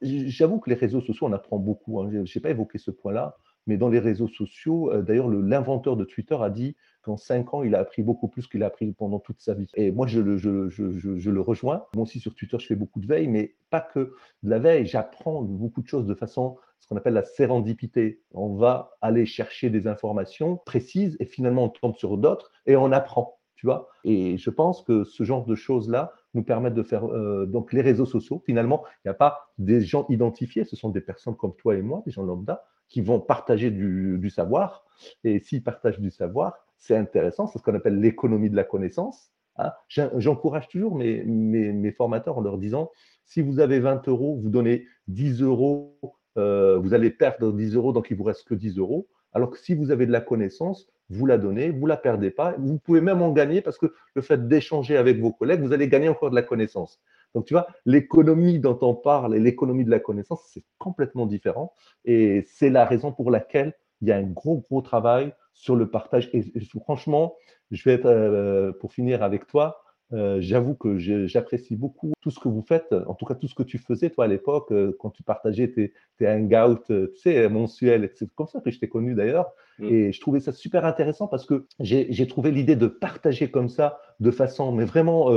J'avoue 0.02 0.58
que 0.58 0.70
les 0.70 0.76
réseaux 0.76 1.00
sociaux, 1.00 1.26
on 1.28 1.32
apprend 1.32 1.58
beaucoup. 1.58 2.00
Hein. 2.00 2.10
Je 2.10 2.18
n'ai 2.18 2.42
pas 2.42 2.50
évoqué 2.50 2.78
ce 2.78 2.90
point-là 2.90 3.36
mais 3.68 3.76
dans 3.76 3.88
les 3.88 4.00
réseaux 4.00 4.28
sociaux, 4.28 4.90
euh, 4.90 5.02
d'ailleurs, 5.02 5.28
l'inventeur 5.28 5.96
de 5.96 6.04
Twitter 6.04 6.36
a 6.40 6.50
dit 6.50 6.74
qu'en 7.02 7.16
cinq 7.16 7.54
ans, 7.54 7.62
il 7.62 7.74
a 7.74 7.80
appris 7.80 8.02
beaucoup 8.02 8.26
plus 8.26 8.48
qu'il 8.48 8.62
a 8.62 8.66
appris 8.66 8.90
pendant 8.92 9.20
toute 9.20 9.40
sa 9.40 9.54
vie. 9.54 9.68
Et 9.74 9.92
moi, 9.92 10.06
je, 10.06 10.20
le 10.20 11.40
rejoins. 11.40 11.84
Moi 11.94 12.02
aussi, 12.02 12.18
sur 12.18 12.34
Twitter, 12.34 12.56
je 12.58 12.66
fais 12.66 12.74
beaucoup 12.74 12.98
de 12.98 13.06
veille, 13.06 13.28
mais 13.28 13.54
pas 13.70 13.80
que 13.80 14.14
de 14.42 14.50
la 14.50 14.58
veille. 14.58 14.86
J'apprends 14.86 15.42
beaucoup 15.42 15.82
de 15.82 15.86
choses 15.86 16.06
de 16.06 16.14
façon, 16.14 16.56
ce 16.80 16.88
qu'on 16.88 16.96
appelle 16.96 17.14
la 17.14 17.24
sérendipité. 17.24 18.22
On 18.32 18.54
va 18.54 18.96
aller 19.02 19.26
chercher 19.26 19.70
des 19.70 19.86
informations 19.86 20.56
précises 20.56 21.16
et 21.20 21.26
finalement, 21.26 21.64
on 21.64 21.68
tombe 21.68 21.94
sur 21.94 22.16
d'autres 22.16 22.50
et 22.66 22.74
on 22.74 22.90
apprend. 22.90 23.38
Tu 23.54 23.66
vois 23.66 23.88
et 24.04 24.38
je 24.38 24.50
pense 24.50 24.82
que 24.82 25.02
ce 25.02 25.24
genre 25.24 25.44
de 25.44 25.56
choses-là 25.56 26.12
nous 26.32 26.44
permettent 26.44 26.74
de 26.74 26.82
faire 26.84 27.04
euh, 27.06 27.44
donc 27.44 27.72
les 27.72 27.82
réseaux 27.82 28.06
sociaux. 28.06 28.40
Finalement, 28.46 28.84
il 29.04 29.08
n'y 29.08 29.10
a 29.10 29.14
pas 29.14 29.50
des 29.58 29.80
gens 29.80 30.06
identifiés, 30.08 30.64
ce 30.64 30.76
sont 30.76 30.90
des 30.90 31.00
personnes 31.00 31.36
comme 31.36 31.56
toi 31.56 31.74
et 31.74 31.82
moi, 31.82 32.02
des 32.06 32.12
gens 32.12 32.22
lambda, 32.22 32.64
qui 32.88 33.00
vont 33.00 33.20
partager 33.20 33.70
du, 33.70 34.30
savoir. 34.30 34.84
Et 35.24 35.38
s'ils 35.40 35.62
partagent 35.62 36.00
du 36.00 36.10
savoir, 36.10 36.66
c'est 36.76 36.96
intéressant, 36.96 37.46
c'est 37.46 37.58
ce 37.58 37.62
qu'on 37.62 37.74
appelle 37.74 38.00
l'économie 38.00 38.50
de 38.50 38.56
la 38.56 38.64
connaissance. 38.64 39.30
Hein. 39.56 39.72
J'encourage 39.88 40.68
toujours 40.68 40.94
mes, 40.94 41.92
formateurs 41.96 42.38
en 42.38 42.40
leur 42.40 42.58
disant, 42.58 42.90
si 43.24 43.42
vous 43.42 43.60
avez 43.60 43.80
20 43.80 44.08
euros, 44.08 44.36
vous 44.36 44.48
donnez 44.48 44.86
10 45.08 45.42
euros, 45.42 45.98
euh, 46.36 46.78
vous 46.78 46.94
allez 46.94 47.10
perdre 47.10 47.52
10 47.52 47.74
euros, 47.74 47.92
donc 47.92 48.08
il 48.10 48.16
vous 48.16 48.24
reste 48.24 48.44
que 48.44 48.54
10 48.54 48.78
euros. 48.78 49.08
Alors 49.32 49.50
que 49.50 49.58
si 49.58 49.74
vous 49.74 49.90
avez 49.90 50.06
de 50.06 50.12
la 50.12 50.20
connaissance, 50.20 50.88
vous 51.10 51.26
la 51.26 51.38
donnez, 51.38 51.70
vous 51.70 51.86
la 51.86 51.96
perdez 51.96 52.30
pas. 52.30 52.54
Vous 52.58 52.78
pouvez 52.78 53.00
même 53.00 53.22
en 53.22 53.32
gagner 53.32 53.60
parce 53.60 53.78
que 53.78 53.92
le 54.14 54.22
fait 54.22 54.48
d'échanger 54.48 54.96
avec 54.96 55.20
vos 55.20 55.32
collègues, 55.32 55.60
vous 55.60 55.72
allez 55.72 55.88
gagner 55.88 56.08
encore 56.08 56.30
de 56.30 56.34
la 56.34 56.42
connaissance. 56.42 57.00
Donc, 57.34 57.44
tu 57.46 57.54
vois, 57.54 57.66
l'économie 57.84 58.58
dont 58.58 58.78
on 58.82 58.94
parle 58.94 59.36
et 59.36 59.40
l'économie 59.40 59.84
de 59.84 59.90
la 59.90 60.00
connaissance, 60.00 60.40
c'est 60.52 60.64
complètement 60.78 61.26
différent. 61.26 61.72
Et 62.04 62.44
c'est 62.46 62.70
la 62.70 62.84
raison 62.84 63.12
pour 63.12 63.30
laquelle 63.30 63.74
il 64.00 64.08
y 64.08 64.12
a 64.12 64.16
un 64.16 64.22
gros, 64.22 64.64
gros 64.68 64.82
travail 64.82 65.32
sur 65.54 65.76
le 65.76 65.90
partage. 65.90 66.30
Et, 66.32 66.44
franchement, 66.80 67.34
je 67.70 67.82
vais 67.84 67.94
être, 67.94 68.06
euh, 68.06 68.72
pour 68.72 68.92
finir 68.92 69.22
avec 69.22 69.46
toi, 69.46 69.82
euh, 70.14 70.38
j'avoue 70.40 70.74
que 70.74 70.96
j'apprécie 71.26 71.76
beaucoup 71.76 72.12
tout 72.22 72.30
ce 72.30 72.40
que 72.40 72.48
vous 72.48 72.62
faites, 72.62 72.94
en 72.94 73.14
tout 73.14 73.26
cas 73.26 73.34
tout 73.34 73.46
ce 73.46 73.54
que 73.54 73.62
tu 73.62 73.76
faisais, 73.76 74.08
toi, 74.08 74.24
à 74.24 74.28
l'époque, 74.28 74.72
euh, 74.72 74.96
quand 74.98 75.10
tu 75.10 75.22
partageais 75.22 75.68
tes, 75.68 75.92
tes 76.16 76.26
hangouts, 76.26 76.78
tu 76.88 77.08
sais, 77.16 77.48
mensuels. 77.50 78.10
C'est 78.14 78.32
comme 78.34 78.46
ça 78.46 78.60
que 78.60 78.70
je 78.70 78.78
t'ai 78.78 78.88
connu 78.88 79.14
d'ailleurs. 79.14 79.52
Mm. 79.78 79.84
Et 79.84 80.12
je 80.12 80.20
trouvais 80.20 80.40
ça 80.40 80.52
super 80.52 80.86
intéressant 80.86 81.28
parce 81.28 81.44
que 81.44 81.66
j'ai 81.80 82.26
trouvé 82.26 82.52
l'idée 82.52 82.76
de 82.76 82.86
partager 82.86 83.50
comme 83.50 83.68
ça, 83.68 84.00
de 84.20 84.30
façon, 84.30 84.72
mais 84.72 84.86
vraiment 84.86 85.30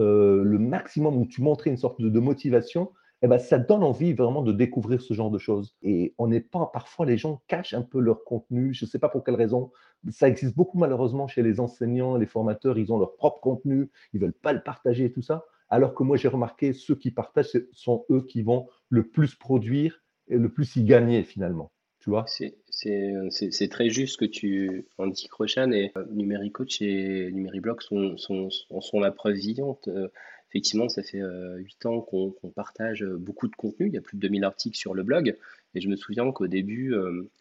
euh, 0.00 0.42
le 0.44 0.58
maximum 0.58 1.16
où 1.16 1.26
tu 1.26 1.42
montrais 1.42 1.70
une 1.70 1.76
sorte 1.76 2.00
de, 2.00 2.20
motivation, 2.20 2.92
eh 3.22 3.28
ben, 3.28 3.38
ça 3.38 3.58
donne 3.58 3.82
envie 3.82 4.14
vraiment 4.14 4.42
de 4.42 4.52
découvrir 4.52 5.02
ce 5.02 5.14
genre 5.14 5.30
de 5.30 5.38
choses. 5.38 5.76
Et 5.82 6.14
on 6.18 6.28
n'est 6.28 6.40
pas, 6.40 6.70
parfois 6.72 7.06
les 7.06 7.18
gens 7.18 7.42
cachent 7.48 7.74
un 7.74 7.82
peu 7.82 8.00
leur 8.00 8.24
contenu, 8.24 8.72
je 8.72 8.84
ne 8.84 8.90
sais 8.90 8.98
pas 8.98 9.08
pour 9.08 9.24
quelle 9.24 9.34
raison. 9.34 9.70
Ça 10.10 10.28
existe 10.28 10.56
beaucoup 10.56 10.78
malheureusement 10.78 11.28
chez 11.28 11.42
les 11.42 11.60
enseignants, 11.60 12.16
les 12.16 12.26
formateurs, 12.26 12.78
ils 12.78 12.92
ont 12.92 12.98
leur 12.98 13.16
propre 13.16 13.40
contenu, 13.40 13.90
ils 14.12 14.20
ne 14.20 14.26
veulent 14.26 14.32
pas 14.32 14.52
le 14.52 14.62
partager 14.62 15.06
et 15.06 15.12
tout 15.12 15.22
ça. 15.22 15.44
Alors 15.68 15.94
que 15.94 16.02
moi 16.02 16.16
j'ai 16.16 16.28
remarqué, 16.28 16.72
ceux 16.72 16.96
qui 16.96 17.10
partagent 17.10 17.60
sont 17.72 18.04
eux 18.10 18.24
qui 18.26 18.42
vont 18.42 18.68
le 18.88 19.06
plus 19.06 19.34
produire 19.34 20.02
et 20.28 20.38
le 20.38 20.50
plus 20.50 20.76
y 20.76 20.84
gagner 20.84 21.22
finalement. 21.22 21.70
Tu 22.00 22.10
vois? 22.10 22.24
Très 23.68 23.90
juste 23.90 24.14
ce 24.14 24.18
que 24.18 24.24
tu 24.24 24.84
en 24.98 25.06
dis, 25.06 25.28
Rochan, 25.30 25.70
et 25.72 25.92
euh, 25.96 26.04
Numéricoach 26.12 26.80
et 26.82 27.30
Numériblog 27.32 27.82
sont, 27.82 28.16
sont, 28.16 28.48
sont, 28.50 29.00
la 29.00 29.10
preuve 29.10 29.34
vivante. 29.34 29.88
Euh, 29.88 30.08
effectivement, 30.50 30.88
ça 30.88 31.02
fait 31.02 31.20
euh, 31.20 31.56
huit 31.58 31.84
ans 31.86 32.00
qu'on 32.00 32.32
partage 32.54 33.04
beaucoup 33.04 33.48
de 33.48 33.56
contenu. 33.56 33.86
Il 33.88 33.92
y 33.92 33.98
a 33.98 34.00
plus 34.00 34.16
de 34.16 34.22
2000 34.22 34.44
articles 34.44 34.76
sur 34.76 34.94
le 34.94 35.02
blog. 35.02 35.36
Et 35.74 35.80
je 35.80 35.88
me 35.88 35.96
souviens 35.96 36.30
qu'au 36.32 36.48
début, 36.48 36.96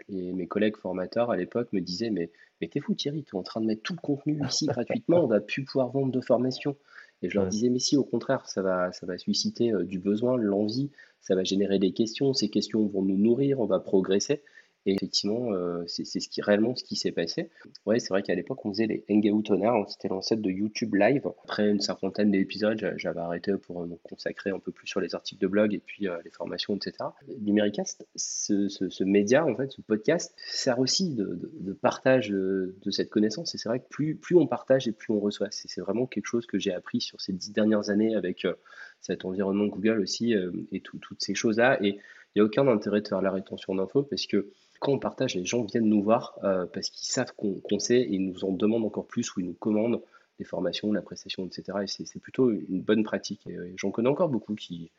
mes 0.08 0.46
collègues 0.46 0.78
formateurs 0.78 1.32
à 1.32 1.38
l'époque 1.38 1.74
me 1.74 1.82
disaient 1.82 2.12
Mais, 2.12 2.30
mais 2.62 2.68
t'es 2.68 2.80
fou, 2.80 2.94
Thierry, 2.94 3.24
tu 3.24 3.36
es 3.36 3.40
en 3.40 3.42
train 3.42 3.60
de 3.60 3.66
mettre 3.66 3.82
tout 3.82 3.94
le 3.94 4.02
contenu 4.02 4.40
ici 4.48 4.68
gratuitement, 4.68 5.24
on 5.24 5.28
va 5.28 5.40
plus 5.40 5.64
pouvoir 5.64 5.90
vendre 5.90 6.12
de 6.12 6.22
formation. 6.22 6.76
Et 7.24 7.30
je 7.30 7.38
leur 7.38 7.48
disais, 7.48 7.70
mais 7.70 7.80
si, 7.80 7.98
au 7.98 8.04
contraire, 8.04 8.48
ça 8.48 8.62
va, 8.62 8.94
ça 8.94 9.06
va 9.06 9.18
susciter 9.18 9.74
du 9.84 10.00
besoin, 10.00 10.38
l'envie, 10.38 10.90
ça 11.22 11.36
va 11.36 11.44
générer 11.44 11.80
des 11.80 11.92
questions, 11.92 12.34
ces 12.34 12.50
questions 12.50 12.86
vont 12.86 13.02
nous 13.02 13.18
nourrir, 13.18 13.60
on 13.60 13.66
va 13.66 13.80
progresser. 13.80 14.42
Et 14.86 14.94
effectivement, 14.94 15.52
euh, 15.54 15.84
c'est 15.88 16.06
ce 16.06 16.30
qui 16.30 16.42
réellement 16.42 16.76
ce 16.76 16.84
qui 16.84 16.96
s'est 16.96 17.12
passé. 17.12 17.50
Ouais, 17.86 18.00
c'est 18.00 18.10
vrai 18.10 18.24
qu'à 18.24 18.34
l'époque, 18.34 18.66
on 18.66 18.72
faisait 18.72 18.88
les 18.88 19.04
Hangout 19.10 19.44
on 19.50 19.88
c'était 19.88 20.08
l'ancêtre 20.08 20.42
de 20.42 20.50
YouTube 20.50 20.96
Live. 20.96 21.28
Après 21.44 21.70
une 21.70 21.82
cinquantaine 21.82 22.32
d'épisodes, 22.32 22.94
j'avais 22.96 23.20
arrêté 23.20 23.52
pour 23.58 23.86
me 23.86 23.96
consacrer 23.98 24.52
un 24.52 24.60
peu 24.60 24.72
plus 24.72 24.88
sur 24.88 25.02
les 25.02 25.16
articles 25.16 25.42
de 25.42 25.48
blog 25.48 25.74
et 25.74 25.80
puis 25.80 26.08
euh, 26.08 26.18
les 26.24 26.32
formations, 26.32 26.76
etc. 26.76 26.94
Numéricast, 27.42 28.08
ce, 28.16 28.70
ce, 28.70 29.04
média, 29.04 29.46
en 29.46 29.56
fait, 29.56 29.70
ce 29.72 29.82
podcast, 29.82 30.34
sert 30.48 30.80
aussi 30.80 31.14
de, 31.14 31.52
de, 31.60 31.74
partage 31.74 32.30
de, 32.30 32.74
cette 32.90 33.10
connaissance. 33.10 33.54
Et 33.56 33.58
c'est 33.58 33.70
vrai 33.70 33.82
que 33.82 33.88
plus, 33.90 34.16
plus 34.16 34.36
on 34.38 34.48
partage 34.48 34.88
et 34.88 34.94
plus 34.94 35.14
on 35.14 35.20
reçoit. 35.20 35.50
C'est 35.52 35.82
vraiment 35.82 36.08
quelque 36.08 36.26
chose 36.26 36.46
que 36.46 36.58
j'ai 36.58 36.74
appris 36.74 37.02
sur 37.02 37.20
ces 37.20 37.34
dix 37.34 37.52
dernières 37.52 37.90
années 37.90 38.16
avec 38.16 38.46
euh, 38.46 38.54
cet 39.02 39.26
environnement 39.26 39.66
Google 39.66 40.00
aussi 40.00 40.34
et 40.72 40.82
toutes 40.82 41.22
ces 41.22 41.36
choses-là. 41.36 41.78
Et 41.84 42.00
il 42.36 42.42
n'y 42.42 42.42
a 42.42 42.46
aucun 42.46 42.68
intérêt 42.68 43.02
de 43.02 43.08
faire 43.08 43.22
la 43.22 43.32
rétention 43.32 43.76
d'infos 43.76 44.04
parce 44.04 44.28
que 44.28 44.52
quand 44.80 44.94
on 44.94 45.00
partage, 45.00 45.36
les 45.36 45.46
gens 45.46 45.64
viennent 45.64 45.90
nous 45.90 46.02
voir 46.02 46.38
euh, 46.44 46.66
parce 46.66 46.90
qu'ils 46.90 47.08
savent 47.08 47.34
qu'on 47.36 47.80
sait 47.80 48.00
et 48.02 48.14
ils 48.14 48.26
nous 48.26 48.44
en 48.46 48.52
demandent 48.52 48.86
encore 48.86 49.06
plus 49.06 49.36
ou 49.36 49.42
ils 49.42 49.46
nous 49.46 49.54
commandent 49.54 50.02
des 50.38 50.46
formations, 50.46 50.92
la 50.94 51.02
prestation, 51.02 51.46
etc. 51.46 51.80
Et 51.84 51.88
c'est 51.88 52.20
plutôt 52.20 52.50
une 52.50 52.82
bonne 52.82 53.04
pratique. 53.04 53.46
Euh, 53.48 53.72
j'en 53.76 53.92
connais 53.92 54.10
encore 54.10 54.30
beaucoup 54.30 54.56
qui, 54.56 54.92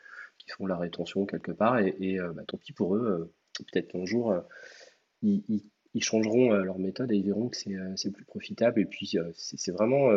font 0.56 0.66
la 0.66 0.76
rétention 0.76 1.26
quelque 1.26 1.52
part 1.52 1.78
et, 1.78 2.18
euh, 2.18 2.32
bah, 2.32 2.42
tant 2.46 2.56
pis 2.56 2.72
pour 2.72 2.96
eux. 2.96 3.32
Peut-être 3.72 3.88
qu'un 3.88 4.04
jour, 4.04 4.34
ils, 5.22 5.62
changeront 6.00 6.50
leur 6.50 6.78
méthode 6.78 7.12
et 7.12 7.16
ils 7.16 7.24
verront 7.24 7.48
que 7.48 7.56
c'est 7.56 8.10
plus 8.10 8.24
profitable. 8.24 8.80
Et 8.80 8.86
puis, 8.86 9.16
c'est 9.34 9.70
vraiment 9.70 10.10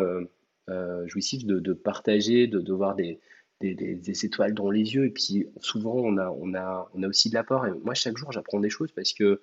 jouissif 1.05 1.45
de, 1.45 1.73
partager, 1.73 2.47
de 2.47 2.73
voir 2.73 2.95
des, 2.95 3.19
des, 3.71 3.95
des, 3.95 4.25
étoiles 4.25 4.53
dans 4.53 4.69
les 4.69 4.95
yeux. 4.95 5.05
Et 5.05 5.09
puis 5.09 5.47
souvent, 5.61 5.95
on 5.95 6.17
a, 6.17 6.29
on 6.29 6.53
a, 6.53 6.89
on 6.93 7.03
a 7.03 7.07
aussi 7.07 7.29
de 7.29 7.35
l'apport. 7.35 7.65
Et 7.65 7.71
moi, 7.83 7.93
chaque 7.93 8.17
jour, 8.17 8.31
j'apprends 8.31 8.59
des 8.59 8.69
choses 8.69 8.91
parce 8.91 9.13
que 9.13 9.39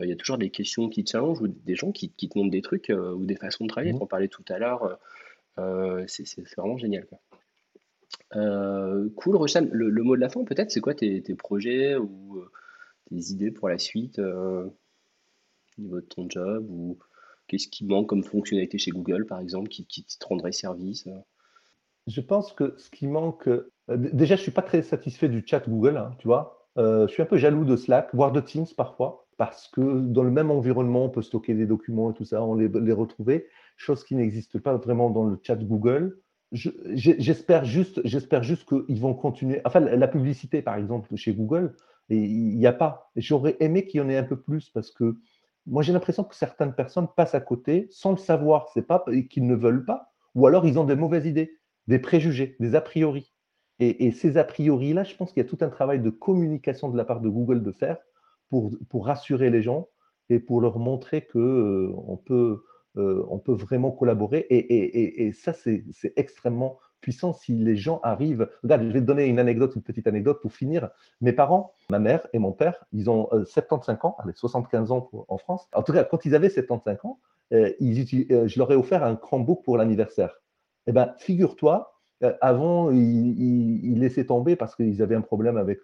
il 0.00 0.08
y 0.08 0.12
a 0.12 0.16
toujours 0.16 0.38
des 0.38 0.50
questions 0.50 0.88
qui 0.88 1.04
te 1.04 1.10
challengent 1.10 1.40
ou 1.40 1.46
des 1.48 1.76
gens 1.76 1.92
qui, 1.92 2.10
qui 2.10 2.28
te 2.28 2.36
montrent 2.36 2.50
des 2.50 2.62
trucs 2.62 2.90
euh, 2.90 3.12
ou 3.12 3.26
des 3.26 3.36
façons 3.36 3.64
de 3.64 3.68
travailler. 3.68 3.92
Mmh. 3.92 4.02
On 4.02 4.06
parlait 4.06 4.28
tout 4.28 4.44
à 4.48 4.58
l'heure. 4.58 4.82
Euh, 4.84 4.94
euh, 5.58 6.04
c'est 6.08 6.26
vraiment 6.56 6.76
génial. 6.76 7.06
cool, 8.32 9.36
Rochan. 9.36 9.68
Le, 9.70 10.02
mot 10.02 10.16
de 10.16 10.20
la 10.20 10.28
fin, 10.28 10.44
peut-être, 10.44 10.70
c'est 10.70 10.80
quoi 10.80 10.94
tes, 10.94 11.22
tes, 11.22 11.34
projets 11.34 11.96
ou 11.96 12.44
tes 13.08 13.16
idées 13.30 13.52
pour 13.52 13.68
la 13.68 13.78
suite 13.78 14.18
au 14.18 14.72
niveau 15.78 16.00
de 16.00 16.06
ton 16.06 16.28
job 16.28 16.66
ou 16.68 16.98
qu'est-ce 17.46 17.68
qui 17.68 17.84
manque 17.84 18.08
comme 18.08 18.24
fonctionnalité 18.24 18.78
chez 18.78 18.90
Google, 18.90 19.26
par 19.26 19.38
exemple, 19.38 19.68
qui, 19.68 19.86
qui 19.86 20.04
te 20.04 20.26
rendrait 20.26 20.52
service 20.52 21.08
Je 22.06 22.20
pense 22.20 22.52
que 22.52 22.74
ce 22.76 22.90
qui 22.90 23.06
manque, 23.06 23.48
déjà, 23.88 24.36
je 24.36 24.42
suis 24.42 24.50
pas 24.50 24.62
très 24.62 24.82
satisfait 24.82 25.28
du 25.28 25.42
chat 25.46 25.68
Google, 25.68 25.96
hein, 25.96 26.10
tu 26.18 26.28
vois. 26.28 26.68
je 26.76 27.06
suis 27.08 27.22
un 27.22 27.26
peu 27.26 27.36
jaloux 27.36 27.64
de 27.64 27.76
Slack, 27.76 28.14
voire 28.14 28.32
de 28.32 28.40
Teams 28.40 28.66
parfois 28.76 29.24
parce 29.36 29.68
que 29.68 30.00
dans 30.00 30.22
le 30.22 30.30
même 30.30 30.50
environnement, 30.50 31.04
on 31.04 31.10
peut 31.10 31.22
stocker 31.22 31.54
des 31.54 31.66
documents 31.66 32.10
et 32.10 32.14
tout 32.14 32.24
ça, 32.24 32.42
on 32.42 32.54
les, 32.54 32.68
les 32.68 32.92
retrouver, 32.92 33.46
chose 33.76 34.04
qui 34.04 34.14
n'existe 34.14 34.58
pas 34.58 34.76
vraiment 34.76 35.10
dans 35.10 35.24
le 35.24 35.38
chat 35.42 35.56
Google. 35.56 36.20
J'espère 36.52 37.64
juste, 37.64 38.00
j'espère 38.04 38.42
juste 38.42 38.68
qu'ils 38.68 39.00
vont 39.00 39.14
continuer. 39.14 39.60
Enfin, 39.64 39.80
la 39.80 40.08
publicité, 40.08 40.62
par 40.62 40.76
exemple, 40.76 41.14
chez 41.16 41.34
Google, 41.34 41.74
il 42.10 42.56
n'y 42.56 42.66
a 42.66 42.72
pas. 42.72 43.10
J'aurais 43.16 43.56
aimé 43.60 43.86
qu'il 43.86 44.00
y 44.00 44.04
en 44.04 44.08
ait 44.08 44.16
un 44.16 44.24
peu 44.24 44.40
plus 44.40 44.70
parce 44.70 44.90
que 44.90 45.16
moi, 45.66 45.82
j'ai 45.82 45.92
l'impression 45.92 46.22
que 46.22 46.36
certaines 46.36 46.74
personnes 46.74 47.08
passent 47.16 47.34
à 47.34 47.40
côté 47.40 47.88
sans 47.90 48.12
le 48.12 48.18
savoir. 48.18 48.68
C'est 48.72 48.86
pas 48.86 49.04
qu'ils 49.30 49.46
ne 49.46 49.56
veulent 49.56 49.84
pas, 49.84 50.12
ou 50.34 50.46
alors 50.46 50.66
ils 50.66 50.78
ont 50.78 50.84
des 50.84 50.94
mauvaises 50.94 51.26
idées, 51.26 51.58
des 51.86 51.98
préjugés, 51.98 52.56
des 52.60 52.74
a 52.74 52.80
priori. 52.80 53.32
Et, 53.80 54.12
ces 54.12 54.36
a 54.36 54.44
priori-là, 54.44 55.02
je 55.02 55.16
pense 55.16 55.32
qu'il 55.32 55.42
y 55.42 55.46
a 55.46 55.48
tout 55.48 55.58
un 55.60 55.68
travail 55.68 56.00
de 56.00 56.10
communication 56.10 56.88
de 56.88 56.96
la 56.96 57.04
part 57.04 57.20
de 57.20 57.28
Google 57.28 57.62
de 57.62 57.72
faire 57.72 57.98
pour, 58.48 58.70
pour 58.88 59.06
rassurer 59.06 59.50
les 59.50 59.62
gens 59.62 59.88
et 60.30 60.38
pour 60.38 60.60
leur 60.60 60.78
montrer 60.78 61.26
qu'on 61.26 61.40
euh, 61.40 62.16
peut, 62.24 62.62
euh, 62.96 63.26
on 63.28 63.38
peut 63.40 63.52
vraiment 63.52 63.90
collaborer. 63.90 64.46
Et, 64.48 65.32
ça, 65.32 65.52
c'est 65.52 65.84
extrêmement 66.16 66.78
puissant 67.00 67.32
si 67.32 67.52
les 67.52 67.76
gens 67.76 68.00
arrivent. 68.04 68.48
Regarde, 68.62 68.84
je 68.84 68.92
vais 68.92 69.00
te 69.00 69.06
donner 69.06 69.26
une 69.26 69.40
anecdote, 69.40 69.74
une 69.74 69.82
petite 69.82 70.06
anecdote 70.06 70.40
pour 70.40 70.52
finir. 70.52 70.90
Mes 71.20 71.32
parents, 71.32 71.74
ma 71.90 71.98
mère 71.98 72.26
et 72.32 72.38
mon 72.38 72.52
père, 72.52 72.84
ils 72.92 73.10
ont 73.10 73.28
75 73.44 73.98
ans, 74.04 74.16
avec 74.20 74.38
75 74.38 74.92
ans 74.92 75.10
en 75.28 75.36
France. 75.36 75.68
En 75.74 75.82
tout 75.82 75.92
cas, 75.92 76.04
quand 76.04 76.24
ils 76.24 76.34
avaient 76.36 76.48
75 76.48 76.98
ans, 77.02 77.18
je 77.50 78.58
leur 78.58 78.70
ai 78.70 78.76
offert 78.76 79.02
un 79.02 79.16
Chromebook 79.16 79.64
pour 79.64 79.76
l'anniversaire. 79.76 80.40
Eh 80.86 80.92
bien, 80.92 81.14
figure-toi, 81.18 81.94
avant, 82.40 82.90
ils, 82.90 83.98
laissaient 83.98 84.26
tomber 84.26 84.56
parce 84.56 84.74
qu'ils 84.76 85.02
avaient 85.02 85.14
un 85.14 85.20
problème 85.20 85.56
avec 85.56 85.80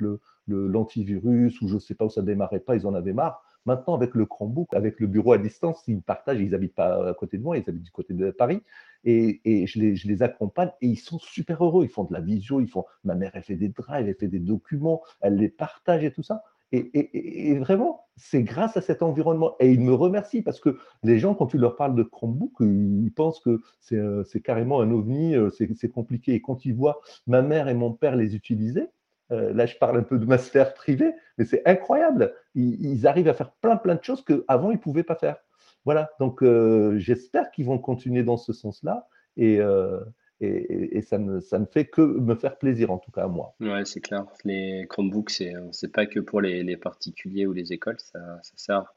l'antivirus 0.46 1.60
ou 1.60 1.68
je 1.68 1.74
ne 1.74 1.78
sais 1.78 1.94
pas 1.94 2.06
où 2.06 2.10
ça 2.10 2.22
démarrait 2.22 2.60
pas, 2.60 2.76
ils 2.76 2.86
en 2.86 2.94
avaient 2.94 3.12
marre. 3.12 3.42
Maintenant, 3.66 3.94
avec 3.94 4.14
le 4.14 4.24
Chromebook, 4.24 4.72
avec 4.72 5.00
le 5.00 5.06
bureau 5.06 5.34
à 5.34 5.38
distance, 5.38 5.82
ils 5.86 6.00
partagent, 6.00 6.40
ils 6.40 6.50
n'habitent 6.50 6.74
pas 6.74 7.10
à 7.10 7.14
côté 7.14 7.36
de 7.36 7.42
moi, 7.42 7.58
ils 7.58 7.68
habitent 7.68 7.82
du 7.82 7.90
côté 7.90 8.14
de 8.14 8.30
Paris, 8.30 8.62
et, 9.04 9.40
je, 9.66 9.78
les, 9.78 9.96
je, 9.96 10.08
les, 10.08 10.22
accompagne 10.22 10.70
et 10.80 10.86
ils 10.86 10.98
sont 10.98 11.18
super 11.18 11.62
heureux. 11.62 11.84
Ils 11.84 11.90
font 11.90 12.04
de 12.04 12.12
la 12.12 12.20
visio, 12.20 12.60
ils 12.60 12.68
font. 12.68 12.86
Ma 13.04 13.14
mère, 13.14 13.32
elle 13.34 13.42
fait 13.42 13.56
des 13.56 13.68
drives, 13.68 14.08
elle 14.08 14.14
fait 14.14 14.28
des 14.28 14.38
documents, 14.38 15.02
elle 15.20 15.36
les 15.36 15.48
partage 15.48 16.04
et 16.04 16.12
tout 16.12 16.22
ça. 16.22 16.42
Et, 16.72 17.58
vraiment, 17.58 18.06
c'est 18.16 18.42
grâce 18.42 18.76
à 18.76 18.80
cet 18.80 19.02
environnement. 19.02 19.56
Et 19.58 19.70
ils 19.72 19.80
me 19.80 19.92
remercient 19.92 20.42
parce 20.42 20.60
que 20.60 20.78
les 21.02 21.18
gens, 21.18 21.34
quand 21.34 21.46
tu 21.46 21.58
leur 21.58 21.76
parles 21.76 21.96
de 21.96 22.02
Chromebook, 22.02 22.52
ils 22.60 23.12
pensent 23.14 23.40
que 23.40 23.60
c'est 23.80 23.96
euh, 23.96 24.22
carrément 24.44 24.80
un 24.80 24.90
ovni, 24.90 25.34
euh, 25.34 25.50
c'est 25.50 25.88
compliqué. 25.88 26.34
Et 26.34 26.40
quand 26.40 26.64
ils 26.64 26.74
voient 26.74 27.00
ma 27.26 27.42
mère 27.42 27.68
et 27.68 27.74
mon 27.74 27.92
père 27.92 28.14
les 28.14 28.36
utiliser, 28.36 28.88
euh, 29.32 29.52
là, 29.52 29.66
je 29.66 29.76
parle 29.76 29.98
un 29.98 30.02
peu 30.02 30.18
de 30.18 30.26
ma 30.26 30.38
sphère 30.38 30.74
privée, 30.74 31.12
mais 31.38 31.44
c'est 31.44 31.66
incroyable. 31.66 32.34
Ils, 32.54 33.06
arrivent 33.06 33.28
à 33.28 33.34
faire 33.34 33.52
plein, 33.52 33.76
plein 33.76 33.96
de 33.96 34.04
choses 34.04 34.24
qu'avant, 34.24 34.70
ils 34.70 34.76
ne 34.76 34.80
pouvaient 34.80 35.02
pas 35.02 35.16
faire. 35.16 35.36
Voilà, 35.84 36.10
donc 36.20 36.44
j'espère 36.98 37.50
qu'ils 37.50 37.64
vont 37.64 37.78
continuer 37.78 38.22
dans 38.22 38.36
ce 38.36 38.52
sens-là. 38.52 39.08
Et, 39.36 39.58
et, 40.40 41.02
ça, 41.02 41.18
ne, 41.18 41.40
ça, 41.40 41.58
ne, 41.58 41.66
fait 41.66 41.86
que 41.86 42.00
me 42.00 42.34
faire 42.34 42.56
plaisir, 42.56 42.90
en 42.90 42.98
tout 42.98 43.10
cas 43.10 43.24
à 43.24 43.28
moi. 43.28 43.54
Ouais, 43.60 43.84
c'est 43.84 44.00
clair. 44.00 44.24
Les 44.44 44.86
Chromebooks, 44.88 45.30
c'est, 45.30 45.52
c'est 45.72 45.92
pas 45.92 46.06
que 46.06 46.20
pour 46.20 46.40
les, 46.40 46.62
les, 46.62 46.76
particuliers 46.76 47.46
ou 47.46 47.52
les 47.52 47.72
écoles, 47.72 47.98
ça, 47.98 48.18
ça 48.42 48.52
sert 48.56 48.94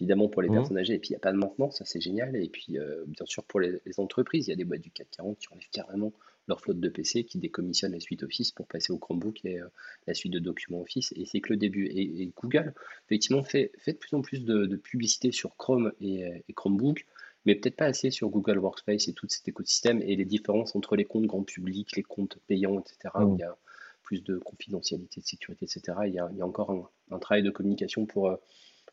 évidemment 0.00 0.28
pour 0.28 0.42
les 0.42 0.48
mmh. 0.48 0.54
personnes 0.54 0.78
âgées. 0.78 0.94
Et 0.94 0.98
puis, 0.98 1.10
il 1.10 1.12
n'y 1.12 1.16
a 1.16 1.20
pas 1.20 1.32
de 1.32 1.36
maintenance, 1.36 1.78
ça 1.78 1.84
c'est 1.84 2.00
génial. 2.00 2.36
Et 2.36 2.48
puis, 2.48 2.78
euh, 2.78 3.04
bien 3.06 3.26
sûr, 3.26 3.44
pour 3.44 3.60
les, 3.60 3.80
entreprises, 3.98 4.46
il 4.46 4.50
y 4.50 4.52
a 4.52 4.56
des 4.56 4.64
boîtes 4.64 4.80
du 4.80 4.90
CAC 4.90 5.08
40 5.16 5.38
qui 5.38 5.48
enlèvent 5.50 5.70
carrément 5.70 6.12
leur 6.46 6.60
flotte 6.60 6.80
de 6.80 6.88
PC, 6.88 7.24
qui 7.24 7.38
décommissionnent 7.38 7.92
la 7.92 8.00
suite 8.00 8.22
Office 8.22 8.52
pour 8.52 8.66
passer 8.66 8.92
au 8.92 8.98
Chromebook 8.98 9.44
et 9.44 9.60
euh, 9.60 9.66
la 10.06 10.14
suite 10.14 10.32
de 10.32 10.38
documents 10.38 10.80
Office. 10.80 11.12
Et 11.16 11.24
c'est 11.24 11.40
que 11.40 11.52
le 11.52 11.56
début. 11.56 11.86
Et, 11.86 12.30
Google, 12.40 12.74
effectivement, 13.06 13.42
fait, 13.42 13.72
fait 13.78 13.94
de 13.94 13.98
plus 13.98 14.14
en 14.14 14.20
plus 14.20 14.44
de, 14.44 14.76
publicité 14.76 15.32
sur 15.32 15.56
Chrome 15.56 15.92
et, 16.00 16.24
et 16.48 16.52
Chromebook 16.52 17.06
mais 17.44 17.54
peut-être 17.54 17.76
pas 17.76 17.86
assez 17.86 18.10
sur 18.10 18.28
Google 18.28 18.58
Workspace 18.58 19.08
et 19.08 19.12
tout 19.12 19.26
cet 19.28 19.46
écosystème 19.48 20.02
et 20.02 20.16
les 20.16 20.24
différences 20.24 20.74
entre 20.74 20.96
les 20.96 21.04
comptes 21.04 21.26
grand 21.26 21.42
public, 21.42 21.96
les 21.96 22.02
comptes 22.02 22.38
payants, 22.46 22.80
etc., 22.80 23.14
où 23.16 23.32
mm. 23.32 23.34
il 23.34 23.40
y 23.40 23.44
a 23.44 23.56
plus 24.02 24.22
de 24.22 24.38
confidentialité, 24.38 25.20
de 25.20 25.26
sécurité, 25.26 25.64
etc. 25.64 25.98
Il 26.06 26.14
y 26.14 26.18
a, 26.18 26.28
il 26.32 26.38
y 26.38 26.42
a 26.42 26.46
encore 26.46 26.90
un, 27.10 27.18
travail 27.18 27.42
de 27.42 27.50
communication 27.50 28.06
pour 28.06 28.28
euh, 28.28 28.36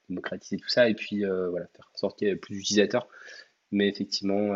démocratiser 0.09 0.57
tout 0.57 0.69
ça 0.69 0.89
et 0.89 0.93
puis 0.93 1.25
euh, 1.25 1.49
voilà, 1.49 1.67
faire 1.67 1.89
en 1.93 1.97
sorte 1.97 2.17
qu'il 2.17 2.27
y 2.27 2.31
ait 2.31 2.35
plus 2.35 2.55
d'utilisateurs. 2.55 3.07
Mais 3.71 3.87
effectivement, 3.87 4.53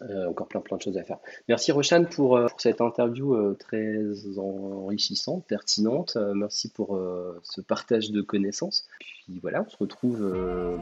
euh, 0.00 0.28
encore 0.28 0.48
plein, 0.48 0.60
plein 0.60 0.76
de 0.76 0.82
choses 0.82 0.96
à 0.96 1.04
faire. 1.04 1.18
Merci 1.48 1.70
Roshan 1.72 2.04
pour, 2.04 2.36
euh, 2.36 2.46
cette 2.56 2.80
interview 2.80 3.34
euh, 3.34 3.56
très 3.58 3.98
enrichissante, 4.38 5.44
pertinente. 5.46 6.16
merci 6.34 6.70
pour 6.70 6.98
ce 7.42 7.60
partage 7.60 8.10
de 8.10 8.22
connaissances. 8.22 8.86
Puis 9.24 9.38
voilà, 9.40 9.64
on 9.66 9.70
se 9.70 9.76
retrouve 9.76 10.20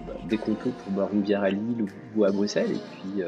bah, 0.07 0.15
dès 0.29 0.37
qu'on 0.37 0.55
peut 0.55 0.71
pour 0.71 0.93
boire 0.93 1.13
une 1.13 1.23
bière 1.23 1.43
à 1.43 1.51
Lille 1.51 1.87
ou, 2.17 2.25
à 2.25 2.31
Bruxelles. 2.31 2.73
Et 2.73 2.79
puis 2.93 3.23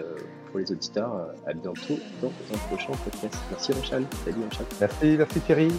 pour 0.51 0.59
les 0.59 0.71
auditeurs, 0.71 1.33
à 1.47 1.53
bientôt 1.53 1.99
dans 2.21 2.29
un 2.29 2.59
prochain 2.69 2.93
podcast. 3.05 3.37
Merci 3.51 3.73
Roshan. 3.73 4.03
Salut 4.25 4.45
Roshan. 4.45 4.65
Merci, 4.81 5.17
merci 5.17 5.41
Thierry. 5.41 5.73